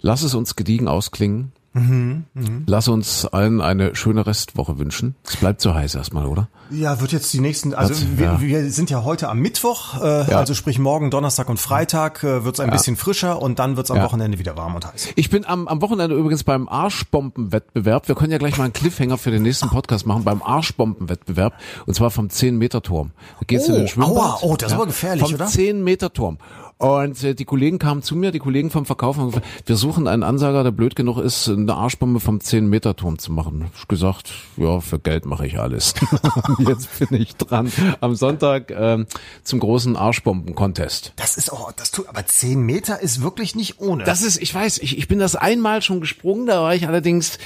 lass 0.00 0.22
es 0.22 0.34
uns 0.34 0.56
gediegen 0.56 0.88
ausklingen. 0.88 1.52
Mhm, 1.76 2.24
mh. 2.32 2.48
Lass 2.66 2.88
uns 2.88 3.26
allen 3.26 3.60
eine 3.60 3.94
schöne 3.94 4.26
Restwoche 4.26 4.78
wünschen. 4.78 5.14
Es 5.24 5.36
bleibt 5.36 5.60
so 5.60 5.74
heiß 5.74 5.94
erstmal, 5.94 6.24
oder? 6.24 6.48
Ja, 6.70 7.00
wird 7.00 7.12
jetzt 7.12 7.32
die 7.34 7.40
nächsten, 7.40 7.74
also 7.74 7.94
wir, 8.16 8.26
ja. 8.26 8.40
wir 8.40 8.70
sind 8.70 8.88
ja 8.88 9.04
heute 9.04 9.28
am 9.28 9.40
Mittwoch, 9.40 10.00
äh, 10.02 10.30
ja. 10.30 10.38
also 10.38 10.54
sprich 10.54 10.78
morgen, 10.78 11.10
Donnerstag 11.10 11.50
und 11.50 11.60
Freitag 11.60 12.24
äh, 12.24 12.44
wird 12.44 12.54
es 12.54 12.60
ein 12.60 12.68
ja. 12.68 12.72
bisschen 12.72 12.96
frischer 12.96 13.42
und 13.42 13.58
dann 13.58 13.76
wird 13.76 13.86
es 13.86 13.90
am 13.90 14.02
Wochenende 14.02 14.38
wieder 14.38 14.56
warm 14.56 14.74
und 14.74 14.86
heiß. 14.86 15.08
Ich 15.16 15.28
bin 15.28 15.44
am, 15.44 15.68
am 15.68 15.82
Wochenende 15.82 16.16
übrigens 16.16 16.44
beim 16.44 16.66
Arschbombenwettbewerb. 16.66 18.08
Wir 18.08 18.14
können 18.14 18.32
ja 18.32 18.38
gleich 18.38 18.56
mal 18.56 18.64
einen 18.64 18.72
Cliffhanger 18.72 19.18
für 19.18 19.30
den 19.30 19.42
nächsten 19.42 19.68
Podcast 19.68 20.06
machen, 20.06 20.24
beim 20.24 20.42
Arschbombenwettbewerb 20.42 21.54
und 21.84 21.94
zwar 21.94 22.10
vom 22.10 22.28
10-Meter-Turm. 22.28 23.10
Da 23.38 23.44
geht's 23.46 23.68
oh, 23.68 23.72
in 23.72 23.78
den 23.80 23.88
Schwimmbad. 23.88 24.16
Aua, 24.16 24.38
oh, 24.40 24.56
das 24.56 24.72
ist 24.72 24.74
aber 24.74 24.86
gefährlich, 24.86 25.24
vom 25.24 25.34
oder? 25.34 25.46
10-Meter-Turm. 25.46 26.38
Und 26.78 27.24
äh, 27.24 27.34
die 27.34 27.46
Kollegen 27.46 27.78
kamen 27.78 28.02
zu 28.02 28.14
mir, 28.16 28.32
die 28.32 28.38
Kollegen 28.38 28.70
vom 28.70 28.84
Verkauf, 28.84 29.16
und 29.16 29.30
gesagt, 29.30 29.46
wir 29.64 29.76
suchen 29.76 30.06
einen 30.06 30.22
Ansager, 30.22 30.62
der 30.62 30.72
blöd 30.72 30.94
genug 30.94 31.18
ist, 31.18 31.48
eine 31.48 31.74
Arschbombe 31.74 32.20
vom 32.20 32.38
10-Meter-Turm 32.38 33.18
zu 33.18 33.32
machen. 33.32 33.70
Ich 33.78 33.88
gesagt, 33.88 34.32
ja, 34.58 34.80
für 34.80 34.98
Geld 34.98 35.24
mache 35.24 35.46
ich 35.46 35.58
alles. 35.58 35.94
Jetzt 36.58 36.98
bin 36.98 37.20
ich 37.20 37.34
dran 37.36 37.72
am 38.00 38.14
Sonntag 38.14 38.70
ähm, 38.70 39.06
zum 39.42 39.60
großen 39.60 39.96
Arschbomben-Contest. 39.96 41.14
Das 41.16 41.38
ist 41.38 41.50
auch, 41.50 41.72
das 41.72 41.92
tut, 41.92 42.08
aber 42.08 42.26
10 42.26 42.60
Meter 42.60 43.00
ist 43.00 43.22
wirklich 43.22 43.54
nicht 43.54 43.80
ohne. 43.80 44.04
Das 44.04 44.20
ist, 44.20 44.36
ich 44.42 44.54
weiß, 44.54 44.78
ich, 44.78 44.98
ich 44.98 45.08
bin 45.08 45.18
das 45.18 45.34
einmal 45.34 45.80
schon 45.80 46.02
gesprungen, 46.02 46.46
da 46.46 46.60
war 46.60 46.74
ich 46.74 46.86
allerdings 46.86 47.38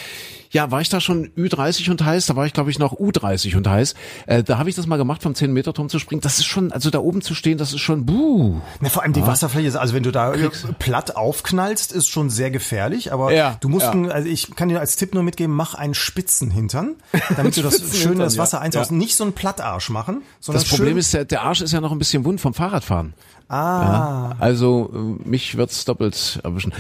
ja, 0.50 0.70
war 0.70 0.80
ich 0.80 0.88
da 0.88 1.00
schon 1.00 1.28
Ü30 1.36 1.90
und 1.90 2.04
heiß, 2.04 2.26
da 2.26 2.36
war 2.36 2.44
ich 2.44 2.52
glaube 2.52 2.70
ich 2.70 2.78
noch 2.78 2.94
U30 2.94 3.56
und 3.56 3.68
heiß. 3.68 3.94
Äh, 4.26 4.42
da 4.42 4.58
habe 4.58 4.68
ich 4.68 4.74
das 4.74 4.86
mal 4.86 4.96
gemacht, 4.96 5.22
vom 5.22 5.34
10 5.34 5.52
Meter 5.52 5.72
Turm 5.72 5.88
zu 5.88 5.98
springen. 5.98 6.20
Das 6.20 6.38
ist 6.38 6.46
schon, 6.46 6.72
also 6.72 6.90
da 6.90 6.98
oben 6.98 7.22
zu 7.22 7.34
stehen, 7.34 7.56
das 7.56 7.72
ist 7.72 7.80
schon 7.80 8.04
buh. 8.04 8.60
Na, 8.80 8.88
vor 8.88 9.02
allem 9.02 9.12
die 9.12 9.20
ja. 9.20 9.26
Wasserfläche, 9.26 9.78
also 9.80 9.94
wenn 9.94 10.02
du 10.02 10.10
da 10.10 10.32
Kriegst. 10.32 10.66
platt 10.78 11.16
aufknallst, 11.16 11.92
ist 11.92 12.08
schon 12.08 12.30
sehr 12.30 12.50
gefährlich, 12.50 13.12
aber 13.12 13.32
ja, 13.32 13.56
du 13.60 13.68
musst, 13.68 13.86
ja. 13.86 14.02
also 14.08 14.28
ich 14.28 14.54
kann 14.56 14.68
dir 14.68 14.80
als 14.80 14.96
Tipp 14.96 15.14
nur 15.14 15.22
mitgeben, 15.22 15.54
mach 15.54 15.74
einen 15.74 15.94
Spitzen-Hintern, 15.94 16.96
damit 17.36 17.56
du 17.56 17.62
das 17.62 17.80
schön 17.96 18.18
das 18.18 18.36
Wasser 18.36 18.60
einsaugst. 18.60 18.90
Nicht 18.90 19.16
so 19.16 19.24
einen 19.24 19.34
Plattarsch 19.34 19.90
machen, 19.90 20.22
sondern 20.40 20.64
Das 20.64 20.70
Problem 20.70 20.98
ist, 20.98 21.14
der, 21.14 21.24
der 21.24 21.42
Arsch 21.42 21.60
ist 21.60 21.72
ja 21.72 21.80
noch 21.80 21.92
ein 21.92 21.98
bisschen 21.98 22.24
wund 22.24 22.40
vom 22.40 22.54
Fahrradfahren. 22.54 23.14
Ah. 23.52 24.36
also 24.38 24.90
mich 25.24 25.56
wird's 25.56 25.84
doppelt 25.84 26.38
erwischen. 26.44 26.72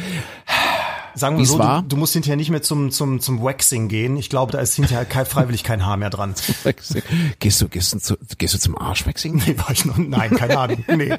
Sagen 1.20 1.36
wir 1.36 1.42
Wie's 1.42 1.50
so, 1.50 1.58
war? 1.58 1.82
du, 1.82 1.88
du 1.88 1.96
musst 1.98 2.14
hinterher 2.14 2.36
nicht 2.36 2.50
mehr 2.50 2.62
zum, 2.62 2.90
zum, 2.90 3.20
zum 3.20 3.42
Waxing 3.42 3.88
gehen. 3.88 4.16
Ich 4.16 4.30
glaube, 4.30 4.50
da 4.52 4.58
ist 4.58 4.74
hinterher 4.74 5.04
kein, 5.04 5.26
freiwillig 5.26 5.62
kein 5.62 5.84
Haar 5.86 5.96
mehr 5.98 6.10
dran. 6.10 6.34
Gehst 7.38 7.60
du, 7.60 7.68
gehst 7.68 7.92
du, 7.92 7.98
zu, 7.98 8.16
gehst 8.38 8.54
du 8.54 8.58
zum 8.58 8.76
Arschwechsing? 8.78 9.42
Nee, 9.46 9.56
war 9.58 9.70
ich 9.70 9.84
noch, 9.84 9.96
nein, 9.98 10.30
keine 10.30 10.58
Ahnung. 10.58 10.82
Nee. 10.88 11.12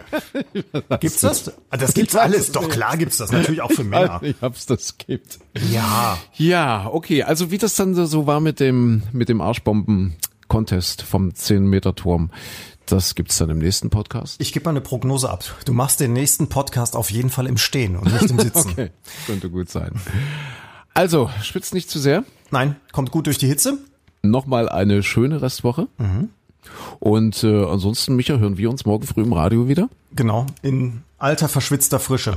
Gibt's 0.99 1.21
das? 1.21 1.51
Ah, 1.69 1.77
Das 1.77 1.93
gibt's 1.93 2.15
alles. 2.15 2.51
Doch 2.51 2.67
klar 2.69 2.97
gibt's 2.97 3.17
das. 3.17 3.31
Natürlich 3.31 3.61
auch 3.61 3.71
für 3.71 3.83
Männer. 3.83 4.19
Ich 4.31 4.35
hab's, 4.41 4.65
das 4.65 4.97
gibt. 4.97 5.39
Ja. 5.71 6.17
Ja, 6.35 6.89
okay. 6.91 7.23
Also 7.23 7.51
wie 7.51 7.57
das 7.57 7.75
dann 7.75 7.93
so- 7.95 8.05
so 8.05 8.25
war 8.27 8.39
mit 8.39 8.59
dem, 8.59 9.03
mit 9.13 9.29
dem 9.29 9.39
Arschbomben-Contest 9.41 11.01
vom 11.03 11.29
10-Meter-Turm, 11.29 12.31
das 12.91 13.15
gibt's 13.15 13.37
dann 13.37 13.49
im 13.49 13.59
nächsten 13.59 13.89
Podcast. 13.89 14.35
Ich 14.39 14.51
gebe 14.53 14.65
mal 14.65 14.71
eine 14.71 14.81
Prognose 14.81 15.29
ab. 15.29 15.43
Du 15.65 15.73
machst 15.73 15.99
den 15.99 16.13
nächsten 16.13 16.49
Podcast 16.49 16.95
auf 16.95 17.09
jeden 17.11 17.29
Fall 17.29 17.47
im 17.47 17.57
Stehen 17.57 17.95
und 17.95 18.11
nicht 18.11 18.29
im 18.29 18.39
Sitzen. 18.39 18.71
Okay, 18.71 18.91
könnte 19.25 19.49
gut 19.49 19.69
sein. 19.69 19.93
Also, 20.93 21.29
schwitzt 21.41 21.73
nicht 21.73 21.89
zu 21.89 21.99
sehr. 21.99 22.23
Nein, 22.49 22.75
kommt 22.91 23.11
gut 23.11 23.27
durch 23.27 23.37
die 23.37 23.47
Hitze. 23.47 23.77
Nochmal 24.23 24.67
eine 24.69 25.03
schöne 25.03 25.41
Restwoche. 25.41 25.87
Und 26.99 27.43
äh, 27.43 27.65
ansonsten, 27.65 28.15
Micha, 28.15 28.37
hören 28.37 28.57
wir 28.57 28.69
uns 28.69 28.85
morgen 28.85 29.05
früh 29.07 29.21
im 29.23 29.33
Radio 29.33 29.67
wieder. 29.67 29.89
Genau. 30.13 30.45
In 30.61 31.03
alter 31.17 31.47
verschwitzter 31.49 31.99
Frische. 31.99 32.35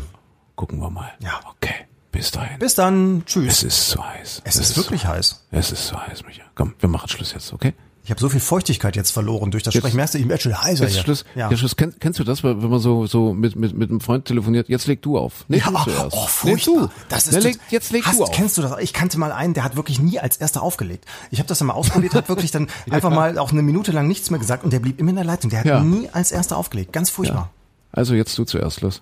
Gucken 0.57 0.79
wir 0.81 0.91
mal. 0.91 1.13
Ja. 1.21 1.41
Okay, 1.57 1.75
bis 2.13 2.31
dahin. 2.31 2.59
Bis 2.61 2.75
dann. 2.75 3.19
Es 3.19 3.25
Tschüss. 3.33 3.63
ist 3.65 3.89
so 3.91 4.05
heiß. 4.05 4.43
Es 4.45 4.57
ist 4.57 4.77
wirklich 4.77 5.05
heiß. 5.07 5.47
Es 5.51 5.73
ist 5.73 5.87
so 5.89 6.01
heiß, 6.01 6.25
Micha. 6.25 6.45
Komm, 6.55 6.75
wir 6.79 6.89
machen 6.89 7.09
Schluss 7.09 7.33
jetzt, 7.33 7.53
okay? 7.53 7.75
Ich 8.05 8.11
habe 8.11 8.21
so 8.21 8.29
viel 8.29 8.41
Feuchtigkeit 8.41 8.97
jetzt 8.97 9.13
verloren 9.13 9.51
durch 9.51 9.63
das 9.63 9.73
Sprechen. 9.73 9.97
Merkst 9.97 10.13
du, 10.15 10.19
ich 10.19 10.29
werde 10.29 10.43
schon 10.43 10.61
heißer 10.61 10.85
Jetzt 10.85 10.93
hier. 10.93 11.03
Schluss. 11.05 11.25
Ja. 11.35 11.51
Ja. 11.51 11.57
Schluss. 11.57 11.75
Kenn, 11.75 11.95
kennst 11.99 12.19
du 12.19 12.25
das, 12.25 12.45
wenn 12.45 12.59
man 12.59 12.79
so 12.79 13.07
so 13.07 13.33
mit 13.33 13.57
mit 13.57 13.75
mit 13.75 13.89
einem 13.89 14.01
Freund 14.01 14.27
telefoniert? 14.27 14.69
Jetzt 14.69 14.87
leg 14.87 15.01
du 15.01 15.17
auf. 15.17 15.47
Nee, 15.49 15.57
Ja, 15.59 15.71
du 15.71 15.77
oh, 15.77 16.09
Nee, 16.13 16.29
furchtbar. 16.29 16.75
du. 16.75 16.91
Das 17.09 17.27
ist 17.27 17.33
Na, 17.33 17.39
leg, 17.39 17.59
jetzt 17.71 17.93
leg 17.93 18.05
Hast, 18.05 18.19
du 18.21 18.25
auf. 18.25 18.31
Kennst 18.31 18.59
du 18.59 18.63
das? 18.63 18.79
Ich 18.81 18.93
kannte 18.93 19.19
mal 19.19 19.33
einen, 19.33 19.55
der 19.55 19.65
hat 19.65 19.77
wirklich 19.77 20.01
nie 20.01 20.19
als 20.21 20.37
erster 20.37 20.63
aufgelegt. 20.63 21.07
Ich 21.31 21.39
habe 21.39 21.49
das 21.49 21.59
dann 21.61 21.69
mal 21.69 21.73
ausprobiert, 21.75 22.13
hat 22.15 22.29
wirklich 22.29 22.51
dann 22.51 22.69
einfach 22.91 23.09
mal 23.11 23.39
auch 23.39 23.53
eine 23.53 23.63
Minute 23.63 23.91
lang 23.91 24.07
nichts 24.07 24.29
mehr 24.29 24.39
gesagt 24.39 24.65
und 24.65 24.73
der 24.75 24.81
blieb 24.81 25.01
immer 25.01 25.09
in 25.11 25.17
der 25.17 25.25
Leitung. 25.25 25.49
Der 25.49 25.61
hat 25.61 25.67
Ja. 25.67 25.81
nie 25.81 26.11
als 26.13 26.31
erster 26.31 26.59
aufgelegt. 26.59 26.93
Ganz 26.93 27.09
furchtbar. 27.09 27.51
Also 27.91 28.13
jetzt 28.15 28.37
du 28.37 28.45
zuerst, 28.45 28.83
los. 28.83 29.01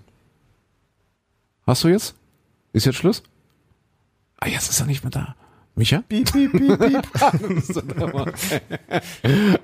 Hast 1.66 1.82
du 1.82 1.88
jetzt? 1.88 2.14
Ist 2.72 2.86
jetzt 2.86 2.96
Schluss? 2.98 3.24
Ah, 4.38 4.46
jetzt 4.48 4.70
ist 4.70 4.78
er 4.80 4.86
nicht 4.86 5.02
mehr 5.02 5.10
da. 5.10 5.34
Micha? 5.74 6.02
Piep, 6.06 6.30
piep, 6.30 6.52
piep, 6.52 6.78
piep. 6.78 7.02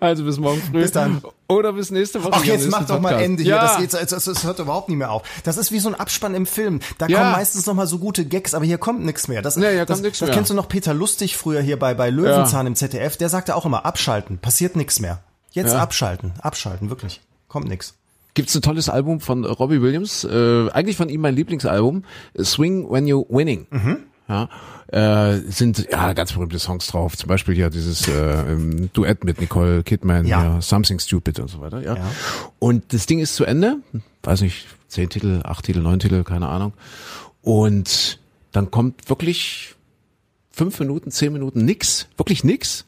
Also 0.00 0.24
bis 0.24 0.38
morgen 0.38 0.60
früh. 0.62 0.80
Bis 0.80 0.92
dann. 0.92 1.20
Oder 1.48 1.72
bis 1.74 1.90
nächste 1.90 2.22
Woche. 2.24 2.32
Ach, 2.34 2.44
jetzt 2.44 2.70
mach 2.70 2.86
doch 2.86 3.00
mal. 3.00 3.12
Ende 3.20 3.42
hier. 3.42 3.56
Ja. 3.56 3.62
Das, 3.62 3.76
geht, 3.78 3.92
das, 3.92 4.06
das, 4.08 4.24
das 4.24 4.44
hört 4.44 4.58
überhaupt 4.58 4.88
nicht 4.88 4.96
mehr 4.98 5.10
auf. 5.10 5.22
Das 5.44 5.56
ist 5.58 5.70
wie 5.72 5.78
so 5.78 5.88
ein 5.88 5.94
Abspann 5.94 6.34
im 6.34 6.46
Film. 6.46 6.80
Da 6.98 7.06
Ja. 7.08 7.18
kommen 7.18 7.32
meistens 7.32 7.66
noch 7.66 7.74
mal 7.74 7.86
so 7.86 7.98
gute 7.98 8.24
Gags, 8.24 8.54
aber 8.54 8.64
hier 8.64 8.78
kommt 8.78 9.04
nichts 9.04 9.28
mehr. 9.28 9.42
Das, 9.42 9.56
Nee, 9.56 9.70
hier 9.72 9.84
das, 9.84 9.96
kommt 9.98 10.04
nix 10.06 10.18
das 10.18 10.28
mehr. 10.28 10.36
kennst 10.36 10.50
du 10.50 10.54
noch 10.54 10.68
Peter 10.68 10.94
Lustig 10.94 11.36
früher 11.36 11.60
hier 11.60 11.78
bei, 11.78 11.92
bei 11.94 12.08
Löwenzahn 12.10 12.66
im 12.66 12.74
ZDF. 12.74 13.16
Der 13.18 13.28
sagte 13.28 13.54
auch 13.54 13.66
immer, 13.66 13.84
abschalten, 13.84 14.38
passiert 14.38 14.76
nichts 14.76 15.00
mehr. 15.00 15.20
Jetzt 15.52 15.72
Ja. 15.72 15.80
abschalten, 15.82 16.32
abschalten, 16.40 16.88
wirklich. 16.90 17.20
Kommt 17.48 17.68
nix. 17.68 17.94
Gibt's 18.34 18.54
ein 18.54 18.62
tolles 18.62 18.88
Album 18.88 19.20
von 19.20 19.44
Robbie 19.44 19.82
Williams, 19.82 20.22
äh, 20.24 20.70
eigentlich 20.70 20.96
von 20.96 21.08
ihm 21.08 21.20
mein 21.22 21.34
Lieblingsalbum, 21.34 22.04
Swing 22.40 22.88
When 22.90 23.06
You're 23.06 23.26
Winning. 23.28 23.66
Ja, 24.28 24.48
äh, 24.88 25.38
sind 25.50 25.86
ja 25.90 26.12
ganz 26.12 26.32
berühmte 26.34 26.58
Songs 26.58 26.86
drauf, 26.88 27.16
zum 27.16 27.28
Beispiel 27.28 27.54
hier 27.54 27.70
dieses 27.70 28.06
äh, 28.08 28.44
Duett 28.92 29.24
mit 29.24 29.40
Nicole 29.40 29.82
Kidman, 29.82 30.26
Ja. 30.26 30.44
ja. 30.44 30.60
Something 30.60 30.98
Stupid 30.98 31.40
und 31.40 31.48
so 31.48 31.60
weiter. 31.60 31.80
Ja. 31.80 31.96
Ja. 31.96 32.10
Und 32.58 32.92
das 32.92 33.06
Ding 33.06 33.20
ist 33.20 33.34
zu 33.36 33.44
Ende, 33.44 33.78
weiß 34.22 34.42
nicht, 34.42 34.66
zehn 34.88 35.08
Titel, 35.08 35.40
acht 35.44 35.64
Titel, 35.64 35.80
neun 35.80 35.98
Titel, 35.98 36.24
keine 36.24 36.48
Ahnung. 36.48 36.74
Und 37.42 38.18
dann 38.52 38.70
kommt 38.70 39.08
wirklich 39.08 39.74
fünf 40.50 40.78
Minuten, 40.80 41.10
zehn 41.10 41.32
Minuten 41.32 41.64
nix, 41.64 42.08
wirklich 42.16 42.44
nix. 42.44 42.84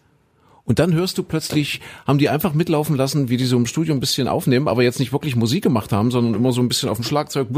Und 0.70 0.78
dann 0.78 0.92
hörst 0.94 1.18
du 1.18 1.24
plötzlich, 1.24 1.80
haben 2.06 2.18
die 2.18 2.28
einfach 2.28 2.54
mitlaufen 2.54 2.94
lassen, 2.94 3.28
wie 3.28 3.36
die 3.36 3.44
so 3.44 3.56
im 3.56 3.66
Studio 3.66 3.92
ein 3.92 3.98
bisschen 3.98 4.28
aufnehmen, 4.28 4.68
aber 4.68 4.84
jetzt 4.84 5.00
nicht 5.00 5.10
wirklich 5.12 5.34
Musik 5.34 5.64
gemacht 5.64 5.90
haben, 5.90 6.12
sondern 6.12 6.34
immer 6.34 6.52
so 6.52 6.60
ein 6.60 6.68
bisschen 6.68 6.88
auf 6.88 6.96
dem 6.96 7.04
Schlagzeug, 7.04 7.48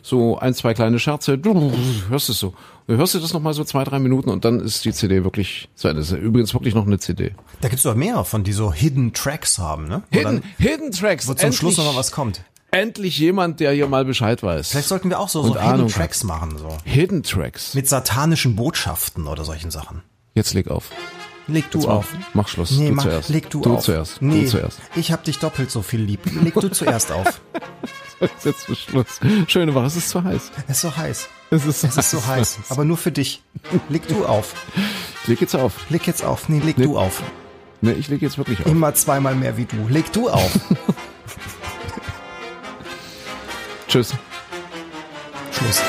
so 0.00 0.38
ein, 0.38 0.54
zwei 0.54 0.72
kleine 0.72 1.00
Scherze, 1.00 1.40
hörst 2.08 2.28
du 2.28 2.32
es 2.32 2.38
so. 2.38 2.54
Du 2.86 2.96
hörst 2.96 3.14
du 3.14 3.18
das 3.18 3.32
nochmal 3.32 3.52
so 3.52 3.64
zwei, 3.64 3.82
drei 3.82 3.98
Minuten 3.98 4.30
und 4.30 4.44
dann 4.44 4.60
ist 4.60 4.84
die 4.84 4.92
CD 4.92 5.24
wirklich 5.24 5.68
zu 5.74 5.88
Ende. 5.88 6.02
Das 6.02 6.12
ist 6.12 6.18
übrigens 6.18 6.54
wirklich 6.54 6.72
noch 6.72 6.86
eine 6.86 7.00
CD. 7.00 7.32
Da 7.62 7.68
gibt's 7.68 7.82
doch 7.82 7.96
mehr 7.96 8.22
von, 8.24 8.44
die 8.44 8.52
so 8.52 8.72
Hidden 8.72 9.12
Tracks 9.12 9.58
haben, 9.58 9.88
ne? 9.88 10.04
Hidden, 10.12 10.24
dann, 10.40 10.42
Hidden 10.58 10.92
Tracks. 10.92 11.26
wo 11.26 11.34
zum 11.34 11.50
Schluss 11.50 11.72
Endlich- 11.72 11.78
noch 11.78 11.94
mal 11.94 11.98
was 11.98 12.12
kommt. 12.12 12.44
Endlich 12.70 13.18
jemand, 13.18 13.58
der 13.58 13.72
hier 13.72 13.88
mal 13.88 14.04
Bescheid 14.04 14.40
weiß. 14.40 14.70
Vielleicht 14.70 14.86
sollten 14.86 15.10
wir 15.10 15.18
auch 15.18 15.28
so, 15.28 15.42
so 15.42 15.48
Hidden 15.48 15.62
Ahnung 15.66 15.88
hat. 15.88 15.94
Tracks 15.96 16.22
machen, 16.22 16.56
so. 16.58 16.78
Hidden 16.84 17.24
Tracks. 17.24 17.74
Mit 17.74 17.88
satanischen 17.88 18.54
Botschaften 18.54 19.26
oder 19.26 19.44
solchen 19.44 19.72
Sachen. 19.72 20.02
Jetzt 20.36 20.54
leg 20.54 20.68
auf. 20.70 20.92
Leg 21.50 21.70
du 21.70 21.78
Jetzt 21.78 21.86
mach- 21.88 21.94
auf. 21.94 22.06
Mach 22.34 22.48
Schluss. 22.48 22.70
Nee, 22.72 22.88
du 22.88 22.94
mach, 22.94 23.02
zuerst. 23.04 23.28
leg 23.28 23.50
du, 23.50 23.60
du 23.60 23.74
auf. 23.74 23.82
zuerst. 23.84 24.22
Nee, 24.22 24.44
Du 24.44 24.50
zuerst. 24.50 24.78
ich 24.94 25.10
hab 25.12 25.24
dich 25.24 25.38
doppelt 25.38 25.70
so 25.70 25.82
viel 25.82 26.00
lieb. 26.00 26.20
Leg 26.42 26.54
du 26.54 26.68
zuerst 26.68 27.10
auf. 27.12 27.40
Jetzt 28.20 28.46
ist 28.68 28.78
Schluss. 28.78 29.18
Schöne 29.46 29.74
Woche. 29.74 29.86
Es 29.86 29.96
ist 29.96 30.10
zu 30.10 30.22
heiß. 30.22 30.50
Es 30.68 30.76
ist 30.76 30.80
so 30.82 30.96
heiß. 30.96 31.28
Es 31.50 31.64
ist, 31.66 31.84
Es 31.84 31.96
ist 31.96 32.10
so 32.10 32.26
heiß. 32.26 32.58
Aber 32.68 32.84
nur 32.84 32.96
für 32.98 33.10
dich. 33.12 33.42
Leg 33.88 34.06
du 34.08 34.24
auf. 34.26 34.54
Leg 35.26 35.40
jetzt 35.40 35.56
auf. 35.56 35.88
Leg 35.90 36.06
jetzt 36.06 36.22
auf. 36.24 36.48
Nee, 36.48 36.60
leg 36.60 36.76
du 36.76 36.98
auf. 36.98 37.22
Ne, 37.80 37.94
ich 37.94 38.08
lege 38.08 38.26
jetzt 38.26 38.36
wirklich 38.36 38.60
auf. 38.60 38.66
Immer 38.66 38.94
zweimal 38.94 39.34
mehr 39.34 39.56
wie 39.56 39.64
du. 39.64 39.88
Leg 39.88 40.12
du 40.12 40.28
auf. 40.28 40.50
Tschüss. 43.88 44.14
Schluss. 45.52 45.82